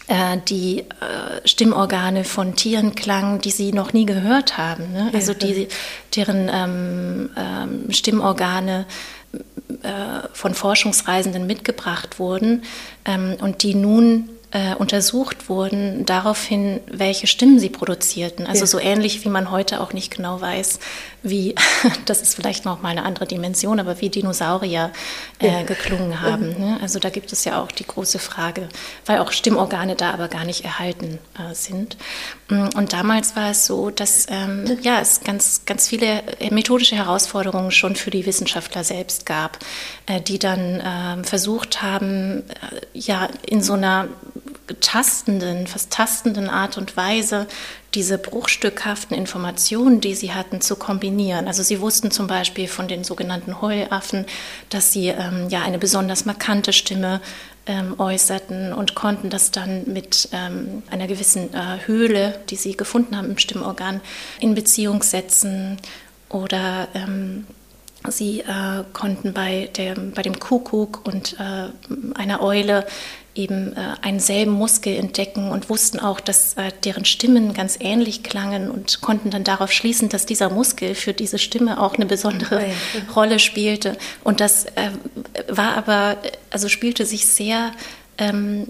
äh, 0.09 0.37
die 0.49 0.81
äh, 0.81 1.47
Stimmorgane 1.47 2.25
von 2.25 2.57
Tieren 2.57 2.95
klangen, 2.95 3.41
die 3.41 3.51
sie 3.51 3.73
noch 3.73 3.93
nie 3.93 4.05
gehört 4.05 4.59
haben. 4.59 4.93
Ne? 4.93 5.11
Also 5.15 5.33
die, 5.33 5.69
deren 6.15 6.51
ähm, 6.53 7.31
ähm, 7.37 7.93
Stimmorgane 7.93 8.85
von 10.33 10.55
Forschungsreisenden 10.55 11.47
mitgebracht 11.47 12.19
wurden 12.19 12.63
ähm, 13.05 13.37
und 13.41 13.63
die 13.63 13.75
nun 13.75 14.29
äh, 14.55 14.75
untersucht 14.77 15.49
wurden, 15.49 16.07
daraufhin, 16.07 16.81
welche 16.87 17.27
Stimmen 17.27 17.59
sie 17.59 17.69
produzierten. 17.69 18.47
Also 18.47 18.61
ja. 18.61 18.67
so 18.67 18.79
ähnlich 18.79 19.25
wie 19.25 19.29
man 19.29 19.51
heute 19.51 19.81
auch 19.81 19.93
nicht 19.93 20.15
genau 20.15 20.41
weiß, 20.41 20.79
wie, 21.25 21.55
das 22.05 22.23
ist 22.23 22.37
vielleicht 22.37 22.65
noch 22.65 22.83
mal 22.83 22.91
eine 22.91 23.03
andere 23.03 23.27
Dimension, 23.27 23.81
aber 23.81 24.01
wie 24.01 24.11
Dinosaurier 24.11 24.93
äh, 25.41 25.49
ja. 25.49 25.63
geklungen 25.63 26.21
haben. 26.21 26.51
Ne? 26.51 26.79
Also 26.81 26.99
da 27.01 27.11
gibt 27.11 27.33
es 27.33 27.45
ja 27.45 27.61
auch 27.61 27.73
die 27.73 27.87
große 27.87 28.19
Frage, 28.19 28.69
weil 29.07 29.19
auch 29.19 29.33
Stimmorgane 29.33 29.97
da 29.97 30.13
aber 30.13 30.29
gar 30.29 30.45
nicht 30.45 30.65
erhalten 30.65 31.19
äh, 31.39 31.55
sind. 31.55 31.97
Mm, 32.49 32.69
und 32.77 32.93
damals 32.93 33.35
war 33.35 33.51
es 33.51 33.67
so, 33.67 33.91
dass 33.91 34.27
ähm, 34.29 34.79
ja, 34.83 35.01
es 35.01 35.23
ganz, 35.23 35.63
ganz 35.65 35.89
viele 35.89 36.23
äh, 36.41 36.53
methodische 36.53 36.97
Herausforderungen 36.97 37.71
schon 37.71 37.97
für 37.97 38.11
die 38.11 38.27
Wissenschaftler 38.27 38.85
selbst 38.85 39.25
gab, 39.25 39.59
äh, 40.07 40.21
die 40.21 40.39
dann 40.39 40.83
ähm, 40.85 41.25
versucht 41.25 41.83
haben, 41.83 42.45
äh, 42.49 42.81
ja, 42.93 43.29
in 43.47 43.63
so 43.63 43.73
einer 43.73 44.09
tastenden, 44.81 45.67
fast 45.67 45.91
tastenden 45.91 46.49
Art 46.49 46.79
und 46.79 46.97
Weise 46.97 47.47
diese 47.95 48.19
bruchstückhaften 48.19 49.17
Informationen, 49.17 50.01
die 50.01 50.15
sie 50.15 50.33
hatten, 50.33 50.61
zu 50.61 50.77
kombinieren. 50.77 51.47
Also 51.47 51.63
sie 51.63 51.81
wussten 51.81 52.11
zum 52.11 52.27
Beispiel 52.27 52.69
von 52.69 52.89
den 52.89 53.05
sogenannten 53.05 53.61
Heulaffen, 53.61 54.27
dass 54.71 54.93
sie 54.93 55.09
ähm, 55.09 55.49
ja 55.49 55.63
eine 55.63 55.79
besonders 55.79 56.25
markante 56.25 56.73
Stimme 56.73 57.21
ähm, 57.67 57.99
äußerten 57.99 58.73
und 58.73 58.95
konnten 58.95 59.31
das 59.31 59.51
dann 59.51 59.85
mit 59.87 60.29
ähm, 60.33 60.83
einer 60.91 61.07
gewissen 61.07 61.55
äh, 61.55 61.87
Höhle, 61.87 62.41
die 62.51 62.57
sie 62.57 62.77
gefunden 62.77 63.17
haben 63.17 63.31
im 63.31 63.39
Stimmorgan, 63.39 64.01
in 64.41 64.55
Beziehung 64.55 65.03
setzen 65.03 65.79
oder 66.29 66.89
ähm, 66.95 67.47
Sie 68.11 68.41
äh, 68.41 68.85
konnten 68.93 69.33
bei, 69.33 69.71
der, 69.77 69.95
bei 69.95 70.21
dem 70.21 70.39
Kuckuck 70.39 71.07
und 71.07 71.37
äh, 71.41 71.71
einer 72.15 72.43
Eule 72.43 72.87
eben 73.35 73.77
äh, 73.77 73.95
einen 74.03 74.21
selben 74.21 74.53
Muskel 74.53 74.97
entdecken 74.97 75.51
und 75.51 75.69
wussten 75.69 75.99
auch, 75.99 76.21
dass 76.21 76.55
äh, 76.55 76.71
deren 76.85 77.05
Stimmen 77.05 77.53
ganz 77.55 77.77
ähnlich 77.81 78.23
klangen 78.23 78.71
und 78.71 79.01
konnten 79.01 79.31
dann 79.31 79.45
darauf 79.45 79.73
schließen, 79.73 80.09
dass 80.09 80.27
dieser 80.27 80.51
Muskel 80.51 80.95
für 80.95 81.13
diese 81.13 81.39
Stimme 81.39 81.81
auch 81.81 81.95
eine 81.95 82.07
besondere 82.07 82.57
oh 82.57 82.61
ja. 82.61 83.13
Rolle 83.15 83.39
spielte. 83.39 83.97
Und 84.23 84.41
das 84.41 84.67
äh, 84.67 84.91
war 85.49 85.77
aber, 85.77 86.17
also 86.51 86.69
spielte 86.69 87.07
sich 87.07 87.27
sehr 87.27 87.73
ähm, 88.19 88.69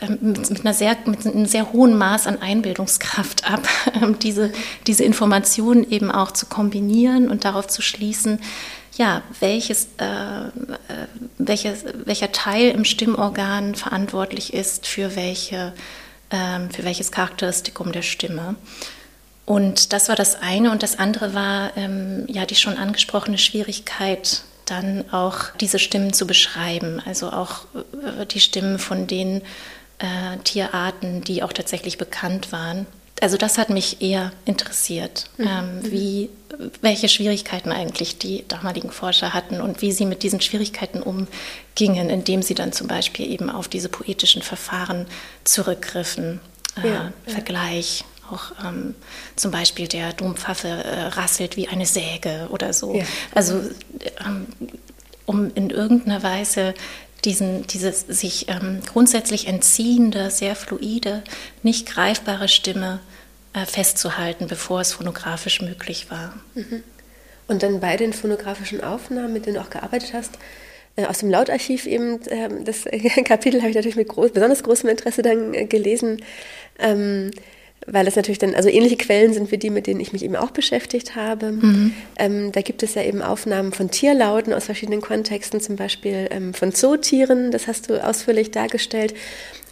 äh, 0.00 0.10
mit, 0.10 0.50
mit, 0.50 0.60
einer 0.60 0.74
sehr, 0.74 0.96
mit 1.06 1.26
einem 1.26 1.46
sehr 1.46 1.72
hohen 1.72 1.96
Maß 1.96 2.26
an 2.26 2.40
Einbildungskraft 2.40 3.50
ab, 3.50 3.66
diese, 4.22 4.52
diese 4.86 5.04
Informationen 5.04 5.90
eben 5.90 6.10
auch 6.10 6.30
zu 6.30 6.46
kombinieren 6.46 7.30
und 7.30 7.44
darauf 7.44 7.66
zu 7.66 7.82
schließen, 7.82 8.38
ja, 8.96 9.22
welches, 9.40 9.88
äh, 9.98 10.04
äh, 10.04 10.50
welches, 11.38 11.84
welcher 12.04 12.32
Teil 12.32 12.70
im 12.70 12.84
Stimmorgan 12.84 13.74
verantwortlich 13.74 14.54
ist 14.54 14.86
für, 14.86 15.16
welche, 15.16 15.72
äh, 16.30 16.68
für 16.72 16.84
welches 16.84 17.10
Charakteristikum 17.10 17.92
der 17.92 18.02
Stimme. 18.02 18.56
Und 19.46 19.92
das 19.92 20.08
war 20.08 20.16
das 20.16 20.40
eine. 20.40 20.70
Und 20.70 20.82
das 20.82 20.98
andere 20.98 21.34
war 21.34 21.76
ähm, 21.76 22.24
ja 22.28 22.46
die 22.46 22.54
schon 22.54 22.76
angesprochene 22.78 23.38
Schwierigkeit, 23.38 24.42
dann 24.64 25.04
auch 25.12 25.50
diese 25.60 25.78
Stimmen 25.78 26.12
zu 26.12 26.26
beschreiben. 26.26 27.02
Also 27.04 27.30
auch 27.30 27.66
äh, 27.74 28.26
die 28.26 28.40
Stimmen 28.40 28.78
von 28.78 29.06
den 29.06 29.42
äh, 29.98 30.38
Tierarten, 30.44 31.22
die 31.22 31.42
auch 31.42 31.52
tatsächlich 31.52 31.98
bekannt 31.98 32.52
waren. 32.52 32.86
Also 33.24 33.38
das 33.38 33.56
hat 33.56 33.70
mich 33.70 34.02
eher 34.02 34.32
interessiert, 34.44 35.30
mhm. 35.38 35.46
ähm, 35.48 35.80
wie, 35.90 36.28
welche 36.82 37.08
Schwierigkeiten 37.08 37.72
eigentlich 37.72 38.18
die 38.18 38.44
damaligen 38.48 38.90
Forscher 38.90 39.32
hatten 39.32 39.62
und 39.62 39.80
wie 39.80 39.92
sie 39.92 40.04
mit 40.04 40.22
diesen 40.22 40.42
Schwierigkeiten 40.42 41.02
umgingen, 41.02 42.10
indem 42.10 42.42
sie 42.42 42.54
dann 42.54 42.74
zum 42.74 42.86
Beispiel 42.86 43.32
eben 43.32 43.48
auf 43.48 43.66
diese 43.66 43.88
poetischen 43.88 44.42
Verfahren 44.42 45.06
zurückgriffen. 45.44 46.40
Äh, 46.82 46.86
ja, 46.86 47.12
Vergleich, 47.24 48.04
auch 48.30 48.52
ähm, 48.62 48.94
zum 49.36 49.50
Beispiel 49.50 49.88
der 49.88 50.12
Dompfaffe 50.12 50.68
äh, 50.68 51.00
rasselt 51.04 51.56
wie 51.56 51.66
eine 51.66 51.86
Säge 51.86 52.48
oder 52.50 52.74
so. 52.74 52.94
Ja. 52.94 53.04
Also 53.34 53.62
ähm, 54.22 54.48
um 55.24 55.50
in 55.54 55.70
irgendeiner 55.70 56.22
Weise 56.22 56.74
diesen, 57.24 57.66
dieses 57.68 58.00
sich 58.02 58.50
ähm, 58.50 58.82
grundsätzlich 58.84 59.46
entziehende, 59.46 60.30
sehr 60.30 60.54
fluide, 60.54 61.22
nicht 61.62 61.86
greifbare 61.86 62.48
Stimme 62.48 63.00
festzuhalten, 63.66 64.46
bevor 64.48 64.80
es 64.80 64.92
phonografisch 64.92 65.62
möglich 65.62 66.10
war. 66.10 66.34
Mhm. 66.54 66.82
Und 67.46 67.62
dann 67.62 67.80
bei 67.80 67.96
den 67.96 68.12
phonografischen 68.12 68.82
Aufnahmen, 68.82 69.32
mit 69.32 69.46
denen 69.46 69.56
du 69.56 69.60
auch 69.60 69.70
gearbeitet 69.70 70.12
hast, 70.14 70.32
äh, 70.96 71.06
aus 71.06 71.18
dem 71.18 71.30
Lautarchiv 71.30 71.86
eben, 71.86 72.20
äh, 72.26 72.48
das 72.64 72.84
Kapitel 73.24 73.60
habe 73.60 73.70
ich 73.70 73.76
natürlich 73.76 73.96
mit 73.96 74.08
groß, 74.08 74.32
besonders 74.32 74.62
großem 74.62 74.88
Interesse 74.88 75.22
dann 75.22 75.54
äh, 75.54 75.64
gelesen. 75.66 76.22
Ähm, 76.78 77.30
weil 77.86 78.06
das 78.06 78.16
natürlich 78.16 78.38
dann, 78.38 78.54
also 78.54 78.70
ähnliche 78.70 78.96
Quellen 78.96 79.34
sind 79.34 79.50
wie 79.50 79.58
die, 79.58 79.68
mit 79.68 79.86
denen 79.86 80.00
ich 80.00 80.12
mich 80.12 80.24
eben 80.24 80.36
auch 80.36 80.52
beschäftigt 80.52 81.16
habe. 81.16 81.52
Mhm. 81.52 81.94
Ähm, 82.18 82.52
da 82.52 82.62
gibt 82.62 82.82
es 82.82 82.94
ja 82.94 83.02
eben 83.02 83.20
Aufnahmen 83.20 83.72
von 83.72 83.90
Tierlauten 83.90 84.54
aus 84.54 84.64
verschiedenen 84.64 85.02
Kontexten, 85.02 85.60
zum 85.60 85.76
Beispiel 85.76 86.28
ähm, 86.30 86.54
von 86.54 86.72
Zootieren, 86.72 87.50
das 87.50 87.66
hast 87.66 87.90
du 87.90 88.02
ausführlich 88.02 88.50
dargestellt. 88.52 89.14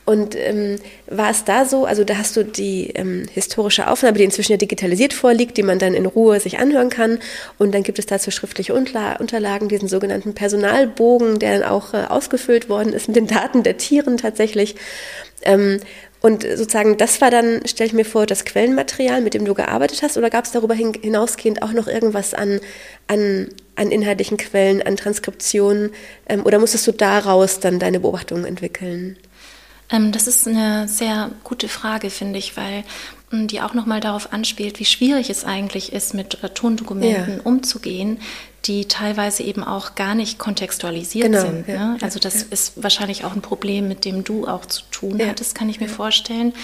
Und 0.04 0.34
ähm, 0.34 0.76
war 1.06 1.30
es 1.30 1.44
da 1.44 1.64
so, 1.64 1.84
also 1.84 2.02
da 2.02 2.16
hast 2.16 2.36
du 2.36 2.44
die 2.44 2.90
ähm, 2.94 3.26
historische 3.32 3.88
Aufnahme, 3.88 4.18
die 4.18 4.24
inzwischen 4.24 4.52
ja 4.52 4.58
digitalisiert 4.58 5.12
vorliegt, 5.12 5.56
die 5.56 5.62
man 5.62 5.78
dann 5.78 5.94
in 5.94 6.06
Ruhe 6.06 6.40
sich 6.40 6.58
anhören 6.58 6.90
kann. 6.90 7.20
Und 7.58 7.72
dann 7.72 7.84
gibt 7.84 8.00
es 8.00 8.06
dazu 8.06 8.32
schriftliche 8.32 8.74
Unterla 8.74 9.16
Unterlagen, 9.16 9.68
diesen 9.68 9.88
sogenannten 9.88 10.34
Personalbogen, 10.34 11.38
der 11.38 11.60
dann 11.60 11.68
auch 11.68 11.94
äh, 11.94 12.04
ausgefüllt 12.08 12.68
worden 12.68 12.92
ist 12.92 13.06
mit 13.06 13.16
den 13.16 13.28
Daten 13.28 13.62
der 13.62 13.76
Tieren 13.76 14.16
tatsächlich. 14.16 14.74
Ähm, 15.42 15.78
und 16.22 16.44
sozusagen, 16.44 16.98
das 16.98 17.20
war 17.20 17.32
dann, 17.32 17.66
stelle 17.66 17.88
ich 17.88 17.94
mir 17.94 18.04
vor, 18.04 18.26
das 18.26 18.44
Quellenmaterial, 18.44 19.20
mit 19.20 19.34
dem 19.34 19.44
du 19.44 19.54
gearbeitet 19.54 20.02
hast, 20.02 20.16
oder 20.16 20.30
gab 20.30 20.44
es 20.44 20.52
darüber 20.52 20.74
hinausgehend 20.74 21.62
auch 21.62 21.72
noch 21.72 21.88
irgendwas 21.88 22.32
an, 22.32 22.60
an, 23.08 23.48
an 23.74 23.90
inhaltlichen 23.90 24.36
Quellen, 24.36 24.82
an 24.82 24.96
Transkriptionen, 24.96 25.90
ähm, 26.28 26.46
oder 26.46 26.60
musstest 26.60 26.86
du 26.86 26.92
daraus 26.92 27.58
dann 27.58 27.80
deine 27.80 27.98
Beobachtungen 27.98 28.44
entwickeln? 28.44 29.16
Ähm, 29.92 30.10
das 30.10 30.26
ist 30.26 30.48
eine 30.48 30.88
sehr 30.88 31.30
gute 31.44 31.68
Frage, 31.68 32.10
finde 32.10 32.38
ich, 32.38 32.56
weil 32.56 32.82
hm, 33.30 33.46
die 33.46 33.60
auch 33.60 33.74
nochmal 33.74 34.00
darauf 34.00 34.32
anspielt, 34.32 34.80
wie 34.80 34.84
schwierig 34.84 35.30
es 35.30 35.44
eigentlich 35.44 35.92
ist, 35.92 36.14
mit 36.14 36.38
Tondokumenten 36.54 37.36
ja. 37.36 37.42
umzugehen, 37.44 38.18
die 38.64 38.86
teilweise 38.86 39.42
eben 39.42 39.62
auch 39.62 39.94
gar 39.94 40.14
nicht 40.14 40.38
kontextualisiert 40.38 41.26
genau, 41.26 41.40
sind. 41.40 41.68
Ja, 41.68 41.92
ne? 41.92 41.98
Also 42.00 42.18
das 42.18 42.42
ja. 42.42 42.46
ist 42.50 42.82
wahrscheinlich 42.82 43.24
auch 43.24 43.34
ein 43.34 43.42
Problem, 43.42 43.88
mit 43.88 44.04
dem 44.04 44.24
du 44.24 44.46
auch 44.46 44.66
zu 44.66 44.82
tun 44.90 45.20
hattest, 45.24 45.54
kann 45.54 45.68
ich 45.68 45.80
mir 45.80 45.88
vorstellen. 45.88 46.54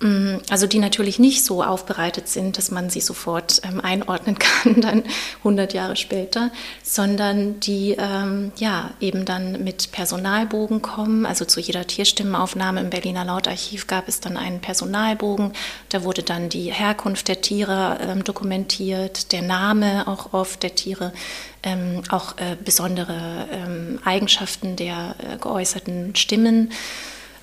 Mm, 0.00 0.36
also 0.50 0.66
die 0.66 0.78
natürlich 0.78 1.18
nicht 1.18 1.42
so 1.42 1.62
aufbereitet 1.62 2.28
sind, 2.28 2.58
dass 2.58 2.70
man 2.70 2.90
sie 2.90 3.00
sofort 3.00 3.62
ähm, 3.64 3.80
einordnen 3.80 4.38
kann, 4.38 4.82
dann 4.82 5.04
100 5.38 5.72
Jahre 5.72 5.96
später, 5.96 6.50
sondern 6.82 7.60
die 7.60 7.96
ähm, 7.98 8.52
ja 8.58 8.90
eben 9.00 9.24
dann 9.24 9.64
mit 9.64 9.92
Personalbogen 9.92 10.82
kommen. 10.82 11.24
Also 11.24 11.46
zu 11.46 11.60
jeder 11.60 11.86
Tierstimmenaufnahme 11.86 12.80
im 12.80 12.90
Berliner 12.90 13.24
Lautarchiv 13.24 13.86
gab 13.86 14.06
es 14.06 14.20
dann 14.20 14.36
einen 14.36 14.60
Personalbogen. 14.60 15.52
Da 15.88 16.04
wurde 16.04 16.22
dann 16.22 16.50
die 16.50 16.70
Herkunft 16.70 17.28
der 17.28 17.40
Tiere 17.40 17.98
ähm, 18.02 18.22
dokumentiert, 18.22 19.32
der 19.32 19.42
Name 19.42 20.06
auch 20.06 20.34
oft 20.34 20.62
der 20.62 20.74
Tiere, 20.74 21.14
ähm, 21.62 22.02
auch 22.10 22.36
äh, 22.36 22.56
besondere 22.62 23.48
ähm, 23.50 23.98
Eigenschaften 24.04 24.76
der 24.76 25.16
äh, 25.18 25.38
geäußerten 25.38 26.14
Stimmen 26.16 26.70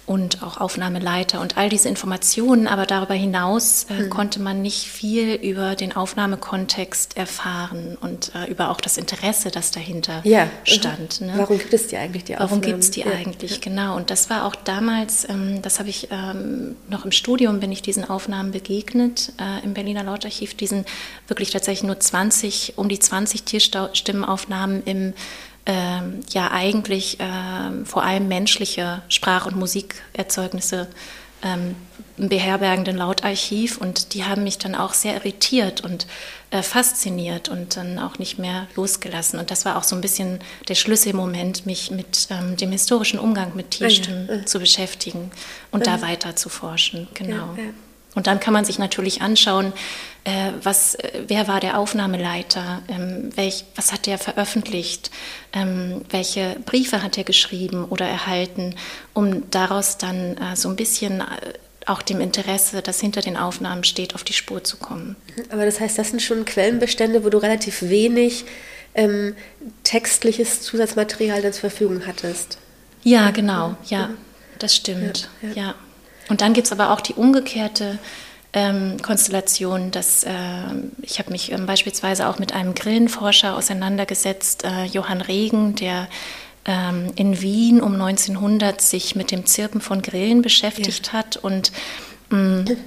und 0.06 0.44
auch 0.44 0.58
Aufnahmeleiter 0.58 1.40
und 1.40 1.58
all 1.58 1.70
diese 1.70 1.88
Informationen, 1.88 2.68
aber 2.68 2.86
darüber 2.86 3.14
hinaus 3.14 3.86
äh, 3.90 3.94
mhm. 3.94 4.10
konnte 4.10 4.42
man 4.42 4.62
nicht 4.62 4.88
viel 4.88 5.36
über 5.36 5.76
den 5.76 5.96
Aufnahmekontext 5.96 7.16
erfahren 7.16 7.98
und 8.02 8.32
äh, 8.36 8.50
über 8.52 8.70
auch 8.70 8.82
das 8.82 8.98
Interesse, 8.98 9.50
das 9.50 9.72
dahinter 9.72 10.22
ja. 10.26 10.50
stand. 10.66 11.22
Ne? 11.22 11.34
Warum 11.38 11.58
gibt 11.58 11.74
es 11.74 11.88
die 11.88 11.96
eigentlich, 11.96 12.26
die 12.26 12.36
Aufnahmen? 12.36 12.50
Warum 12.50 12.62
gibt 12.62 12.80
es 12.80 12.92
die 12.92 13.02
ja. 13.02 13.12
eigentlich, 13.12 13.62
genau. 13.62 13.96
Und 13.96 14.10
das 14.10 14.30
war 14.30 14.46
auch 14.46 14.56
damals, 14.56 15.28
ähm, 15.30 15.62
das 15.62 15.80
habe 15.80 15.90
ich 15.90 16.10
ähm, 16.12 16.76
noch 16.90 17.06
im 17.06 17.12
Studium, 17.12 17.62
bin 17.62 17.72
ich 17.72 17.82
diesen 17.82 18.10
Aufnahmen 18.10 18.52
begegnet, 18.52 19.32
äh, 19.40 19.64
im 19.64 19.74
Berliner 19.74 20.04
Lautarchiv, 20.04 20.54
diesen 20.54 20.86
wirklich 21.28 21.52
tatsächlich 21.52 21.84
nur 21.84 22.00
20, 22.00 22.74
um 22.76 22.90
die 22.90 23.00
20 23.00 23.44
Tierstimmenaufnahmen 23.44 24.84
im 24.84 25.14
ähm, 25.66 26.20
ja 26.30 26.52
eigentlich 26.52 27.18
ähm, 27.20 27.86
vor 27.86 28.04
allem 28.04 28.28
menschliche 28.28 29.02
Sprach- 29.08 29.46
und 29.46 29.56
Musikerzeugnisse 29.56 30.88
ähm, 31.42 31.76
beherbergenden 32.18 32.98
Lautarchiv 32.98 33.78
und 33.78 34.14
die 34.14 34.24
haben 34.24 34.44
mich 34.44 34.58
dann 34.60 34.76
auch 34.76 34.94
sehr 34.94 35.16
irritiert 35.16 35.82
und 35.82 36.08
äh, 36.52 36.62
fasziniert 36.62 37.50
und 37.50 37.76
dann 37.76 38.00
auch 38.00 38.20
nicht 38.20 38.40
mehr 38.40 38.68
losgelassen. 38.76 39.40
Und 39.40 39.52
das 39.52 39.66
war 39.66 39.78
auch 39.78 39.84
so 39.84 39.96
ein 39.96 40.02
bisschen 40.02 40.40
der 40.68 40.76
Schlüsselmoment, 40.76 41.66
mich 41.66 41.92
mit 41.92 42.28
ähm, 42.30 42.56
dem 42.56 42.72
historischen 42.72 43.20
Umgang 43.20 43.56
mit 43.56 43.72
Tierstimmen 43.72 44.30
ah, 44.30 44.34
ja. 44.36 44.46
zu 44.46 44.60
beschäftigen 44.60 45.32
und 45.72 45.86
ja. 45.86 45.98
da 45.98 46.02
weiter 46.02 46.36
zu 46.36 46.50
forschen. 46.50 47.08
Genau. 47.14 47.56
Und 48.16 48.28
dann 48.28 48.40
kann 48.40 48.54
man 48.54 48.66
sich 48.66 48.80
natürlich 48.80 49.22
anschauen, 49.22 49.74
äh, 50.24 50.52
was, 50.62 50.96
äh, 50.96 51.24
wer 51.28 51.48
war 51.48 51.60
der 51.60 51.78
Aufnahmeleiter, 51.78 52.82
ähm, 52.88 53.30
welch, 53.36 53.66
was 53.76 53.92
hat 53.92 54.06
der 54.06 54.18
veröffentlicht, 54.18 55.12
ähm, 55.52 56.02
welche 56.10 56.58
Briefe 56.66 57.04
hat 57.04 57.18
er 57.18 57.24
geschrieben 57.24 57.86
oder 57.86 58.06
erhalten, 58.06 58.76
um 59.14 59.50
daraus 59.52 59.98
dann 59.98 60.38
äh, 60.38 60.56
so 60.56 60.70
ein 60.70 60.76
bisschen 60.76 61.22
äh, 61.22 61.26
auch 61.86 62.02
dem 62.02 62.22
Interesse, 62.22 62.82
das 62.82 63.02
hinter 63.02 63.22
den 63.22 63.36
Aufnahmen 63.36 63.84
steht, 63.84 64.16
auf 64.16 64.24
die 64.24 64.34
Spur 64.34 64.64
zu 64.64 64.78
kommen. 64.78 65.18
Aber 65.50 65.66
das 65.66 65.80
heißt, 65.80 65.98
das 65.98 66.10
sind 66.10 66.22
schon 66.22 66.46
Quellenbestände, 66.46 67.26
wo 67.26 67.30
du 67.30 67.40
relativ 67.40 67.82
wenig 67.82 68.46
ähm, 68.96 69.36
textliches 69.84 70.62
Zusatzmaterial 70.62 71.42
dann 71.42 71.52
zur 71.52 71.70
Verfügung 71.70 72.04
hattest. 72.08 72.58
Ja, 73.04 73.32
genau, 73.32 73.76
ja, 73.88 74.12
das 74.60 74.76
stimmt, 74.76 75.30
ja. 75.42 75.50
ja. 75.50 75.56
ja. 75.56 75.76
Und 76.30 76.42
dann 76.42 76.54
gibt 76.54 76.68
es 76.68 76.72
aber 76.72 76.92
auch 76.92 77.02
die 77.02 77.14
umgekehrte 77.14 78.00
ähm, 78.54 78.98
Konstellation, 79.02 79.92
dass 79.92 80.24
äh, 80.24 80.32
ich 81.02 81.20
habe 81.20 81.32
mich 81.32 81.52
ähm, 81.52 81.66
beispielsweise 81.66 82.28
auch 82.28 82.40
mit 82.40 82.54
einem 82.54 82.76
Grillenforscher 82.76 83.56
auseinandergesetzt, 83.56 84.64
äh, 84.64 84.86
Johann 84.86 85.22
Regen, 85.22 85.76
der 85.76 86.08
ähm, 86.66 87.12
in 87.16 87.42
Wien 87.42 87.82
um 87.82 87.94
1900 87.94 88.80
sich 88.80 89.16
mit 89.16 89.32
dem 89.32 89.46
Zirpen 89.46 89.82
von 89.82 90.02
Grillen 90.02 90.42
beschäftigt 90.42 91.08
ja. 91.08 91.14
hat 91.14 91.38
und 91.38 91.72
mh, 92.30 92.38
mm, 92.38 92.78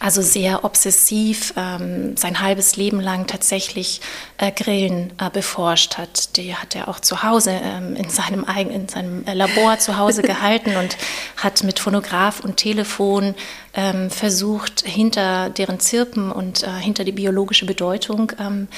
also 0.00 0.22
sehr 0.22 0.64
obsessiv 0.64 1.52
ähm, 1.56 2.16
sein 2.16 2.40
halbes 2.40 2.76
Leben 2.76 3.00
lang 3.00 3.26
tatsächlich 3.26 4.00
äh, 4.36 4.52
Grillen 4.52 5.12
äh, 5.18 5.28
beforscht 5.30 5.98
hat. 5.98 6.36
Die 6.36 6.54
hat 6.54 6.76
er 6.76 6.88
auch 6.88 7.00
zu 7.00 7.22
Hause 7.22 7.50
ähm, 7.62 7.96
in 7.96 8.08
seinem 8.08 8.44
eigenen, 8.44 8.82
in 8.82 8.88
seinem 8.88 9.24
äh, 9.26 9.34
Labor 9.34 9.78
zu 9.78 9.98
Hause 9.98 10.22
gehalten 10.32 10.76
und 10.76 10.96
hat 11.36 11.64
mit 11.64 11.80
Phonograph 11.80 12.40
und 12.40 12.56
Telefon 12.56 13.34
ähm, 13.74 14.10
versucht, 14.10 14.82
hinter 14.86 15.50
deren 15.50 15.80
Zirpen 15.80 16.30
und 16.30 16.62
äh, 16.62 16.70
hinter 16.80 17.04
die 17.04 17.12
biologische 17.12 17.66
Bedeutung 17.66 18.32
ähm, 18.38 18.68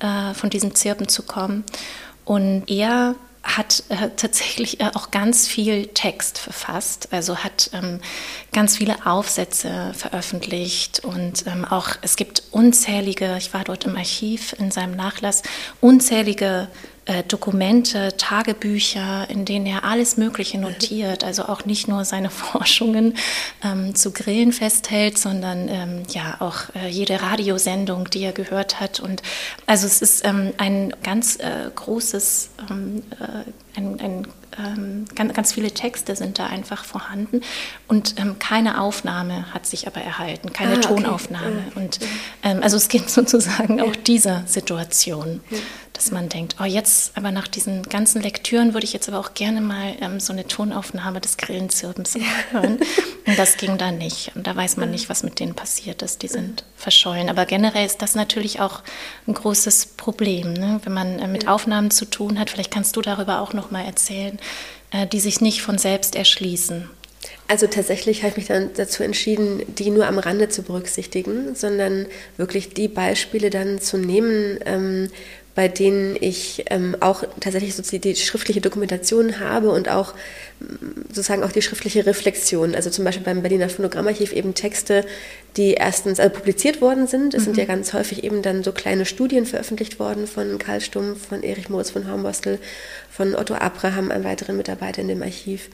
äh, 0.00 0.34
von 0.34 0.50
diesen 0.50 0.74
Zirpen 0.74 1.08
zu 1.08 1.22
kommen. 1.22 1.64
Und 2.26 2.64
er 2.66 3.14
hat 3.46 3.84
äh, 3.88 4.10
tatsächlich 4.16 4.80
äh, 4.80 4.90
auch 4.94 5.10
ganz 5.10 5.46
viel 5.46 5.86
Text 5.86 6.38
verfasst, 6.38 7.08
also 7.12 7.38
hat 7.38 7.70
ähm, 7.72 8.00
ganz 8.52 8.76
viele 8.76 9.06
Aufsätze 9.06 9.92
veröffentlicht 9.94 11.00
und 11.04 11.46
ähm, 11.46 11.64
auch 11.64 11.90
es 12.02 12.16
gibt 12.16 12.42
unzählige, 12.50 13.36
ich 13.38 13.54
war 13.54 13.64
dort 13.64 13.84
im 13.84 13.96
Archiv 13.96 14.54
in 14.58 14.70
seinem 14.70 14.96
Nachlass, 14.96 15.42
unzählige 15.80 16.68
äh, 17.06 17.22
Dokumente, 17.22 18.16
Tagebücher, 18.16 19.30
in 19.30 19.44
denen 19.44 19.64
er 19.66 19.84
alles 19.84 20.16
Mögliche 20.16 20.58
notiert, 20.58 21.24
also 21.24 21.44
auch 21.44 21.64
nicht 21.64 21.88
nur 21.88 22.04
seine 22.04 22.30
Forschungen 22.30 23.14
ähm, 23.64 23.94
zu 23.94 24.12
Grillen 24.12 24.52
festhält, 24.52 25.16
sondern 25.16 25.68
ähm, 25.68 26.02
ja 26.10 26.36
auch 26.40 26.74
äh, 26.74 26.88
jede 26.88 27.22
Radiosendung, 27.22 28.10
die 28.10 28.24
er 28.24 28.32
gehört 28.32 28.80
hat. 28.80 29.00
Und 29.00 29.22
also 29.66 29.86
es 29.86 30.02
ist 30.02 30.26
ähm, 30.26 30.52
ein 30.58 30.92
ganz 31.02 31.36
äh, 31.36 31.70
großes, 31.74 32.50
ähm, 32.70 33.02
äh, 33.20 33.78
ein, 33.78 34.00
ein 34.00 34.26
ähm, 34.58 35.04
ganz, 35.14 35.34
ganz, 35.34 35.52
viele 35.52 35.70
Texte 35.70 36.16
sind 36.16 36.38
da 36.38 36.46
einfach 36.46 36.84
vorhanden 36.84 37.42
und 37.88 38.18
ähm, 38.18 38.38
keine 38.38 38.80
Aufnahme 38.80 39.52
hat 39.52 39.66
sich 39.66 39.86
aber 39.86 40.00
erhalten, 40.00 40.52
keine 40.52 40.74
ah, 40.74 40.76
okay. 40.76 40.86
Tonaufnahme. 40.88 41.64
Und 41.74 41.98
ähm, 42.42 42.62
also 42.62 42.76
es 42.76 42.88
geht 42.88 43.10
sozusagen 43.10 43.78
ja. 43.78 43.84
auch 43.84 43.94
dieser 43.94 44.44
Situation. 44.46 45.40
Ja. 45.50 45.58
Dass 45.96 46.10
man 46.10 46.28
denkt, 46.28 46.56
oh 46.60 46.64
jetzt, 46.64 47.16
aber 47.16 47.30
nach 47.30 47.48
diesen 47.48 47.82
ganzen 47.82 48.20
Lektüren 48.20 48.74
würde 48.74 48.84
ich 48.84 48.92
jetzt 48.92 49.08
aber 49.08 49.18
auch 49.18 49.32
gerne 49.32 49.62
mal 49.62 49.94
ähm, 50.00 50.20
so 50.20 50.32
eine 50.32 50.46
Tonaufnahme 50.46 51.20
des 51.20 51.38
Grillenzirpens 51.38 52.18
hören. 52.50 52.78
Und 53.26 53.38
das 53.38 53.56
ging 53.56 53.78
da 53.78 53.90
nicht. 53.90 54.32
Und 54.34 54.46
da 54.46 54.54
weiß 54.54 54.76
man 54.76 54.90
nicht, 54.90 55.08
was 55.08 55.22
mit 55.22 55.40
denen 55.40 55.54
passiert 55.54 56.02
ist. 56.02 56.22
Die 56.22 56.28
sind 56.28 56.64
verschollen. 56.76 57.30
Aber 57.30 57.46
generell 57.46 57.86
ist 57.86 58.02
das 58.02 58.14
natürlich 58.14 58.60
auch 58.60 58.82
ein 59.26 59.34
großes 59.34 59.86
Problem, 59.96 60.52
ne? 60.52 60.80
wenn 60.84 60.92
man 60.92 61.18
äh, 61.18 61.28
mit 61.28 61.48
Aufnahmen 61.48 61.90
zu 61.90 62.04
tun 62.04 62.38
hat. 62.38 62.50
Vielleicht 62.50 62.70
kannst 62.70 62.94
du 62.96 63.00
darüber 63.00 63.40
auch 63.40 63.54
noch 63.54 63.70
mal 63.70 63.84
erzählen, 63.84 64.38
äh, 64.90 65.06
die 65.06 65.20
sich 65.20 65.40
nicht 65.40 65.62
von 65.62 65.78
selbst 65.78 66.14
erschließen. 66.14 66.90
Also 67.48 67.66
tatsächlich 67.68 68.22
habe 68.22 68.30
ich 68.32 68.36
mich 68.36 68.46
dann 68.46 68.70
dazu 68.74 69.02
entschieden, 69.02 69.62
die 69.66 69.90
nur 69.90 70.06
am 70.06 70.18
Rande 70.18 70.48
zu 70.48 70.62
berücksichtigen, 70.62 71.54
sondern 71.54 72.06
wirklich 72.36 72.74
die 72.74 72.88
Beispiele 72.88 73.50
dann 73.50 73.80
zu 73.80 73.98
nehmen, 73.98 74.58
ähm, 74.64 75.10
bei 75.56 75.68
denen 75.68 76.16
ich 76.20 76.66
ähm, 76.70 76.96
auch 77.00 77.24
tatsächlich 77.40 77.74
so 77.74 77.82
die 77.98 78.14
schriftliche 78.14 78.60
Dokumentation 78.60 79.40
habe 79.40 79.70
und 79.70 79.88
auch 79.88 80.14
sozusagen 81.08 81.42
auch 81.42 81.50
die 81.50 81.62
schriftliche 81.62 82.04
Reflexion. 82.06 82.74
Also 82.74 82.90
zum 82.90 83.04
Beispiel 83.04 83.24
beim 83.24 83.40
Berliner 83.42 83.70
Phonogrammarchiv 83.70 84.32
eben 84.32 84.54
Texte, 84.54 85.04
die 85.56 85.74
erstens 85.74 86.20
also 86.20 86.34
publiziert 86.34 86.80
worden 86.80 87.06
sind. 87.06 87.34
Es 87.34 87.42
mhm. 87.42 87.44
sind 87.44 87.56
ja 87.56 87.64
ganz 87.64 87.92
häufig 87.92 88.24
eben 88.24 88.42
dann 88.42 88.62
so 88.62 88.72
kleine 88.72 89.06
Studien 89.06 89.46
veröffentlicht 89.46 89.98
worden 89.98 90.26
von 90.26 90.58
Karl 90.58 90.80
Stumpf, 90.80 91.28
von 91.28 91.42
Erich 91.42 91.68
Moritz 91.68 91.90
von 91.90 92.10
Hornbostel, 92.10 92.58
von 93.10 93.34
Otto 93.34 93.54
Abraham, 93.54 94.10
einem 94.10 94.24
weiteren 94.24 94.56
Mitarbeiter 94.56 95.00
in 95.00 95.08
dem 95.08 95.22
Archiv, 95.22 95.70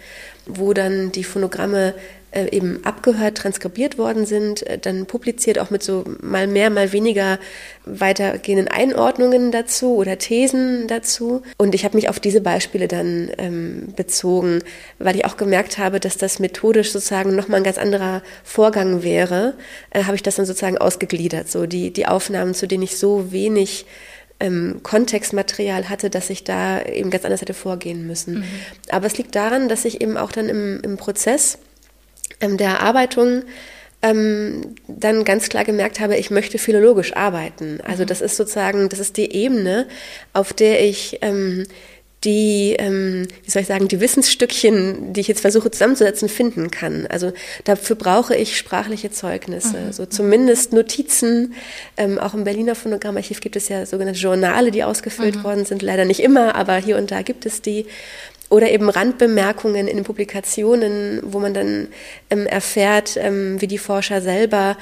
wo 0.47 0.73
dann 0.73 1.11
die 1.13 1.25
Phonogramme 1.25 1.95
äh, 2.33 2.49
eben 2.51 2.81
abgehört, 2.85 3.37
transkribiert 3.37 3.99
worden 3.99 4.25
sind, 4.27 4.67
äh, 4.67 4.79
dann 4.79 5.07
publiziert 5.07 5.59
auch 5.59 5.71
mit 5.71 5.83
so 5.83 6.05
mal 6.23 6.47
mehr, 6.47 6.71
mal 6.71 6.93
weniger 6.93 7.39
weitergehenden 7.85 8.69
Einordnungen 8.69 9.53
dazu 9.53 9.97
oder 9.97 10.19
Thesen 10.19 10.89
dazu. 10.89 11.43
Und 11.59 11.75
ich 11.75 11.85
habe 11.85 11.97
mich 11.97 12.09
auf 12.09 12.21
diese 12.21 12.41
Beispiele 12.41 12.89
dann 12.89 13.31
ähm, 13.39 13.93
bezogen, 13.97 14.61
weil 14.99 15.17
ich 15.17 15.27
auch 15.27 15.37
gemerkt 15.37 15.79
habe, 15.79 16.01
dass 16.01 16.17
das 16.17 16.39
methodisch 16.39 16.93
sozusagen 16.93 17.37
nochmal 17.37 17.61
ein 17.61 17.65
ganz 17.65 17.77
anderer 17.77 18.23
Vorgang 18.45 19.03
wäre, 19.03 19.55
äh, 19.91 20.05
habe 20.05 20.17
ich 20.17 20.23
das 20.23 20.37
dann 20.37 20.47
sozusagen 20.47 20.79
ausgegliedert. 20.79 21.51
So 21.51 21.67
die, 21.67 21.91
die 21.93 22.07
Aufnahmen, 22.07 22.55
zu 22.55 22.67
denen 22.67 22.83
ich 22.83 22.99
so 22.99 23.33
wenig 23.33 23.87
ähm, 24.41 24.81
Kontextmaterial 24.83 25.89
hatte, 25.89 26.11
dass 26.11 26.31
ich 26.31 26.45
da 26.45 26.83
eben 26.83 27.11
ganz 27.11 27.25
anders 27.25 27.41
hätte 27.41 27.55
vorgehen 27.55 28.07
müssen. 28.07 28.41
Mhm. 28.41 28.45
Aber 28.91 29.07
es 29.07 29.17
liegt 29.17 29.35
daran, 29.35 29.69
dass 29.69 29.85
ich 29.85 30.01
eben 30.01 30.17
auch 30.17 30.33
dann 30.33 30.49
im, 30.49 30.81
im 30.83 30.97
Prozess 30.97 31.59
ähm, 32.41 32.57
der 32.57 32.71
Erarbeitung 32.71 33.45
ähm, 34.03 34.75
dann 34.89 35.25
ganz 35.25 35.49
klar 35.49 35.65
gemerkt 35.65 36.01
habe, 36.01 36.17
ich 36.17 36.31
möchte 36.31 36.59
philologisch 36.59 37.15
arbeiten. 37.15 37.81
Also 37.85 38.03
mhm. 38.03 38.09
das 38.09 38.21
ist 38.21 38.37
sozusagen, 38.37 38.89
das 38.89 38.99
ist 38.99 39.17
die 39.17 39.33
Ebene, 39.33 39.87
auf 40.33 40.53
der 40.53 40.85
ich 40.85 41.19
ähm, 41.23 41.67
die, 42.25 42.77
ähm, 42.79 43.27
wie 43.45 43.51
soll 43.51 43.63
ich 43.63 43.69
sagen, 43.69 43.89
die 43.89 44.01
Wissensstückchen, 44.01 45.13
die 45.13 45.21
ich 45.21 45.29
jetzt 45.29 45.41
versuche 45.41 45.71
zusammenzusetzen, 45.71 46.29
finden 46.29 46.71
kann. 46.71 47.07
Also 47.09 47.33
dafür 47.65 47.97
brauche 47.97 48.37
ich 48.37 48.57
sprachliche 48.57 49.11
Zeugnisse, 49.11 49.77
mhm. 49.79 49.93
so 49.93 50.07
zumindest 50.07 50.73
Notizen. 50.73 51.55
Ähm, 51.97 52.19
auch 52.19 52.35
im 52.35 52.45
Berliner 52.45 52.75
Phonogrammarchiv 52.75 53.41
gibt 53.41 53.57
es 53.57 53.69
ja 53.69 53.87
sogenannte 53.87 54.21
Journale, 54.21 54.71
die 54.71 54.85
ausgefüllt 54.85 55.37
mhm. 55.37 55.45
worden 55.45 55.65
sind. 55.65 55.83
Leider 55.83 56.05
nicht 56.05 56.21
immer, 56.21 56.55
aber 56.55 56.77
hier 56.77 56.97
und 56.97 57.11
da 57.11 57.23
gibt 57.23 57.47
es 57.47 57.63
die. 57.63 57.87
Oder 58.51 58.71
eben 58.71 58.91
Randbemerkungen 58.91 59.89
in 59.89 59.97
den 59.97 60.05
Publikationen, 60.05 61.21
wo 61.25 61.41
man 61.41 61.55
dann 61.55 61.89
ähm, 62.29 62.47
erfährt, 62.47 63.17
ähm, 63.17 63.59
wie 63.63 63.67
die 63.67 63.79
Forscher 63.79 64.21
selber 64.21 64.77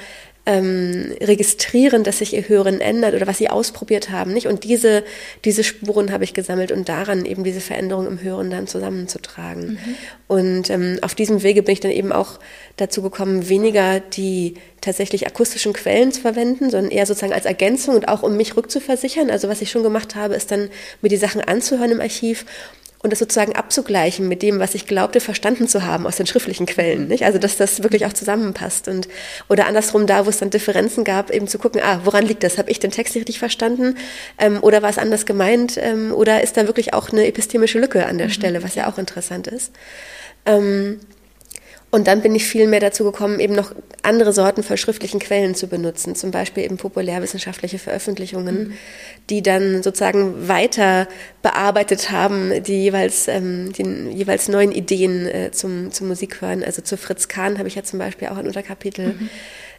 ähm, 0.45 1.13
registrieren, 1.21 2.03
dass 2.03 2.17
sich 2.17 2.33
ihr 2.33 2.49
Hören 2.49 2.81
ändert 2.81 3.13
oder 3.13 3.27
was 3.27 3.37
sie 3.37 3.49
ausprobiert 3.49 4.09
haben, 4.09 4.33
nicht? 4.33 4.47
Und 4.47 4.63
diese, 4.63 5.03
diese 5.45 5.63
Spuren 5.63 6.11
habe 6.11 6.23
ich 6.23 6.33
gesammelt 6.33 6.71
und 6.71 6.89
daran 6.89 7.25
eben 7.25 7.43
diese 7.43 7.61
Veränderung 7.61 8.07
im 8.07 8.21
Hören 8.21 8.49
dann 8.49 8.65
zusammenzutragen. 8.65 9.73
Mhm. 9.73 9.95
Und 10.27 10.69
ähm, 10.71 10.97
auf 11.03 11.13
diesem 11.13 11.43
Wege 11.43 11.61
bin 11.61 11.73
ich 11.73 11.79
dann 11.79 11.91
eben 11.91 12.11
auch 12.11 12.39
dazu 12.77 13.03
gekommen, 13.03 13.49
weniger 13.49 13.99
die 13.99 14.55
tatsächlich 14.81 15.27
akustischen 15.27 15.73
Quellen 15.73 16.11
zu 16.11 16.21
verwenden, 16.21 16.71
sondern 16.71 16.89
eher 16.89 17.05
sozusagen 17.05 17.33
als 17.33 17.45
Ergänzung 17.45 17.95
und 17.95 18.07
auch 18.07 18.23
um 18.23 18.35
mich 18.35 18.57
rückzuversichern. 18.57 19.29
Also 19.29 19.47
was 19.47 19.61
ich 19.61 19.69
schon 19.69 19.83
gemacht 19.83 20.15
habe, 20.15 20.33
ist 20.33 20.49
dann 20.49 20.69
mir 21.01 21.09
die 21.09 21.17
Sachen 21.17 21.41
anzuhören 21.41 21.91
im 21.91 22.01
Archiv 22.01 22.45
und 23.03 23.11
das 23.11 23.19
sozusagen 23.19 23.55
abzugleichen 23.55 24.27
mit 24.27 24.41
dem, 24.43 24.59
was 24.59 24.75
ich 24.75 24.85
glaubte, 24.85 25.19
verstanden 25.19 25.67
zu 25.67 25.83
haben 25.83 26.05
aus 26.05 26.17
den 26.17 26.27
schriftlichen 26.27 26.65
Quellen. 26.67 27.07
Nicht? 27.07 27.25
Also, 27.25 27.39
dass 27.39 27.57
das 27.57 27.81
wirklich 27.81 28.05
auch 28.05 28.13
zusammenpasst. 28.13 28.87
Und, 28.87 29.07
oder 29.49 29.65
andersrum, 29.65 30.05
da, 30.05 30.25
wo 30.25 30.29
es 30.29 30.37
dann 30.37 30.51
Differenzen 30.51 31.03
gab, 31.03 31.31
eben 31.31 31.47
zu 31.47 31.57
gucken, 31.57 31.81
ah, 31.83 32.01
woran 32.03 32.25
liegt 32.25 32.43
das? 32.43 32.57
Habe 32.57 32.69
ich 32.69 32.79
den 32.79 32.91
Text 32.91 33.15
richtig 33.15 33.39
verstanden? 33.39 33.97
Ähm, 34.37 34.59
oder 34.61 34.81
war 34.81 34.89
es 34.89 34.99
anders 34.99 35.25
gemeint? 35.25 35.77
Ähm, 35.77 36.13
oder 36.13 36.43
ist 36.43 36.57
da 36.57 36.67
wirklich 36.67 36.93
auch 36.93 37.09
eine 37.09 37.25
epistemische 37.25 37.79
Lücke 37.79 38.05
an 38.05 38.17
der 38.17 38.27
mhm. 38.27 38.31
Stelle, 38.31 38.63
was 38.63 38.75
ja 38.75 38.87
auch 38.87 38.99
interessant 38.99 39.47
ist? 39.47 39.71
Ähm, 40.45 40.99
und 41.91 42.07
dann 42.07 42.21
bin 42.21 42.33
ich 42.33 42.45
viel 42.45 42.67
mehr 42.67 42.79
dazu 42.79 43.03
gekommen, 43.03 43.41
eben 43.41 43.53
noch 43.53 43.75
andere 44.01 44.31
Sorten 44.31 44.63
von 44.63 44.77
schriftlichen 44.77 45.19
Quellen 45.19 45.55
zu 45.55 45.67
benutzen, 45.67 46.15
zum 46.15 46.31
Beispiel 46.31 46.63
eben 46.63 46.77
populärwissenschaftliche 46.77 47.79
Veröffentlichungen, 47.79 48.55
mhm. 48.55 48.73
die 49.29 49.43
dann 49.43 49.83
sozusagen 49.83 50.47
weiter 50.47 51.09
bearbeitet 51.41 52.09
haben, 52.09 52.63
die 52.63 52.81
jeweils, 52.81 53.27
ähm, 53.27 53.73
die 53.73 53.83
jeweils 54.15 54.47
neuen 54.47 54.71
Ideen 54.71 55.27
äh, 55.27 55.51
zum, 55.51 55.91
zum 55.91 56.07
Musikhören. 56.07 56.63
Also 56.63 56.81
zu 56.81 56.95
Fritz 56.95 57.27
Kahn 57.27 57.57
habe 57.57 57.67
ich 57.67 57.75
ja 57.75 57.83
zum 57.83 57.99
Beispiel 57.99 58.29
auch 58.29 58.37
ein 58.37 58.47
Unterkapitel. 58.47 59.07
Mhm. 59.07 59.29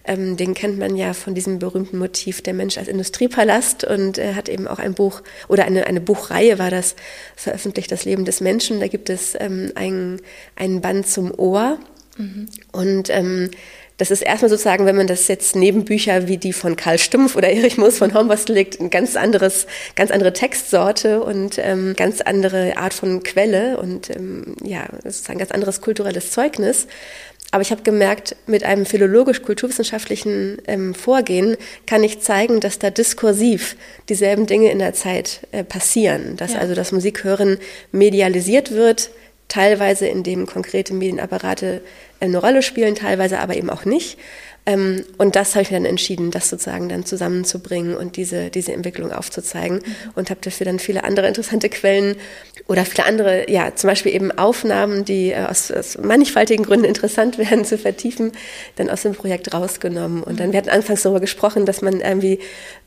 Ähm, 0.04 0.36
den 0.36 0.54
kennt 0.54 0.78
man 0.78 0.96
ja 0.96 1.14
von 1.14 1.34
diesem 1.34 1.60
berühmten 1.60 1.96
Motiv 1.96 2.42
Der 2.42 2.54
Mensch 2.54 2.76
als 2.76 2.88
Industriepalast 2.88 3.84
und 3.84 4.18
er 4.18 4.34
hat 4.34 4.48
eben 4.48 4.66
auch 4.66 4.80
ein 4.80 4.94
Buch 4.94 5.22
oder 5.48 5.64
eine, 5.64 5.86
eine 5.86 6.00
Buchreihe 6.00 6.58
war 6.58 6.70
das, 6.70 6.96
veröffentlicht 7.36 7.92
Das 7.92 8.04
Leben 8.04 8.24
des 8.24 8.40
Menschen. 8.40 8.80
Da 8.80 8.88
gibt 8.88 9.08
es 9.10 9.36
ähm, 9.38 9.70
ein, 9.76 10.20
einen 10.56 10.80
Band 10.80 11.06
zum 11.06 11.32
Ohr 11.38 11.78
Mhm. 12.16 12.48
Und 12.72 13.10
ähm, 13.10 13.50
das 13.98 14.10
ist 14.10 14.22
erstmal 14.22 14.48
sozusagen, 14.48 14.86
wenn 14.86 14.96
man 14.96 15.06
das 15.06 15.28
jetzt 15.28 15.54
neben 15.54 15.84
Bücher 15.84 16.26
wie 16.26 16.36
die 16.36 16.52
von 16.52 16.76
Karl 16.76 16.98
Stumpf 16.98 17.36
oder 17.36 17.48
Erich 17.52 17.78
Moos 17.78 17.98
von 17.98 18.14
Hornbostel 18.14 18.54
legt, 18.54 18.80
ein 18.80 18.90
ganz 18.90 19.16
anderes, 19.16 19.66
ganz 19.94 20.10
andere 20.10 20.32
Textsorte 20.32 21.22
und 21.22 21.58
ähm, 21.58 21.94
ganz 21.96 22.20
andere 22.20 22.76
Art 22.76 22.94
von 22.94 23.22
Quelle 23.22 23.78
und 23.78 24.10
ähm, 24.10 24.56
ja, 24.64 24.88
ein 25.28 25.38
ganz 25.38 25.50
anderes 25.52 25.80
kulturelles 25.80 26.32
Zeugnis. 26.32 26.86
Aber 27.52 27.60
ich 27.60 27.70
habe 27.70 27.82
gemerkt, 27.82 28.34
mit 28.46 28.64
einem 28.64 28.86
philologisch-kulturwissenschaftlichen 28.86 30.56
ähm, 30.66 30.94
Vorgehen 30.94 31.56
kann 31.86 32.02
ich 32.02 32.20
zeigen, 32.20 32.60
dass 32.60 32.78
da 32.78 32.88
diskursiv 32.88 33.76
dieselben 34.08 34.46
Dinge 34.46 34.70
in 34.70 34.78
der 34.78 34.94
Zeit 34.94 35.46
äh, 35.52 35.62
passieren. 35.62 36.36
Dass 36.38 36.54
ja. 36.54 36.60
also 36.60 36.74
das 36.74 36.92
Musikhören 36.92 37.58
medialisiert 37.92 38.70
wird, 38.70 39.10
teilweise 39.49 40.07
indem 40.07 40.47
konkrete 40.47 40.95
Medienapparate 40.95 41.82
eine 42.20 42.38
Rolle 42.38 42.62
spielen, 42.62 42.95
teilweise 42.95 43.38
aber 43.38 43.57
eben 43.57 43.70
auch 43.70 43.84
nicht. 43.84 44.18
Ähm, 44.64 45.04
und 45.18 45.34
das 45.34 45.54
habe 45.54 45.62
ich 45.62 45.70
mir 45.70 45.78
dann 45.78 45.86
entschieden, 45.86 46.30
das 46.30 46.48
sozusagen 46.48 46.88
dann 46.88 47.04
zusammenzubringen 47.04 47.96
und 47.96 48.16
diese, 48.16 48.48
diese 48.48 48.72
Entwicklung 48.72 49.10
aufzuzeigen 49.10 49.78
mhm. 49.78 49.94
und 50.14 50.30
habe 50.30 50.40
dafür 50.40 50.66
dann 50.66 50.78
viele 50.78 51.02
andere 51.02 51.26
interessante 51.26 51.68
Quellen 51.68 52.16
oder 52.68 52.84
viele 52.84 53.06
andere, 53.06 53.50
ja, 53.50 53.74
zum 53.74 53.88
Beispiel 53.88 54.14
eben 54.14 54.30
Aufnahmen, 54.30 55.04
die 55.04 55.32
äh, 55.32 55.46
aus, 55.46 55.72
aus 55.72 55.98
mannigfaltigen 55.98 56.64
Gründen 56.64 56.84
interessant 56.84 57.38
werden 57.50 57.64
zu 57.64 57.76
vertiefen, 57.76 58.30
dann 58.76 58.88
aus 58.88 59.02
dem 59.02 59.14
Projekt 59.14 59.52
rausgenommen. 59.52 60.22
Und 60.22 60.38
dann, 60.38 60.48
mhm. 60.48 60.52
wir 60.52 60.58
hatten 60.58 60.70
anfangs 60.70 61.02
darüber 61.02 61.20
gesprochen, 61.20 61.66
dass 61.66 61.82
man 61.82 62.00
irgendwie, 62.00 62.38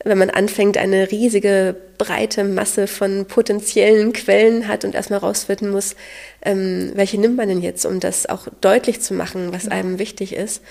wenn 0.02 0.16
man 0.16 0.30
anfängt, 0.30 0.78
eine 0.78 1.10
riesige 1.10 1.76
breite 1.98 2.44
Masse 2.44 2.86
von 2.86 3.26
potenziellen 3.26 4.12
Quellen 4.12 4.68
hat 4.68 4.84
und 4.84 4.94
erstmal 4.94 5.18
rausfinden 5.18 5.70
muss, 5.70 5.94
ähm, 6.42 6.92
welche 6.94 7.18
nimmt 7.20 7.36
man 7.36 7.48
denn 7.48 7.60
jetzt, 7.60 7.84
um 7.84 8.00
das 8.00 8.26
auch 8.26 8.48
deutlich 8.60 9.02
zu 9.02 9.12
machen, 9.12 9.52
was 9.52 9.64
mhm. 9.64 9.72
einem 9.72 9.98
wichtig 9.98 10.34
ist. 10.34 10.62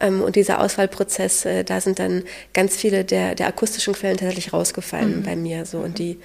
Ähm, 0.00 0.22
und 0.22 0.36
dieser 0.36 0.60
Auswahlprozess, 0.60 1.44
äh, 1.44 1.64
da 1.64 1.80
sind 1.80 1.98
dann 1.98 2.24
ganz 2.54 2.76
viele 2.76 3.04
der, 3.04 3.34
der 3.34 3.46
akustischen 3.46 3.94
Quellen 3.94 4.16
tatsächlich 4.16 4.52
rausgefallen 4.52 5.18
mhm. 5.18 5.22
bei 5.22 5.36
mir. 5.36 5.66
So. 5.66 5.78
Und 5.78 5.98
die, 5.98 6.18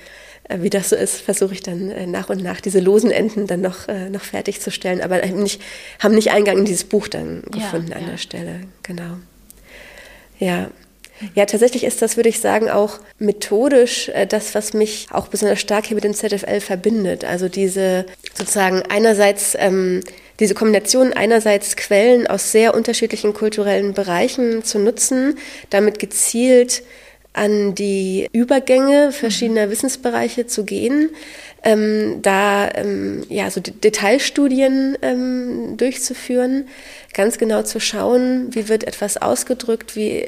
äh, 0.48 0.60
wie 0.62 0.70
das 0.70 0.90
so 0.90 0.96
ist, 0.96 1.22
versuche 1.22 1.54
ich 1.54 1.62
dann 1.62 1.92
äh, 1.92 2.08
nach 2.08 2.30
und 2.30 2.42
nach 2.42 2.62
diese 2.62 2.80
losen 2.80 3.12
Enden 3.12 3.48
dann 3.48 3.62
noch, 3.62 3.88
noch 4.10 4.22
fertigzustellen, 4.22 5.02
aber 5.02 5.26
nicht, 5.26 5.62
haben 6.00 6.16
nicht 6.16 6.32
Eingang 6.32 6.60
in 6.60 6.66
dieses 6.66 6.86
Buch 6.86 7.08
dann 7.08 7.44
gefunden 7.52 7.90
ja, 7.90 7.98
an 7.98 8.04
ja. 8.04 8.10
der 8.12 8.18
Stelle. 8.18 8.62
Genau. 8.84 9.18
Ja. 10.40 10.70
Ja, 11.34 11.46
tatsächlich 11.46 11.86
ist 11.86 12.02
das, 12.02 12.18
würde 12.18 12.28
ich 12.28 12.42
sagen, 12.42 12.70
auch 12.70 13.00
methodisch 13.20 14.12
das, 14.28 14.54
was 14.54 14.74
mich 14.74 15.08
auch 15.12 15.30
besonders 15.30 15.62
stark 15.62 15.86
hier 15.86 15.96
mit 15.96 16.04
dem 16.04 16.14
ZFL 16.14 16.60
verbindet. 16.60 17.24
Also 17.24 17.48
diese 17.48 18.06
sozusagen 18.34 18.82
einerseits 18.90 19.56
ähm, 19.58 20.04
diese 20.40 20.54
Kombination 20.54 21.14
einerseits 21.14 21.76
Quellen 21.76 22.28
aus 22.28 22.52
sehr 22.52 22.74
unterschiedlichen 22.74 23.34
kulturellen 23.34 23.94
Bereichen 23.94 24.64
zu 24.64 24.80
nutzen, 24.80 25.38
damit 25.70 26.00
gezielt 26.00 26.84
an 27.34 27.76
die 27.76 28.30
Übergänge 28.32 29.12
verschiedener 29.12 29.70
Wissensbereiche 29.70 30.48
zu 30.48 30.64
gehen 30.64 31.10
ähm, 31.66 32.22
da 32.22 32.70
ähm, 32.76 33.24
ja 33.28 33.50
so 33.50 33.60
Detailstudien 33.60 34.98
ähm, 35.02 35.78
durchzuführen, 35.78 36.68
ganz 37.14 37.40
genau 37.40 37.64
zu 37.64 37.80
schauen, 37.80 38.54
wie 38.54 38.70
wird 38.70 38.84
etwas 38.84 39.18
ausgedrückt, 39.18 39.96
wie 39.96 40.28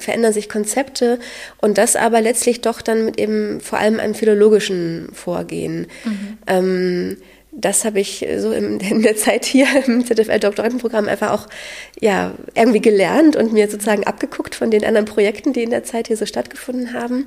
verändern 0.00 0.32
sich 0.32 0.48
Konzepte 0.48 1.20
und 1.58 1.78
das 1.78 1.94
aber 1.94 2.20
letztlich 2.20 2.60
doch 2.60 2.82
dann 2.82 3.04
mit 3.04 3.20
eben 3.20 3.60
vor 3.60 3.78
allem 3.78 4.00
einem 4.00 4.14
philologischen 4.14 5.10
Vorgehen. 5.14 5.86
Mhm. 6.04 7.16
Das 7.50 7.84
habe 7.84 8.00
ich 8.00 8.26
so 8.36 8.52
in, 8.52 8.78
der 9.02 9.16
Zeit 9.16 9.44
hier 9.44 9.66
im 9.86 10.04
ZFL-Doktorandenprogramm 10.04 11.08
einfach 11.08 11.32
auch 11.32 11.46
ja, 12.00 12.34
irgendwie 12.54 12.80
gelernt 12.80 13.36
und 13.36 13.52
mir 13.52 13.68
sozusagen 13.68 14.04
abgeguckt 14.04 14.54
von 14.54 14.70
den 14.70 14.84
anderen 14.84 15.06
Projekten, 15.06 15.52
die 15.52 15.62
in 15.62 15.70
der 15.70 15.84
Zeit 15.84 16.08
hier 16.08 16.16
so 16.16 16.26
stattgefunden 16.26 16.92
haben. 16.92 17.24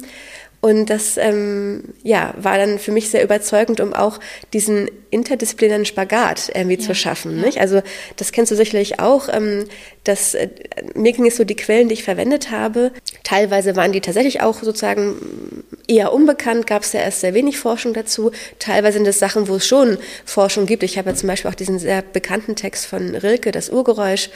Und 0.62 0.92
das 0.92 1.18
ähm, 1.18 1.86
ja, 2.04 2.36
war 2.38 2.58
dann 2.58 2.78
für 2.78 2.92
mich 2.92 3.10
sehr 3.10 3.24
überzeugend, 3.24 3.82
um 3.82 3.96
auch 3.96 4.20
diesen 4.54 4.92
interdisziplinären 5.10 5.86
Spagat 5.86 6.52
irgendwie 6.54 6.78
ja, 6.78 6.82
zu 6.82 6.94
schaffen. 6.94 7.42
Nicht? 7.42 7.60
Also 7.60 7.82
das 8.16 8.32
kennst 8.32 8.52
du 8.52 8.56
sicherlich 8.56 9.00
auch. 9.00 9.28
Ähm, 9.28 9.66
dass, 10.04 10.34
äh, 10.34 10.50
mir 10.96 11.12
ging 11.12 11.28
es 11.28 11.38
so, 11.38 11.44
die 11.44 11.56
Quellen, 11.56 11.88
die 11.88 11.94
ich 11.94 12.04
verwendet 12.04 12.50
habe, 12.50 12.92
teilweise 13.24 13.76
waren 13.76 13.92
die 13.92 14.02
tatsächlich 14.02 14.42
auch 14.42 14.64
sozusagen 14.64 15.64
eher 15.88 16.12
unbekannt, 16.12 16.66
gab 16.66 16.84
es 16.84 16.94
ja 16.94 17.02
erst 17.02 17.22
sehr 17.22 17.34
wenig 17.34 17.60
Forschung 17.60 17.94
dazu. 17.94 18.32
Teilweise 18.58 18.98
sind 18.98 19.08
es 19.08 19.20
Sachen, 19.20 19.48
wo 19.48 19.56
es 19.56 19.68
schon 19.68 19.98
Forschung 20.26 20.66
gibt. 20.66 20.84
Ich 20.84 20.98
habe 20.98 21.12
ja 21.12 21.16
zum 21.16 21.28
Beispiel 21.28 21.52
auch 21.52 21.56
diesen 21.56 21.78
sehr 21.78 22.02
bekannten 22.02 22.56
Text 22.56 22.88
von 22.88 23.16
Rilke, 23.16 23.52
das 23.52 23.70
Urgeräusch, 23.70 24.30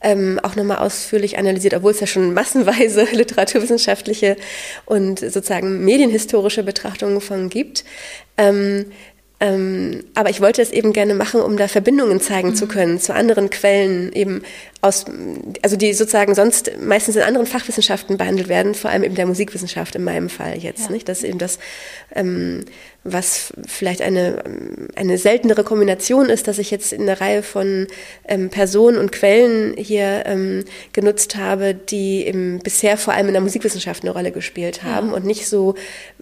ähm, 0.00 0.38
auch 0.42 0.54
nochmal 0.54 0.78
ausführlich 0.78 1.38
analysiert, 1.38 1.74
obwohl 1.74 1.90
es 1.90 2.00
ja 2.00 2.06
schon 2.06 2.32
massenweise 2.32 3.04
literaturwissenschaftliche 3.12 4.36
und 4.86 5.18
sozusagen 5.18 5.84
medienhistorische 5.84 6.62
Betrachtungen 6.62 7.20
von 7.20 7.48
gibt. 7.48 7.84
Ähm, 8.36 8.92
ähm, 9.40 10.04
aber 10.14 10.30
ich 10.30 10.40
wollte 10.40 10.62
es 10.62 10.72
eben 10.72 10.92
gerne 10.92 11.14
machen, 11.14 11.40
um 11.40 11.56
da 11.56 11.68
Verbindungen 11.68 12.20
zeigen 12.20 12.50
mhm. 12.50 12.54
zu 12.56 12.66
können 12.66 12.98
zu 12.98 13.14
anderen 13.14 13.50
Quellen, 13.50 14.12
eben 14.12 14.42
aus, 14.80 15.04
also 15.62 15.76
die 15.76 15.92
sozusagen 15.92 16.34
sonst 16.34 16.72
meistens 16.80 17.14
in 17.14 17.22
anderen 17.22 17.46
Fachwissenschaften 17.46 18.16
behandelt 18.16 18.48
werden, 18.48 18.74
vor 18.74 18.90
allem 18.90 19.04
eben 19.04 19.14
der 19.14 19.26
Musikwissenschaft 19.26 19.94
in 19.94 20.02
meinem 20.02 20.28
Fall 20.28 20.58
jetzt, 20.58 20.86
ja. 20.86 20.90
nicht? 20.92 21.08
Dass 21.08 21.22
eben 21.22 21.38
das, 21.38 21.58
ähm, 22.14 22.64
was 23.04 23.52
vielleicht 23.66 24.02
eine, 24.02 24.42
eine 24.96 25.18
seltenere 25.18 25.64
Kombination 25.64 26.28
ist, 26.28 26.48
dass 26.48 26.58
ich 26.58 26.70
jetzt 26.70 26.92
in 26.92 27.02
einer 27.02 27.20
Reihe 27.20 27.42
von 27.42 27.86
ähm, 28.26 28.50
Personen 28.50 28.98
und 28.98 29.12
Quellen 29.12 29.74
hier 29.76 30.24
ähm, 30.26 30.64
genutzt 30.92 31.36
habe, 31.36 31.74
die 31.74 32.26
eben 32.26 32.58
bisher 32.58 32.96
vor 32.96 33.14
allem 33.14 33.28
in 33.28 33.32
der 33.32 33.42
Musikwissenschaft 33.42 34.02
eine 34.02 34.12
Rolle 34.12 34.32
gespielt 34.32 34.82
haben 34.82 35.08
ja. 35.08 35.14
und 35.14 35.24
nicht 35.24 35.48
so, 35.48 35.74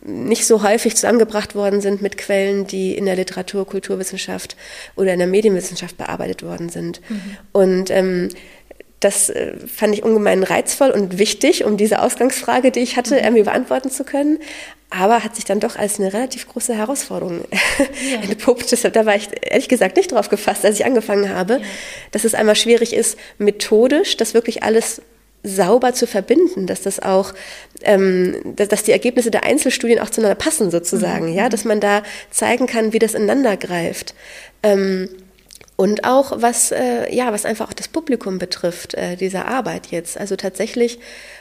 nicht 0.05 0.47
so 0.47 0.63
häufig 0.63 0.95
zusammengebracht 0.95 1.55
worden 1.55 1.81
sind 1.81 2.03
mit 2.03 2.19
Quellen, 2.19 2.67
die 2.67 2.97
in 2.97 3.07
der 3.07 3.17
Literatur, 3.17 3.67
Kulturwissenschaft 3.67 4.57
oder 4.97 5.13
in 5.13 5.19
der 5.19 5.29
Medienwissenschaft 5.29 5.97
bearbeitet 5.97 6.43
worden 6.43 6.69
sind. 6.69 7.01
Mhm. 7.09 7.37
Und 7.53 7.91
ähm, 7.91 8.29
das 9.01 9.29
äh, 9.29 9.53
fand 9.67 9.95
ich 9.95 10.03
ungemein 10.03 10.43
reizvoll 10.43 10.91
und 10.91 11.19
wichtig, 11.19 11.65
um 11.65 11.77
diese 11.77 12.01
Ausgangsfrage, 12.01 12.71
die 12.71 12.81
ich 12.81 12.97
hatte, 12.97 13.17
mhm. 13.17 13.25
irgendwie 13.25 13.43
beantworten 13.43 13.91
zu 13.91 14.05
können. 14.05 14.39
Aber 14.89 15.25
hat 15.25 15.35
sich 15.35 15.45
dann 15.45 15.59
doch 15.59 15.77
als 15.77 15.99
eine 15.99 16.13
relativ 16.13 16.49
große 16.49 16.75
Herausforderung 16.75 17.45
ja. 18.11 18.21
entpuppt. 18.23 18.71
Deshalb, 18.71 18.95
da 18.95 19.05
war 19.05 19.17
ich 19.17 19.29
ehrlich 19.43 19.69
gesagt 19.69 19.97
nicht 19.97 20.13
drauf 20.13 20.29
gefasst, 20.29 20.65
als 20.65 20.79
ich 20.79 20.87
angefangen 20.87 21.29
habe, 21.29 21.55
ja. 21.55 21.61
dass 22.13 22.25
es 22.25 22.35
einmal 22.35 22.55
schwierig 22.55 22.95
ist, 22.95 23.19
methodisch 23.39 24.17
das 24.17 24.33
wirklich 24.33 24.63
alles 24.63 25.03
sauber 25.43 25.93
zu 25.93 26.07
verbinden, 26.07 26.67
dass 26.67 26.83
das 26.83 27.01
auch, 27.01 27.33
ähm, 27.83 28.41
dass, 28.57 28.69
dass 28.69 28.83
die 28.83 28.93
Ergebnisse 28.93 29.31
der 29.31 29.45
Einzelstudien 29.45 30.01
auch 30.01 30.11
zueinander 30.11 30.35
passen 30.35 30.71
sozusagen, 30.71 31.31
mhm. 31.31 31.35
ja, 31.35 31.49
dass 31.49 31.65
man 31.65 31.81
da 31.81 32.03
zeigen 32.31 32.67
kann, 32.67 32.93
wie 32.93 32.99
das 32.99 33.15
ineinander 33.15 33.57
greift. 33.57 34.15
Ähm, 34.63 35.09
und 35.77 36.05
auch 36.05 36.41
was, 36.41 36.73
äh, 36.73 37.15
ja, 37.15 37.33
was 37.33 37.45
einfach 37.45 37.69
auch 37.69 37.75
das 37.75 37.89
Publikum 37.89 38.39
betrifft, 38.39 38.95
äh, 38.95 39.17
dieser 39.17 39.47
Arbeit 39.47 39.89
jetzt. 39.89 40.19
Also 40.19 40.35
tatsächlich 40.37 40.99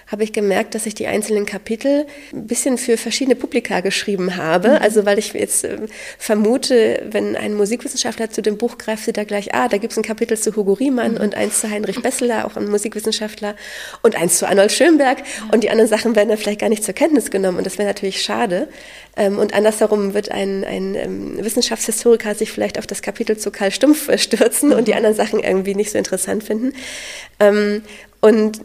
habe 0.08 0.24
ich 0.24 0.34
gemerkt, 0.34 0.76
dass 0.76 0.86
ich 0.86 0.94
die 0.94 1.08
einzelnen 1.08 1.46
Kapitel 1.46 2.06
ein 2.32 2.48
bisschen 2.48 2.78
für 2.78 2.98
verschiedene 2.98 3.36
Publika 3.36 3.80
geschrieben 3.80 4.38
habe. 4.38 4.70
Mhm. 4.70 4.78
Also 4.78 5.06
weil 5.06 5.18
ich 5.18 5.34
jetzt 5.34 5.64
äh, 5.64 5.78
vermute, 6.18 7.04
wenn 7.10 7.36
ein 7.36 7.56
Musikwissenschaftler 7.56 8.30
zu 8.30 8.42
dem 8.42 8.58
Buch 8.58 8.78
greift, 8.78 9.06
sieht 9.06 9.18
er 9.18 9.26
gleich, 9.26 9.54
ah, 9.56 9.68
da 9.68 9.78
gibt 9.78 9.94
es 9.94 9.98
ein 9.98 10.04
Kapitel 10.04 10.38
zu 10.38 10.56
Hugo 10.56 10.74
Riemann 10.74 11.14
mhm. 11.14 11.22
und 11.22 11.36
eins 11.36 11.60
zu 11.62 11.70
Heinrich 11.70 12.02
Besseler, 12.02 12.46
auch 12.46 12.56
ein 12.56 12.70
Musikwissenschaftler, 12.70 13.56
und 14.04 14.16
eins 14.16 14.38
zu 14.38 14.48
Arnold 14.48 14.72
Schönberg. 14.72 15.24
Und 15.52 15.64
die 15.64 15.70
anderen 15.70 15.90
Sachen 15.90 16.16
werden 16.16 16.30
dann 16.30 16.38
vielleicht 16.38 16.62
gar 16.62 16.70
nicht 16.70 16.84
zur 16.84 16.94
Kenntnis 16.94 17.32
genommen. 17.32 17.58
Und 17.58 17.66
das 17.66 17.78
wäre 17.78 17.88
natürlich 17.88 18.22
schade. 18.22 18.68
Ähm, 19.18 19.40
und 19.40 19.54
andersherum 19.54 20.14
wird 20.14 20.30
ein, 20.32 20.64
ein 20.64 20.96
ähm, 20.96 21.44
Wissenschaftshistoriker 21.44 22.36
sich 22.36 22.52
vielleicht 22.52 22.78
auf 22.78 22.86
das 22.86 23.02
Kapitel 23.02 23.38
zu 23.38 23.50
Karl 23.52 23.72
Stumpf 23.72 24.10
äh, 24.10 24.18
stürzen 24.18 24.74
und 24.74 24.88
die 24.88 24.92
mhm. 24.92 24.98
anderen 24.98 25.16
Sachen 25.16 25.40
irgendwie 25.40 25.76
nicht 25.76 25.92
so 25.92 25.98
interessant 25.98 26.44
finden. 26.44 26.74
Ähm, 27.40 27.82
und 28.26 28.60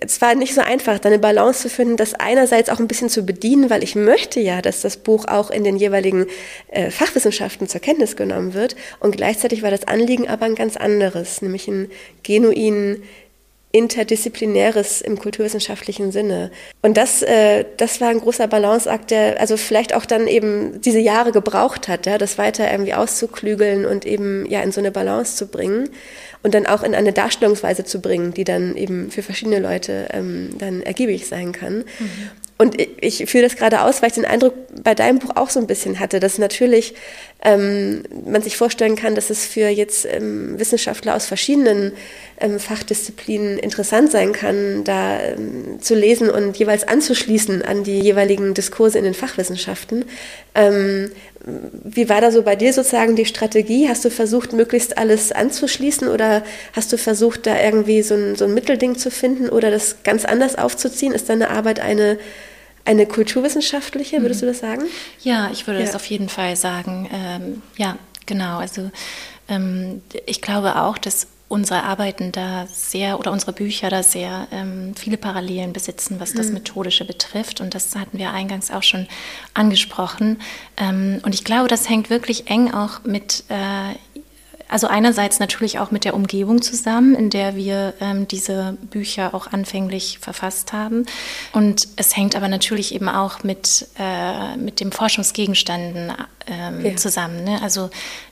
es 0.00 0.20
war 0.20 0.34
nicht 0.34 0.52
so 0.52 0.60
einfach, 0.60 0.98
da 0.98 1.08
eine 1.08 1.18
Balance 1.18 1.62
zu 1.62 1.70
finden, 1.70 1.96
das 1.96 2.12
einerseits 2.12 2.68
auch 2.68 2.78
ein 2.78 2.88
bisschen 2.88 3.08
zu 3.08 3.24
bedienen, 3.24 3.70
weil 3.70 3.82
ich 3.82 3.94
möchte 3.94 4.38
ja, 4.38 4.60
dass 4.60 4.82
das 4.82 4.98
Buch 4.98 5.24
auch 5.26 5.50
in 5.50 5.64
den 5.64 5.78
jeweiligen 5.78 6.26
äh, 6.68 6.90
Fachwissenschaften 6.90 7.68
zur 7.68 7.80
Kenntnis 7.80 8.16
genommen 8.16 8.52
wird. 8.52 8.76
Und 9.00 9.16
gleichzeitig 9.16 9.62
war 9.62 9.70
das 9.70 9.88
Anliegen 9.88 10.28
aber 10.28 10.44
ein 10.44 10.56
ganz 10.56 10.76
anderes, 10.76 11.40
nämlich 11.40 11.68
einen 11.68 11.90
genuinen 12.22 13.02
interdisziplinäres 13.78 15.00
im 15.00 15.18
kulturwissenschaftlichen 15.18 16.12
Sinne. 16.12 16.50
Und 16.82 16.96
das, 16.96 17.22
äh, 17.22 17.64
das 17.76 18.00
war 18.00 18.08
ein 18.08 18.20
großer 18.20 18.48
Balanceakt, 18.48 19.10
der 19.10 19.40
also 19.40 19.56
vielleicht 19.56 19.94
auch 19.94 20.04
dann 20.04 20.26
eben 20.26 20.80
diese 20.80 20.98
Jahre 20.98 21.32
gebraucht 21.32 21.88
hat, 21.88 22.06
ja, 22.06 22.18
das 22.18 22.36
weiter 22.36 22.70
irgendwie 22.70 22.94
auszuklügeln 22.94 23.86
und 23.86 24.04
eben 24.04 24.44
ja 24.46 24.60
in 24.62 24.72
so 24.72 24.80
eine 24.80 24.90
Balance 24.90 25.36
zu 25.36 25.46
bringen 25.46 25.88
und 26.42 26.54
dann 26.54 26.66
auch 26.66 26.82
in 26.82 26.94
eine 26.94 27.12
Darstellungsweise 27.12 27.84
zu 27.84 28.00
bringen, 28.00 28.34
die 28.34 28.44
dann 28.44 28.76
eben 28.76 29.10
für 29.10 29.22
verschiedene 29.22 29.58
Leute 29.60 30.08
ähm, 30.12 30.50
dann 30.58 30.82
ergiebig 30.82 31.26
sein 31.26 31.52
kann. 31.52 31.78
Mhm. 31.78 32.30
Und 32.58 32.80
ich, 32.80 33.20
ich 33.20 33.30
führe 33.30 33.44
das 33.44 33.56
gerade 33.56 33.82
aus, 33.82 34.02
weil 34.02 34.08
ich 34.08 34.16
den 34.16 34.24
Eindruck 34.24 34.54
bei 34.82 34.94
deinem 34.94 35.20
Buch 35.20 35.36
auch 35.36 35.48
so 35.48 35.60
ein 35.60 35.68
bisschen 35.68 36.00
hatte, 36.00 36.18
dass 36.18 36.38
natürlich 36.38 36.94
ähm, 37.40 38.02
man 38.26 38.42
sich 38.42 38.56
vorstellen 38.56 38.96
kann, 38.96 39.14
dass 39.14 39.30
es 39.30 39.46
für 39.46 39.68
jetzt 39.68 40.06
ähm, 40.10 40.58
Wissenschaftler 40.58 41.14
aus 41.14 41.26
verschiedenen 41.26 41.92
ähm, 42.40 42.58
Fachdisziplinen 42.58 43.58
interessant 43.58 44.10
sein 44.10 44.32
kann, 44.32 44.82
da 44.82 45.20
ähm, 45.20 45.80
zu 45.80 45.94
lesen 45.94 46.30
und 46.30 46.56
jeweils 46.56 46.86
anzuschließen 46.86 47.62
an 47.62 47.84
die 47.84 48.00
jeweiligen 48.00 48.54
Diskurse 48.54 48.98
in 48.98 49.04
den 49.04 49.14
Fachwissenschaften. 49.14 50.04
Ähm, 50.56 51.12
wie 51.84 52.08
war 52.08 52.20
da 52.20 52.32
so 52.32 52.42
bei 52.42 52.56
dir 52.56 52.72
sozusagen 52.72 53.14
die 53.14 53.24
Strategie? 53.24 53.88
Hast 53.88 54.04
du 54.04 54.10
versucht, 54.10 54.52
möglichst 54.52 54.98
alles 54.98 55.30
anzuschließen 55.30 56.08
oder 56.08 56.42
hast 56.72 56.92
du 56.92 56.98
versucht, 56.98 57.46
da 57.46 57.60
irgendwie 57.60 58.02
so 58.02 58.14
ein, 58.14 58.34
so 58.34 58.46
ein 58.46 58.54
Mittelding 58.54 58.96
zu 58.96 59.10
finden 59.12 59.48
oder 59.48 59.70
das 59.70 60.02
ganz 60.02 60.24
anders 60.24 60.58
aufzuziehen? 60.58 61.12
Ist 61.12 61.28
deine 61.28 61.50
Arbeit 61.50 61.78
eine, 61.78 62.18
eine 62.88 63.04
kulturwissenschaftliche, 63.06 64.22
würdest 64.22 64.40
mhm. 64.40 64.46
du 64.46 64.52
das 64.52 64.60
sagen? 64.60 64.82
Ja, 65.22 65.50
ich 65.52 65.66
würde 65.66 65.80
ja. 65.80 65.86
das 65.86 65.94
auf 65.94 66.06
jeden 66.06 66.30
Fall 66.30 66.56
sagen. 66.56 67.08
Ähm, 67.12 67.62
ja, 67.76 67.98
genau. 68.24 68.58
Also 68.58 68.90
ähm, 69.48 70.00
ich 70.24 70.40
glaube 70.40 70.76
auch, 70.76 70.96
dass 70.96 71.26
unsere 71.48 71.82
Arbeiten 71.82 72.32
da 72.32 72.66
sehr 72.66 73.18
oder 73.18 73.30
unsere 73.30 73.52
Bücher 73.52 73.90
da 73.90 74.02
sehr 74.02 74.48
ähm, 74.52 74.94
viele 74.96 75.18
Parallelen 75.18 75.74
besitzen, 75.74 76.18
was 76.18 76.32
das 76.32 76.48
mhm. 76.48 76.54
Methodische 76.54 77.04
betrifft. 77.04 77.60
Und 77.60 77.74
das 77.74 77.94
hatten 77.94 78.18
wir 78.18 78.32
eingangs 78.32 78.70
auch 78.70 78.82
schon 78.82 79.06
angesprochen. 79.52 80.40
Ähm, 80.78 81.20
und 81.24 81.34
ich 81.34 81.44
glaube, 81.44 81.68
das 81.68 81.90
hängt 81.90 82.08
wirklich 82.08 82.48
eng 82.48 82.72
auch 82.72 83.04
mit 83.04 83.44
äh, 83.48 84.20
also 84.68 84.86
einerseits 84.86 85.40
natürlich 85.40 85.78
auch 85.78 85.90
mit 85.90 86.04
der 86.04 86.14
Umgebung 86.14 86.62
zusammen, 86.62 87.14
in 87.14 87.30
der 87.30 87.56
wir 87.56 87.94
ähm, 88.00 88.28
diese 88.28 88.76
Bücher 88.90 89.34
auch 89.34 89.48
anfänglich 89.48 90.18
verfasst 90.20 90.72
haben. 90.72 91.06
Und 91.52 91.88
es 91.96 92.16
hängt 92.16 92.36
aber 92.36 92.48
natürlich 92.48 92.94
eben 92.94 93.08
auch 93.08 93.42
mit, 93.42 93.88
äh, 93.98 94.56
mit 94.56 94.80
dem 94.80 94.92
Forschungsgegenständen 94.92 96.12
ähm, 96.46 96.84
ja. 96.84 96.96
zusammen. 96.96 97.44
Ne? 97.44 97.60
Also 97.62 97.90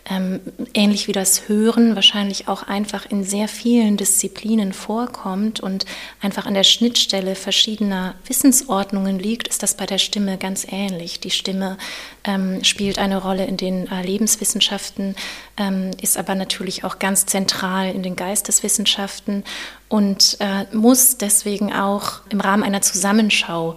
ähm, 0.08 0.40
ähnlich 0.74 1.08
wie 1.08 1.12
das 1.12 1.48
Hören 1.48 1.96
wahrscheinlich 1.96 2.48
auch 2.48 2.62
einfach 2.62 3.06
in 3.06 3.24
sehr 3.24 3.48
vielen 3.48 3.96
Disziplinen 3.96 4.72
vorkommt 4.72 5.60
und 5.60 5.84
einfach 6.20 6.46
an 6.46 6.54
der 6.54 6.64
Schnittstelle 6.64 7.34
verschiedener 7.34 8.14
Wissensordnungen 8.26 9.18
liegt, 9.18 9.48
ist 9.48 9.62
das 9.62 9.74
bei 9.76 9.86
der 9.86 9.98
Stimme 9.98 10.38
ganz 10.38 10.66
ähnlich. 10.70 11.20
Die 11.20 11.30
Stimme 11.30 11.76
ähm, 12.24 12.62
spielt 12.62 12.98
eine 12.98 13.18
Rolle 13.18 13.46
in 13.46 13.56
den 13.56 13.88
äh, 13.88 14.02
Lebenswissenschaften, 14.02 15.16
ähm, 15.56 15.90
ist 16.00 16.16
aber 16.16 16.34
natürlich 16.34 16.84
auch 16.84 16.98
ganz 16.98 17.26
zentral 17.26 17.92
in 17.92 18.02
den 18.02 18.16
Geisteswissenschaften 18.16 19.44
und 19.88 20.36
äh, 20.40 20.64
muss 20.74 21.16
deswegen 21.16 21.72
auch 21.72 22.20
im 22.28 22.40
Rahmen 22.40 22.62
einer 22.62 22.82
Zusammenschau 22.82 23.76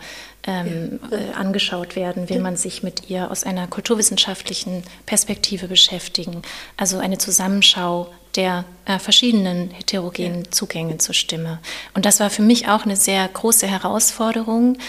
ähm, 0.50 1.00
äh, 1.12 1.36
angeschaut 1.36 1.95
werden, 1.95 2.28
will 2.28 2.39
man 2.39 2.58
sich 2.58 2.82
mit 2.82 3.08
ihr 3.08 3.30
aus 3.30 3.43
einer 3.43 3.68
kulturwissenschaftlichen 3.68 4.82
Perspektive 5.06 5.68
beschäftigen. 5.68 6.41
Also 6.76 6.97
eine 6.97 7.20
Zusammenschau 7.20 8.12
der 8.36 8.66
äh, 8.86 8.97
verschiedenen 8.97 9.70
heterogenen 9.70 10.52
Zugänge 10.52 10.97
zur 10.97 11.14
Stimme. 11.14 11.60
Und 11.93 12.06
das 12.06 12.20
war 12.20 12.32
für 12.32 12.41
mich 12.41 12.68
auch 12.68 12.84
eine 12.84 12.95
sehr 12.95 13.28
große 13.28 13.68
Herausforderung, 13.68 14.80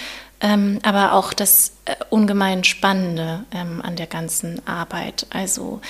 ähm, 0.40 0.78
aber 0.82 1.12
auch 1.12 1.34
das 1.34 1.72
äh, 1.84 1.94
ungemein 2.08 2.64
Spannende 2.64 3.44
ähm, 3.52 3.82
an 3.82 3.96
der 3.96 4.06
ganzen 4.06 4.66
Arbeit. 4.66 5.26
Also 5.28 5.82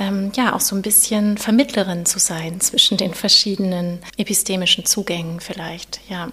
ähm, 0.00 0.32
ja 0.34 0.54
auch 0.54 0.60
so 0.60 0.74
ein 0.74 0.82
bisschen 0.82 1.38
Vermittlerin 1.38 2.06
zu 2.06 2.18
sein 2.18 2.60
zwischen 2.60 2.96
den 2.96 3.14
verschiedenen 3.14 4.00
epistemischen 4.16 4.84
Zugängen 4.86 5.38
vielleicht, 5.38 6.00
ja, 6.08 6.28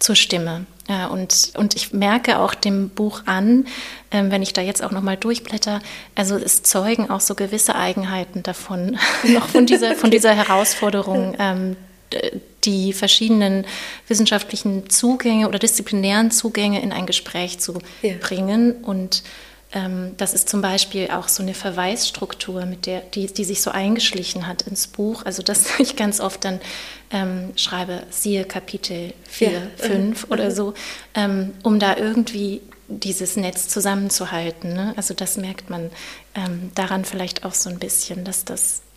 zur 0.00 0.16
Stimme. 0.16 0.66
Ja, 0.88 1.06
und, 1.06 1.52
und 1.56 1.76
ich 1.76 1.92
merke 1.92 2.40
auch 2.40 2.54
dem 2.54 2.88
Buch 2.88 3.22
an, 3.26 3.66
ähm, 4.10 4.32
wenn 4.32 4.42
ich 4.42 4.52
da 4.52 4.60
jetzt 4.60 4.82
auch 4.82 4.90
nochmal 4.90 5.16
durchblätter, 5.16 5.80
also 6.16 6.36
es 6.36 6.64
zeugen 6.64 7.08
auch 7.08 7.20
so 7.20 7.36
gewisse 7.36 7.76
Eigenheiten 7.76 8.42
davon, 8.42 8.98
noch 9.28 9.48
von 9.48 9.66
dieser, 9.66 9.94
von 9.94 10.10
dieser 10.10 10.34
Herausforderung, 10.34 11.36
ähm, 11.38 11.76
die 12.64 12.92
verschiedenen 12.92 13.64
wissenschaftlichen 14.08 14.90
Zugänge 14.90 15.48
oder 15.48 15.58
disziplinären 15.58 16.30
Zugänge 16.30 16.82
in 16.82 16.92
ein 16.92 17.06
Gespräch 17.06 17.58
zu 17.58 17.78
ja. 18.02 18.14
bringen 18.20 18.72
und 18.82 19.22
das 20.18 20.34
ist 20.34 20.48
zum 20.50 20.60
Beispiel 20.60 21.10
auch 21.10 21.28
so 21.28 21.42
eine 21.42 21.54
Verweisstruktur, 21.54 22.66
mit 22.66 22.86
der, 22.86 23.00
die, 23.00 23.26
die 23.26 23.44
sich 23.44 23.62
so 23.62 23.70
eingeschlichen 23.70 24.46
hat 24.46 24.62
ins 24.62 24.86
Buch. 24.86 25.24
Also, 25.24 25.42
dass 25.42 25.64
ich 25.80 25.96
ganz 25.96 26.20
oft 26.20 26.44
dann 26.44 26.60
ähm, 27.10 27.52
schreibe, 27.56 28.02
siehe 28.10 28.44
Kapitel 28.44 29.14
4, 29.28 29.50
ja. 29.50 29.60
5 29.76 30.26
oder 30.30 30.50
so, 30.50 30.74
ähm, 31.14 31.52
um 31.62 31.78
da 31.78 31.96
irgendwie 31.96 32.60
dieses 32.88 33.36
Netz 33.36 33.68
zusammenzuhalten. 33.68 34.74
Ne? 34.74 34.92
Also, 34.96 35.14
das 35.14 35.38
merkt 35.38 35.70
man 35.70 35.90
ähm, 36.34 36.70
daran 36.74 37.04
vielleicht 37.06 37.44
auch 37.44 37.54
so 37.54 37.70
ein 37.70 37.78
bisschen, 37.78 38.24
dass 38.24 38.44
das 38.44 38.82
ähm, 38.82 38.91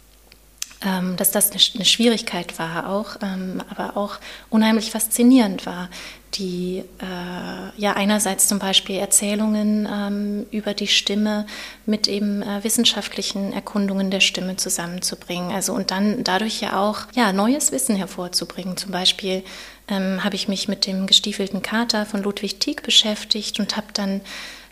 dass 1.18 1.32
das 1.32 1.52
eine, 1.52 1.86
Schwierigkeit 1.86 2.60
war 2.60 2.90
auch, 2.90 3.18
ähm, 3.22 3.62
aber 3.70 3.98
auch 3.98 4.18
unheimlich 4.50 4.92
faszinierend 4.92 5.66
war, 5.66 5.90
die 6.36 6.84
äh, 7.02 7.82
ja 7.82 7.94
einerseits 7.94 8.48
zum 8.48 8.60
Beispiel 8.60 8.98
Erzählungen 8.98 9.88
ähm, 9.92 10.46
über 10.52 10.74
die 10.74 10.88
Stimme 10.88 11.46
mit 11.86 12.08
eben 12.08 12.42
äh, 12.42 12.64
wissenschaftlichen 12.64 13.54
Erkundungen 13.54 14.12
der 14.12 14.20
Stimme 14.20 14.58
zusammenzubringen. 14.58 15.52
Also 15.52 15.74
und 15.74 15.92
dann 15.92 16.24
dadurch 16.24 16.62
ja 16.62 16.80
auch 16.80 17.08
ja 17.16 17.32
neues 17.32 17.72
Wissen 17.72 17.96
hervorzubringen. 17.96 18.78
Zum 18.78 18.92
Beispiel 18.92 19.44
ähm, 19.88 20.24
habe 20.24 20.36
ich 20.36 20.48
mich 20.48 20.68
mit 20.68 20.86
dem 20.86 21.08
gestiefelten 21.08 21.62
Kater 21.62 22.06
von 22.06 22.22
Ludwig 22.22 22.60
Tieck 22.60 22.84
beschäftigt 22.84 23.60
und 23.60 23.78
habe 23.78 23.88
dann 23.94 24.22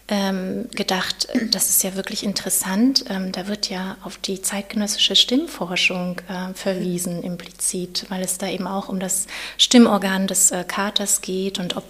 ähm, 0.09 0.67
gedacht, 0.75 1.29
das 1.51 1.69
ist 1.69 1.83
ja 1.83 1.95
wirklich 1.95 2.23
interessant. 2.23 3.05
Ähm, 3.09 3.31
da 3.31 3.47
wird 3.47 3.69
ja 3.69 3.95
auf 4.03 4.17
die 4.17 4.41
zeitgenössische 4.41 5.15
Stimmforschung 5.15 6.19
äh, 6.27 6.53
verwiesen, 6.53 7.23
implizit, 7.23 8.05
weil 8.09 8.21
es 8.21 8.37
da 8.37 8.47
eben 8.47 8.67
auch 8.67 8.89
um 8.89 8.99
das 8.99 9.27
Stimmorgan 9.57 10.27
des 10.27 10.51
äh, 10.51 10.65
Katers 10.67 11.21
geht 11.21 11.57
und 11.57 11.77
ob, 11.77 11.85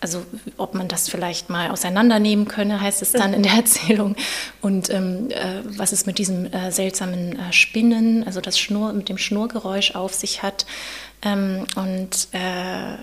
also 0.00 0.26
ob 0.58 0.74
man 0.74 0.88
das 0.88 1.08
vielleicht 1.08 1.48
mal 1.48 1.70
auseinandernehmen 1.70 2.46
könne, 2.46 2.78
heißt 2.78 3.00
es 3.00 3.12
dann 3.12 3.32
in 3.32 3.42
der 3.42 3.52
Erzählung. 3.54 4.16
Und 4.60 4.90
ähm, 4.90 5.30
äh, 5.30 5.62
was 5.64 5.92
es 5.92 6.04
mit 6.04 6.18
diesem 6.18 6.52
äh, 6.52 6.70
seltsamen 6.70 7.38
äh, 7.38 7.52
Spinnen, 7.54 8.22
also 8.24 8.42
das 8.42 8.58
Schnur, 8.58 8.92
mit 8.92 9.08
dem 9.08 9.16
Schnurgeräusch 9.16 9.94
auf 9.94 10.12
sich 10.12 10.42
hat. 10.42 10.66
Ähm, 11.22 11.64
und 11.74 12.28
äh, 12.32 12.98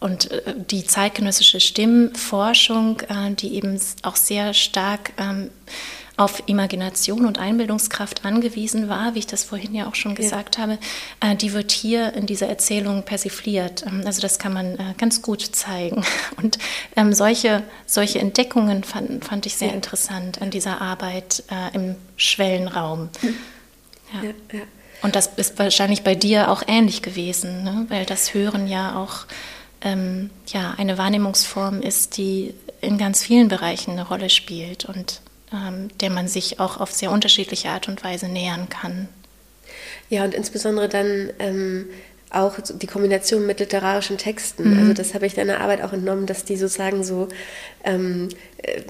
und 0.00 0.30
äh, 0.30 0.54
die 0.56 0.84
zeitgenössische 0.84 1.60
Stimmforschung, 1.60 3.00
äh, 3.00 3.32
die 3.32 3.54
eben 3.54 3.78
auch 4.02 4.16
sehr 4.16 4.54
stark 4.54 5.12
ähm, 5.18 5.50
auf 6.16 6.42
Imagination 6.46 7.24
und 7.24 7.38
Einbildungskraft 7.38 8.26
angewiesen 8.26 8.88
war, 8.90 9.14
wie 9.14 9.20
ich 9.20 9.26
das 9.26 9.44
vorhin 9.44 9.74
ja 9.74 9.86
auch 9.86 9.94
schon 9.94 10.14
gesagt 10.14 10.56
ja. 10.56 10.62
habe, 10.62 10.78
äh, 11.20 11.36
die 11.36 11.52
wird 11.52 11.70
hier 11.70 12.14
in 12.14 12.26
dieser 12.26 12.48
Erzählung 12.48 13.04
persifliert. 13.04 13.84
Ähm, 13.86 14.02
also 14.06 14.22
das 14.22 14.38
kann 14.38 14.54
man 14.54 14.94
ganz 14.98 15.22
gut 15.22 15.42
zeigen. 15.42 16.02
Und 16.36 16.58
ähm, 16.96 17.12
solche, 17.12 17.62
solche 17.86 18.18
Entdeckungen 18.18 18.84
fand, 18.84 19.24
fand 19.24 19.46
ich 19.46 19.56
sehr 19.56 19.68
ja. 19.68 19.74
interessant 19.74 20.40
an 20.42 20.50
dieser 20.50 20.80
Arbeit 20.80 21.44
im 21.72 21.96
Schwellenraum. 22.16 23.10
Ja. 24.22 24.30
ja. 24.52 24.60
Und 25.02 25.16
das 25.16 25.28
ist 25.36 25.58
wahrscheinlich 25.58 26.02
bei 26.02 26.14
dir 26.14 26.50
auch 26.50 26.62
ähnlich 26.66 27.02
gewesen, 27.02 27.64
ne? 27.64 27.86
weil 27.88 28.04
das 28.04 28.34
Hören 28.34 28.66
ja 28.66 28.96
auch 28.96 29.26
ähm, 29.82 30.30
ja, 30.46 30.74
eine 30.76 30.98
Wahrnehmungsform 30.98 31.82
ist, 31.82 32.16
die 32.16 32.54
in 32.80 32.98
ganz 32.98 33.22
vielen 33.22 33.48
Bereichen 33.48 33.92
eine 33.92 34.06
Rolle 34.06 34.30
spielt 34.30 34.84
und 34.84 35.20
ähm, 35.52 35.88
der 36.00 36.10
man 36.10 36.28
sich 36.28 36.60
auch 36.60 36.78
auf 36.78 36.92
sehr 36.92 37.10
unterschiedliche 37.10 37.70
Art 37.70 37.88
und 37.88 38.04
Weise 38.04 38.28
nähern 38.28 38.68
kann. 38.68 39.08
Ja, 40.08 40.24
und 40.24 40.34
insbesondere 40.34 40.88
dann 40.88 41.30
ähm, 41.38 41.86
auch 42.30 42.58
die 42.60 42.86
Kombination 42.86 43.44
mit 43.44 43.58
literarischen 43.58 44.16
Texten. 44.16 44.70
Mhm. 44.70 44.78
Also 44.78 44.92
das 44.92 45.14
habe 45.14 45.26
ich 45.26 45.34
deiner 45.34 45.60
Arbeit 45.60 45.82
auch 45.82 45.92
entnommen, 45.92 46.26
dass 46.26 46.44
die 46.44 46.56
sozusagen 46.56 47.02
so, 47.02 47.26
ähm, 47.84 48.28
äh, 48.62 48.82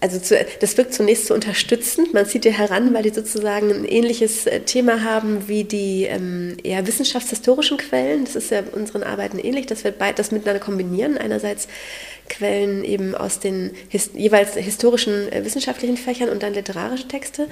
also 0.00 0.20
zu, 0.20 0.36
das 0.60 0.76
wirkt 0.76 0.94
zunächst 0.94 1.26
so 1.26 1.34
unterstützend. 1.34 2.14
Man 2.14 2.26
zieht 2.26 2.44
dir 2.44 2.52
heran, 2.52 2.94
weil 2.94 3.02
die 3.02 3.10
sozusagen 3.10 3.72
ein 3.72 3.84
ähnliches 3.84 4.46
äh, 4.46 4.60
Thema 4.60 5.02
haben 5.02 5.48
wie 5.48 5.64
die 5.64 6.04
ähm, 6.04 6.56
eher 6.62 6.86
wissenschaftshistorischen 6.86 7.76
Quellen. 7.76 8.24
Das 8.24 8.36
ist 8.36 8.52
ja 8.52 8.62
unseren 8.72 9.02
Arbeiten 9.02 9.40
ähnlich, 9.40 9.66
dass 9.66 9.82
wir 9.82 9.90
beid, 9.90 10.20
das 10.20 10.30
miteinander 10.30 10.64
kombinieren. 10.64 11.18
Einerseits 11.18 11.66
Quellen 12.28 12.84
eben 12.84 13.14
aus 13.14 13.40
den 13.40 13.72
his 13.88 14.10
jeweils 14.14 14.54
historischen 14.54 15.32
äh, 15.32 15.44
wissenschaftlichen 15.44 15.96
Fächern 15.96 16.28
und 16.28 16.42
dann 16.42 16.54
literarische 16.54 17.08
Texte. 17.08 17.48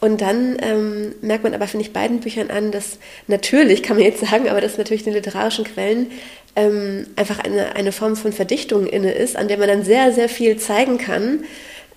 Und 0.00 0.20
dann 0.20 0.56
ähm, 0.62 1.14
merkt 1.22 1.44
man 1.44 1.54
aber, 1.54 1.66
finde 1.66 1.84
ich, 1.84 1.92
beiden 1.92 2.20
Büchern 2.20 2.50
an, 2.50 2.70
dass 2.70 2.98
natürlich, 3.26 3.82
kann 3.82 3.96
man 3.96 4.04
jetzt 4.04 4.20
sagen, 4.20 4.48
aber 4.48 4.60
dass 4.60 4.78
natürlich 4.78 5.02
den 5.02 5.12
literarischen 5.12 5.64
Quellen 5.64 6.10
ähm, 6.54 7.06
einfach 7.16 7.40
eine, 7.40 7.74
eine 7.74 7.92
Form 7.92 8.16
von 8.16 8.32
Verdichtung 8.32 8.86
inne 8.86 9.12
ist, 9.12 9.36
an 9.36 9.48
der 9.48 9.58
man 9.58 9.68
dann 9.68 9.84
sehr, 9.84 10.12
sehr 10.12 10.28
viel 10.28 10.56
zeigen 10.56 10.98
kann, 10.98 11.44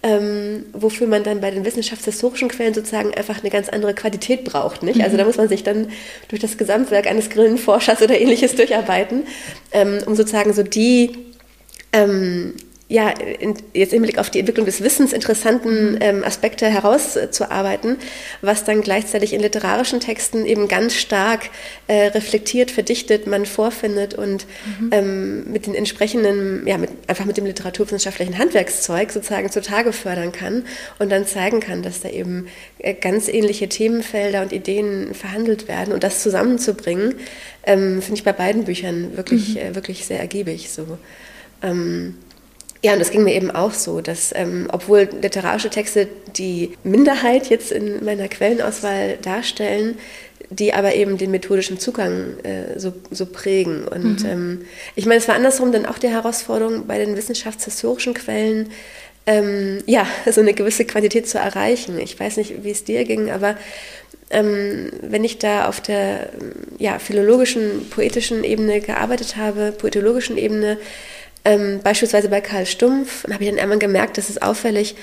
ähm, 0.04 0.66
wofür 0.74 1.06
man 1.06 1.24
dann 1.24 1.42
bei 1.42 1.52
den 1.52 1.64
wissenschaftshistorischen 1.64 2.50
Quellen 2.50 2.74
sozusagen 2.74 3.14
einfach 3.14 3.42
eine 3.42 3.52
ganz 3.52 3.70
andere 3.70 3.94
Qualität 3.94 4.44
braucht. 4.46 4.82
Nicht? 4.82 5.02
Also 5.02 5.16
da 5.16 5.24
mhm. 5.24 5.30
muss 5.30 5.38
man 5.38 5.48
sich 5.48 5.64
dann 5.64 5.90
durch 6.28 6.42
das 6.42 6.58
Gesamtwerk 6.58 7.06
eines 7.08 7.30
Grillenforschers 7.30 8.02
oder 8.02 8.20
ähnliches 8.20 8.56
durcharbeiten, 8.56 9.28
ähm, 9.72 10.00
um 10.08 10.16
sozusagen 10.16 10.54
so 10.54 10.64
die 10.64 11.18
ähm, 11.94 12.56
ja, 12.92 13.10
in, 13.10 13.54
jetzt 13.74 13.94
im 13.94 14.02
Blick 14.02 14.18
auf 14.18 14.30
die 14.30 14.40
Entwicklung 14.40 14.66
des 14.66 14.84
Wissens 14.84 15.14
interessanten 15.14 15.98
ähm, 16.02 16.26
Aspekte 16.26 16.68
herauszuarbeiten, 16.68 17.96
was 18.42 18.66
dann 18.66 18.82
gleichzeitig 18.82 19.32
in 19.32 19.40
literarischen 19.40 20.02
Texten 20.02 20.46
eben 20.46 20.68
ganz 20.68 20.96
stark 20.96 21.50
äh, 21.88 22.08
reflektiert, 22.08 22.70
verdichtet, 22.70 23.28
man 23.28 23.46
vorfindet 23.46 24.14
und 24.16 24.46
mhm. 24.66 24.90
ähm, 24.92 25.52
mit 25.54 25.68
den 25.68 25.76
entsprechenden, 25.76 26.68
ja, 26.68 26.78
mit, 26.78 26.90
einfach 27.08 27.24
mit 27.24 27.38
dem 27.38 27.46
literaturwissenschaftlichen 27.46 28.38
Handwerkszeug 28.38 29.12
sozusagen 29.12 29.50
zutage 29.50 29.94
fördern 29.94 30.34
kann 30.34 30.66
und 31.00 31.10
dann 31.14 31.26
zeigen 31.26 31.62
kann, 31.62 31.84
dass 31.84 32.02
da 32.02 32.10
eben 32.10 32.48
äh, 32.80 32.94
ganz 32.94 33.30
ähnliche 33.30 33.70
Themenfelder 33.70 34.42
und 34.42 34.52
Ideen 34.52 35.14
verhandelt 35.14 35.70
werden 35.70 35.94
und 35.94 36.04
das 36.04 36.22
zusammenzubringen, 36.22 37.16
ähm, 37.66 38.02
finde 38.02 38.16
ich 38.16 38.26
bei 38.26 38.34
beiden 38.34 38.66
Büchern 38.66 39.16
wirklich, 39.16 39.56
mhm. 39.56 39.62
äh, 39.62 39.76
wirklich 39.76 40.06
sehr 40.06 40.20
ergiebig 40.20 40.70
so. 40.70 40.98
Ähm, 41.64 42.16
ja, 42.84 42.94
und 42.94 43.00
das 43.00 43.12
ging 43.12 43.24
mir 43.24 43.36
eben 43.36 43.52
auch 43.52 43.74
so, 43.74 44.02
dass 44.02 44.34
ähm, 44.36 44.68
obwohl 44.72 45.08
literarische 45.22 45.70
Texte 45.70 46.08
die 46.36 46.78
Minderheit 46.84 47.50
jetzt 47.50 47.72
in 47.72 48.04
meiner 48.04 48.28
Quellenauswahl 48.28 49.18
darstellen, 49.22 50.00
die 50.50 50.74
aber 50.74 50.96
eben 50.96 51.18
den 51.18 51.32
methodischen 51.32 51.80
Zugang 51.80 52.40
äh, 52.44 52.80
so, 52.80 52.94
so 53.12 53.26
prägen. 53.26 53.88
Und 53.88 54.24
mhm. 54.24 54.30
ähm, 54.30 54.62
ich 54.96 55.06
meine, 55.06 55.20
es 55.20 55.28
war 55.28 55.36
andersrum 55.36 55.72
dann 55.72 55.86
auch 55.86 56.00
die 56.00 56.10
Herausforderung 56.10 56.88
bei 56.88 56.98
den 56.98 57.16
wissenschaftshistorischen 57.16 58.14
Quellen, 58.16 58.72
ähm, 59.28 59.84
ja, 59.86 60.08
so 60.32 60.42
eine 60.42 60.54
gewisse 60.54 60.86
Qualität 60.86 61.30
zu 61.30 61.38
erreichen. 61.38 62.00
Ich 62.00 62.20
weiß 62.20 62.38
nicht, 62.38 62.64
wie 62.64 62.72
es 62.72 62.84
dir 62.84 63.06
ging, 63.06 63.30
aber 63.30 63.56
ähm, 64.32 64.92
wenn 65.02 65.24
ich 65.24 65.38
da 65.38 65.68
auf 65.68 65.82
der 65.82 66.30
ja, 66.80 66.98
philologischen, 67.00 67.90
poetischen 67.90 68.44
Ebene 68.44 68.82
gearbeitet 68.82 69.38
habe, 69.38 69.72
poetologischen 69.72 70.38
Ebene, 70.38 70.78
ähm, 71.44 71.80
beispielsweise 71.84 72.30
bei 72.30 72.42
Karl 72.42 72.66
Stumpf 72.66 73.26
habe 73.32 73.44
ich 73.44 73.50
dann 73.50 73.60
einmal 73.60 73.80
gemerkt, 73.80 74.18
dass 74.18 74.30
es 74.30 74.42
auffällig 74.42 74.96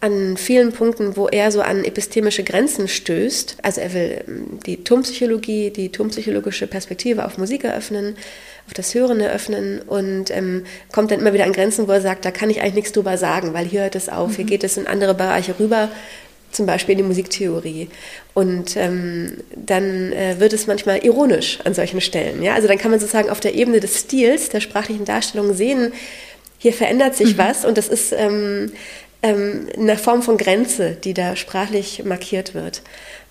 an 0.00 0.36
vielen 0.36 0.72
Punkten, 0.72 1.16
wo 1.16 1.26
er 1.26 1.50
so 1.50 1.62
an 1.62 1.84
epistemische 1.84 2.44
Grenzen 2.44 2.86
stößt. 2.86 3.56
Also 3.62 3.80
er 3.80 3.94
will 3.94 4.24
ähm, 4.28 4.58
die 4.66 4.84
Tonpsychologie, 4.84 5.70
die 5.70 5.90
tonpsychologische 5.90 6.66
Perspektive 6.66 7.24
auf 7.24 7.38
Musik 7.38 7.64
eröffnen, 7.64 8.16
auf 8.66 8.74
das 8.74 8.94
Hören 8.94 9.20
eröffnen 9.20 9.80
und 9.80 10.30
ähm, 10.30 10.64
kommt 10.92 11.10
dann 11.10 11.20
immer 11.20 11.32
wieder 11.32 11.44
an 11.44 11.52
Grenzen, 11.54 11.88
wo 11.88 11.92
er 11.92 12.02
sagt, 12.02 12.26
da 12.26 12.30
kann 12.30 12.50
ich 12.50 12.60
eigentlich 12.60 12.74
nichts 12.74 12.92
drüber 12.92 13.16
sagen, 13.16 13.54
weil 13.54 13.64
hier 13.64 13.82
hört 13.82 13.94
es 13.94 14.10
auf, 14.10 14.30
mhm. 14.30 14.36
hier 14.36 14.44
geht 14.44 14.64
es 14.64 14.76
in 14.76 14.86
andere 14.86 15.14
Bereiche 15.14 15.58
rüber 15.58 15.88
zum 16.52 16.66
Beispiel 16.66 16.92
in 16.92 16.98
die 16.98 17.04
Musiktheorie. 17.04 17.88
Und 18.34 18.76
ähm, 18.76 19.38
dann 19.54 20.12
äh, 20.12 20.36
wird 20.38 20.52
es 20.52 20.66
manchmal 20.66 21.04
ironisch 21.04 21.58
an 21.64 21.74
solchen 21.74 22.00
Stellen. 22.00 22.42
Ja? 22.42 22.54
Also 22.54 22.68
dann 22.68 22.78
kann 22.78 22.90
man 22.90 23.00
sozusagen 23.00 23.30
auf 23.30 23.40
der 23.40 23.54
Ebene 23.54 23.80
des 23.80 24.00
Stils, 24.00 24.48
der 24.48 24.60
sprachlichen 24.60 25.04
Darstellung 25.04 25.54
sehen, 25.54 25.92
hier 26.58 26.72
verändert 26.72 27.14
sich 27.14 27.34
mhm. 27.34 27.38
was 27.38 27.64
und 27.64 27.78
das 27.78 27.88
ist 27.88 28.12
ähm, 28.12 28.72
ähm, 29.22 29.68
eine 29.76 29.96
Form 29.96 30.22
von 30.22 30.36
Grenze, 30.38 30.96
die 31.02 31.14
da 31.14 31.36
sprachlich 31.36 32.04
markiert 32.04 32.54
wird. 32.54 32.82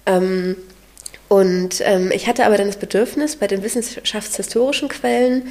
Ähm, 0.06 0.56
und 1.28 1.82
ähm, 1.84 2.12
ich 2.14 2.28
hatte 2.28 2.46
aber 2.46 2.58
dann 2.58 2.68
das 2.68 2.78
Bedürfnis, 2.78 3.36
bei 3.36 3.48
den 3.48 3.64
wissenschaftshistorischen 3.64 4.90
Quellen 4.90 5.48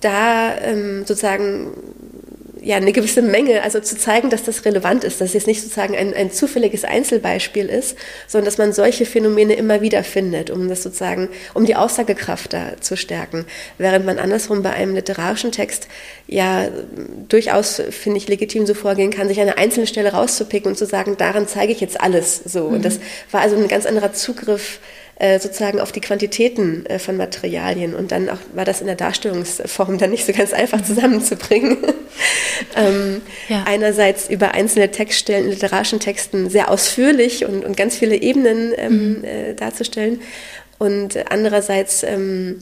da 0.00 0.56
ähm, 0.58 1.00
sozusagen 1.06 1.72
ja, 2.66 2.74
eine 2.74 2.90
gewisse 2.90 3.22
Menge, 3.22 3.62
also 3.62 3.78
zu 3.78 3.96
zeigen, 3.96 4.28
dass 4.28 4.42
das 4.42 4.64
relevant 4.64 5.04
ist, 5.04 5.20
dass 5.20 5.28
es 5.28 5.34
jetzt 5.34 5.46
nicht 5.46 5.62
sozusagen 5.62 5.94
ein, 5.94 6.12
ein 6.12 6.32
zufälliges 6.32 6.82
Einzelbeispiel 6.82 7.66
ist, 7.66 7.96
sondern 8.26 8.46
dass 8.46 8.58
man 8.58 8.72
solche 8.72 9.06
Phänomene 9.06 9.54
immer 9.54 9.82
wieder 9.82 10.02
findet, 10.02 10.50
um 10.50 10.68
das 10.68 10.82
sozusagen, 10.82 11.28
um 11.54 11.64
die 11.64 11.76
Aussagekraft 11.76 12.52
da 12.52 12.72
zu 12.80 12.96
stärken. 12.96 13.44
Während 13.78 14.04
man 14.04 14.18
andersrum 14.18 14.64
bei 14.64 14.72
einem 14.72 14.96
literarischen 14.96 15.52
Text 15.52 15.86
ja 16.26 16.66
durchaus, 17.28 17.80
finde 17.90 18.18
ich, 18.18 18.26
legitim 18.26 18.66
so 18.66 18.74
vorgehen 18.74 19.12
kann, 19.12 19.28
sich 19.28 19.40
eine 19.40 19.58
einzelne 19.58 19.86
Stelle 19.86 20.12
rauszupicken 20.12 20.72
und 20.72 20.76
zu 20.76 20.86
sagen, 20.86 21.16
daran 21.16 21.46
zeige 21.46 21.70
ich 21.70 21.80
jetzt 21.80 22.00
alles 22.00 22.40
so. 22.46 22.64
Mhm. 22.64 22.74
Und 22.74 22.84
das 22.84 22.98
war 23.30 23.42
also 23.42 23.54
ein 23.54 23.68
ganz 23.68 23.86
anderer 23.86 24.12
Zugriff 24.12 24.80
sozusagen 25.38 25.80
auf 25.80 25.92
die 25.92 26.00
Quantitäten 26.00 26.84
äh, 26.86 26.98
von 26.98 27.16
Materialien. 27.16 27.94
Und 27.94 28.12
dann 28.12 28.28
auch 28.28 28.38
war 28.54 28.64
das 28.64 28.80
in 28.80 28.86
der 28.86 28.96
Darstellungsform 28.96 29.98
dann 29.98 30.10
nicht 30.10 30.26
so 30.26 30.32
ganz 30.32 30.52
einfach 30.52 30.82
zusammenzubringen. 30.82 31.78
ähm, 32.76 33.22
ja. 33.48 33.64
Einerseits 33.66 34.28
über 34.28 34.52
einzelne 34.52 34.90
Textstellen, 34.90 35.48
literarischen 35.48 36.00
Texten 36.00 36.50
sehr 36.50 36.70
ausführlich 36.70 37.46
und, 37.46 37.64
und 37.64 37.76
ganz 37.76 37.96
viele 37.96 38.16
Ebenen 38.16 38.74
ähm, 38.76 39.18
mhm. 39.18 39.24
äh, 39.24 39.54
darzustellen. 39.54 40.20
Und 40.78 41.16
andererseits 41.30 42.02
ähm, 42.02 42.58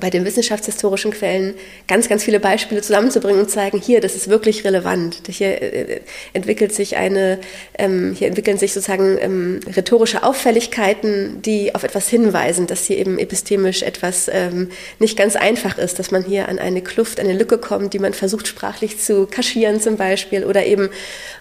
bei 0.00 0.10
den 0.10 0.24
wissenschaftshistorischen 0.24 1.12
Quellen 1.12 1.54
ganz, 1.86 2.08
ganz 2.08 2.24
viele 2.24 2.40
Beispiele 2.40 2.82
zusammenzubringen 2.82 3.40
und 3.40 3.50
zeigen, 3.50 3.80
hier, 3.80 4.00
das 4.00 4.14
ist 4.14 4.28
wirklich 4.28 4.64
relevant. 4.64 5.22
Hier 5.28 5.62
äh, 5.62 6.00
entwickelt 6.32 6.74
sich 6.74 6.96
eine, 6.96 7.38
ähm, 7.78 8.14
hier 8.16 8.28
entwickeln 8.28 8.58
sich 8.58 8.72
sozusagen 8.72 9.18
ähm, 9.20 9.60
rhetorische 9.74 10.22
Auffälligkeiten, 10.22 11.42
die 11.42 11.74
auf 11.74 11.84
etwas 11.84 12.08
hinweisen, 12.08 12.66
dass 12.66 12.86
hier 12.86 12.98
eben 12.98 13.18
epistemisch 13.18 13.82
etwas 13.82 14.28
ähm, 14.32 14.70
nicht 14.98 15.16
ganz 15.16 15.36
einfach 15.36 15.78
ist, 15.78 15.98
dass 15.98 16.10
man 16.10 16.24
hier 16.24 16.48
an 16.48 16.58
eine 16.58 16.82
Kluft, 16.82 17.20
eine 17.20 17.32
Lücke 17.32 17.58
kommt, 17.58 17.92
die 17.94 17.98
man 17.98 18.14
versucht 18.14 18.48
sprachlich 18.48 18.98
zu 18.98 19.26
kaschieren 19.26 19.80
zum 19.80 19.96
Beispiel 19.96 20.44
oder 20.44 20.66
eben, 20.66 20.90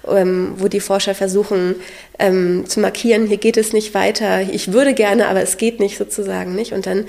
ähm, 0.07 0.53
wo 0.57 0.67
die 0.67 0.79
Forscher 0.79 1.15
versuchen 1.15 1.75
ähm, 2.19 2.65
zu 2.67 2.79
markieren, 2.79 3.27
hier 3.27 3.37
geht 3.37 3.57
es 3.57 3.73
nicht 3.73 3.93
weiter, 3.93 4.41
ich 4.41 4.73
würde 4.73 4.93
gerne, 4.93 5.27
aber 5.27 5.41
es 5.41 5.57
geht 5.57 5.79
nicht 5.79 5.97
sozusagen 5.97 6.55
nicht 6.55 6.73
und 6.73 6.85
dann 6.85 7.05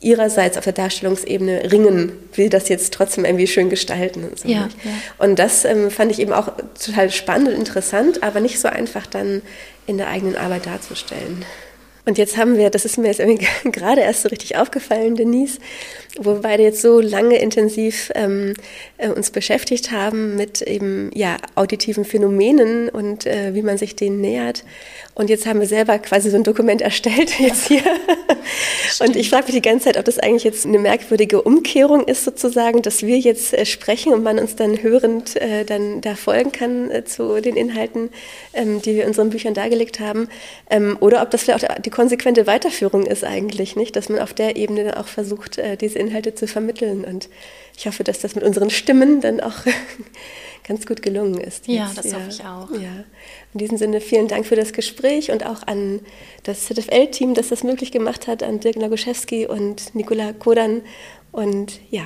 ihrerseits 0.00 0.56
auf 0.56 0.64
der 0.64 0.72
Darstellungsebene 0.72 1.72
ringen, 1.72 2.12
will 2.34 2.48
das 2.48 2.68
jetzt 2.68 2.94
trotzdem 2.94 3.24
irgendwie 3.24 3.46
schön 3.46 3.68
gestalten. 3.68 4.24
Und, 4.24 4.38
so 4.38 4.48
ja, 4.48 4.68
ja. 4.84 4.90
und 5.18 5.38
das 5.38 5.64
ähm, 5.64 5.90
fand 5.90 6.12
ich 6.12 6.20
eben 6.20 6.32
auch 6.32 6.52
total 6.82 7.10
spannend 7.10 7.48
und 7.48 7.54
interessant, 7.54 8.22
aber 8.22 8.40
nicht 8.40 8.60
so 8.60 8.68
einfach 8.68 9.06
dann 9.06 9.42
in 9.86 9.98
der 9.98 10.08
eigenen 10.08 10.36
Arbeit 10.36 10.66
darzustellen. 10.66 11.44
Und 12.08 12.16
jetzt 12.16 12.38
haben 12.38 12.56
wir, 12.56 12.70
das 12.70 12.86
ist 12.86 12.96
mir 12.96 13.08
jetzt 13.08 13.20
irgendwie 13.20 13.46
gerade 13.70 14.00
erst 14.00 14.22
so 14.22 14.30
richtig 14.30 14.56
aufgefallen, 14.56 15.14
Denise, 15.14 15.58
wo 16.18 16.32
wir 16.34 16.40
beide 16.40 16.62
jetzt 16.62 16.80
so 16.80 17.00
lange 17.00 17.36
intensiv 17.36 18.10
ähm, 18.14 18.54
äh, 18.96 19.10
uns 19.10 19.30
beschäftigt 19.30 19.90
haben 19.92 20.34
mit 20.34 20.62
eben 20.62 21.10
ja 21.12 21.36
auditiven 21.54 22.06
Phänomenen 22.06 22.88
und 22.88 23.26
äh, 23.26 23.54
wie 23.54 23.60
man 23.60 23.76
sich 23.76 23.94
denen 23.94 24.22
nähert. 24.22 24.64
Und 25.18 25.30
jetzt 25.30 25.46
haben 25.46 25.58
wir 25.58 25.66
selber 25.66 25.98
quasi 25.98 26.30
so 26.30 26.36
ein 26.36 26.44
Dokument 26.44 26.80
erstellt 26.80 27.32
jetzt 27.40 27.66
hier. 27.66 27.82
Und 29.00 29.16
ich 29.16 29.30
frage 29.30 29.46
mich 29.46 29.54
die 29.56 29.62
ganze 29.62 29.86
Zeit, 29.86 29.98
ob 29.98 30.04
das 30.04 30.20
eigentlich 30.20 30.44
jetzt 30.44 30.64
eine 30.64 30.78
merkwürdige 30.78 31.42
Umkehrung 31.42 32.06
ist 32.06 32.24
sozusagen, 32.24 32.82
dass 32.82 33.02
wir 33.02 33.18
jetzt 33.18 33.52
äh, 33.52 33.66
sprechen 33.66 34.12
und 34.12 34.22
man 34.22 34.38
uns 34.38 34.54
dann 34.54 34.80
hörend 34.80 35.34
äh, 35.34 35.64
dann 35.64 36.00
da 36.02 36.14
folgen 36.14 36.52
kann 36.52 36.88
äh, 36.92 37.04
zu 37.04 37.40
den 37.40 37.56
Inhalten, 37.56 38.10
ähm, 38.52 38.80
die 38.80 38.94
wir 38.94 39.02
in 39.02 39.08
unseren 39.08 39.30
Büchern 39.30 39.54
dargelegt 39.54 39.98
haben. 39.98 40.28
Ähm, 40.70 40.96
oder 41.00 41.20
ob 41.20 41.32
das 41.32 41.42
vielleicht 41.42 41.68
auch 41.68 41.78
die 41.80 41.90
konsequente 41.90 42.46
Weiterführung 42.46 43.04
ist 43.04 43.24
eigentlich, 43.24 43.74
nicht? 43.74 43.96
Dass 43.96 44.08
man 44.08 44.20
auf 44.20 44.34
der 44.34 44.54
Ebene 44.54 44.84
dann 44.84 44.94
auch 44.94 45.08
versucht, 45.08 45.60
diese 45.80 45.98
Inhalte 45.98 46.36
zu 46.36 46.46
vermitteln. 46.46 47.04
Und 47.04 47.28
ich 47.76 47.88
hoffe, 47.88 48.04
dass 48.04 48.20
das 48.20 48.36
mit 48.36 48.44
unseren 48.44 48.70
Stimmen 48.70 49.20
dann 49.20 49.40
auch 49.40 49.54
ganz 50.68 50.86
gut 50.86 51.02
gelungen 51.02 51.40
ist. 51.40 51.66
Jetzt. 51.66 51.76
Ja, 51.76 51.90
das 51.94 52.12
ja. 52.12 52.18
hoffe 52.18 52.28
ich 52.28 52.44
auch. 52.44 52.70
Ja. 52.70 53.04
In 53.54 53.58
diesem 53.58 53.78
Sinne 53.78 54.00
vielen 54.00 54.28
Dank 54.28 54.46
für 54.46 54.54
das 54.54 54.72
Gespräch 54.72 55.30
und 55.30 55.44
auch 55.44 55.66
an 55.66 56.00
das 56.44 56.66
ZFL-Team, 56.66 57.34
das 57.34 57.48
das 57.48 57.64
möglich 57.64 57.90
gemacht 57.90 58.26
hat, 58.26 58.42
an 58.42 58.60
Dirk 58.60 58.76
Nagoszewski 58.76 59.46
und 59.46 59.94
Nikola 59.94 60.32
Kodan. 60.34 60.82
Und 61.32 61.80
ja, 61.90 62.02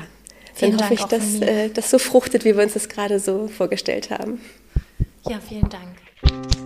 vielen 0.54 0.78
dann 0.78 0.84
hoffe 0.84 0.94
ich, 0.94 1.04
dass 1.04 1.40
äh, 1.40 1.68
das 1.70 1.90
so 1.90 1.98
fruchtet, 1.98 2.44
wie 2.44 2.56
wir 2.56 2.62
uns 2.62 2.74
das 2.74 2.88
gerade 2.88 3.18
so 3.18 3.48
vorgestellt 3.48 4.10
haben. 4.10 4.40
Ja, 5.28 5.40
vielen 5.40 5.68
Dank. 5.68 6.61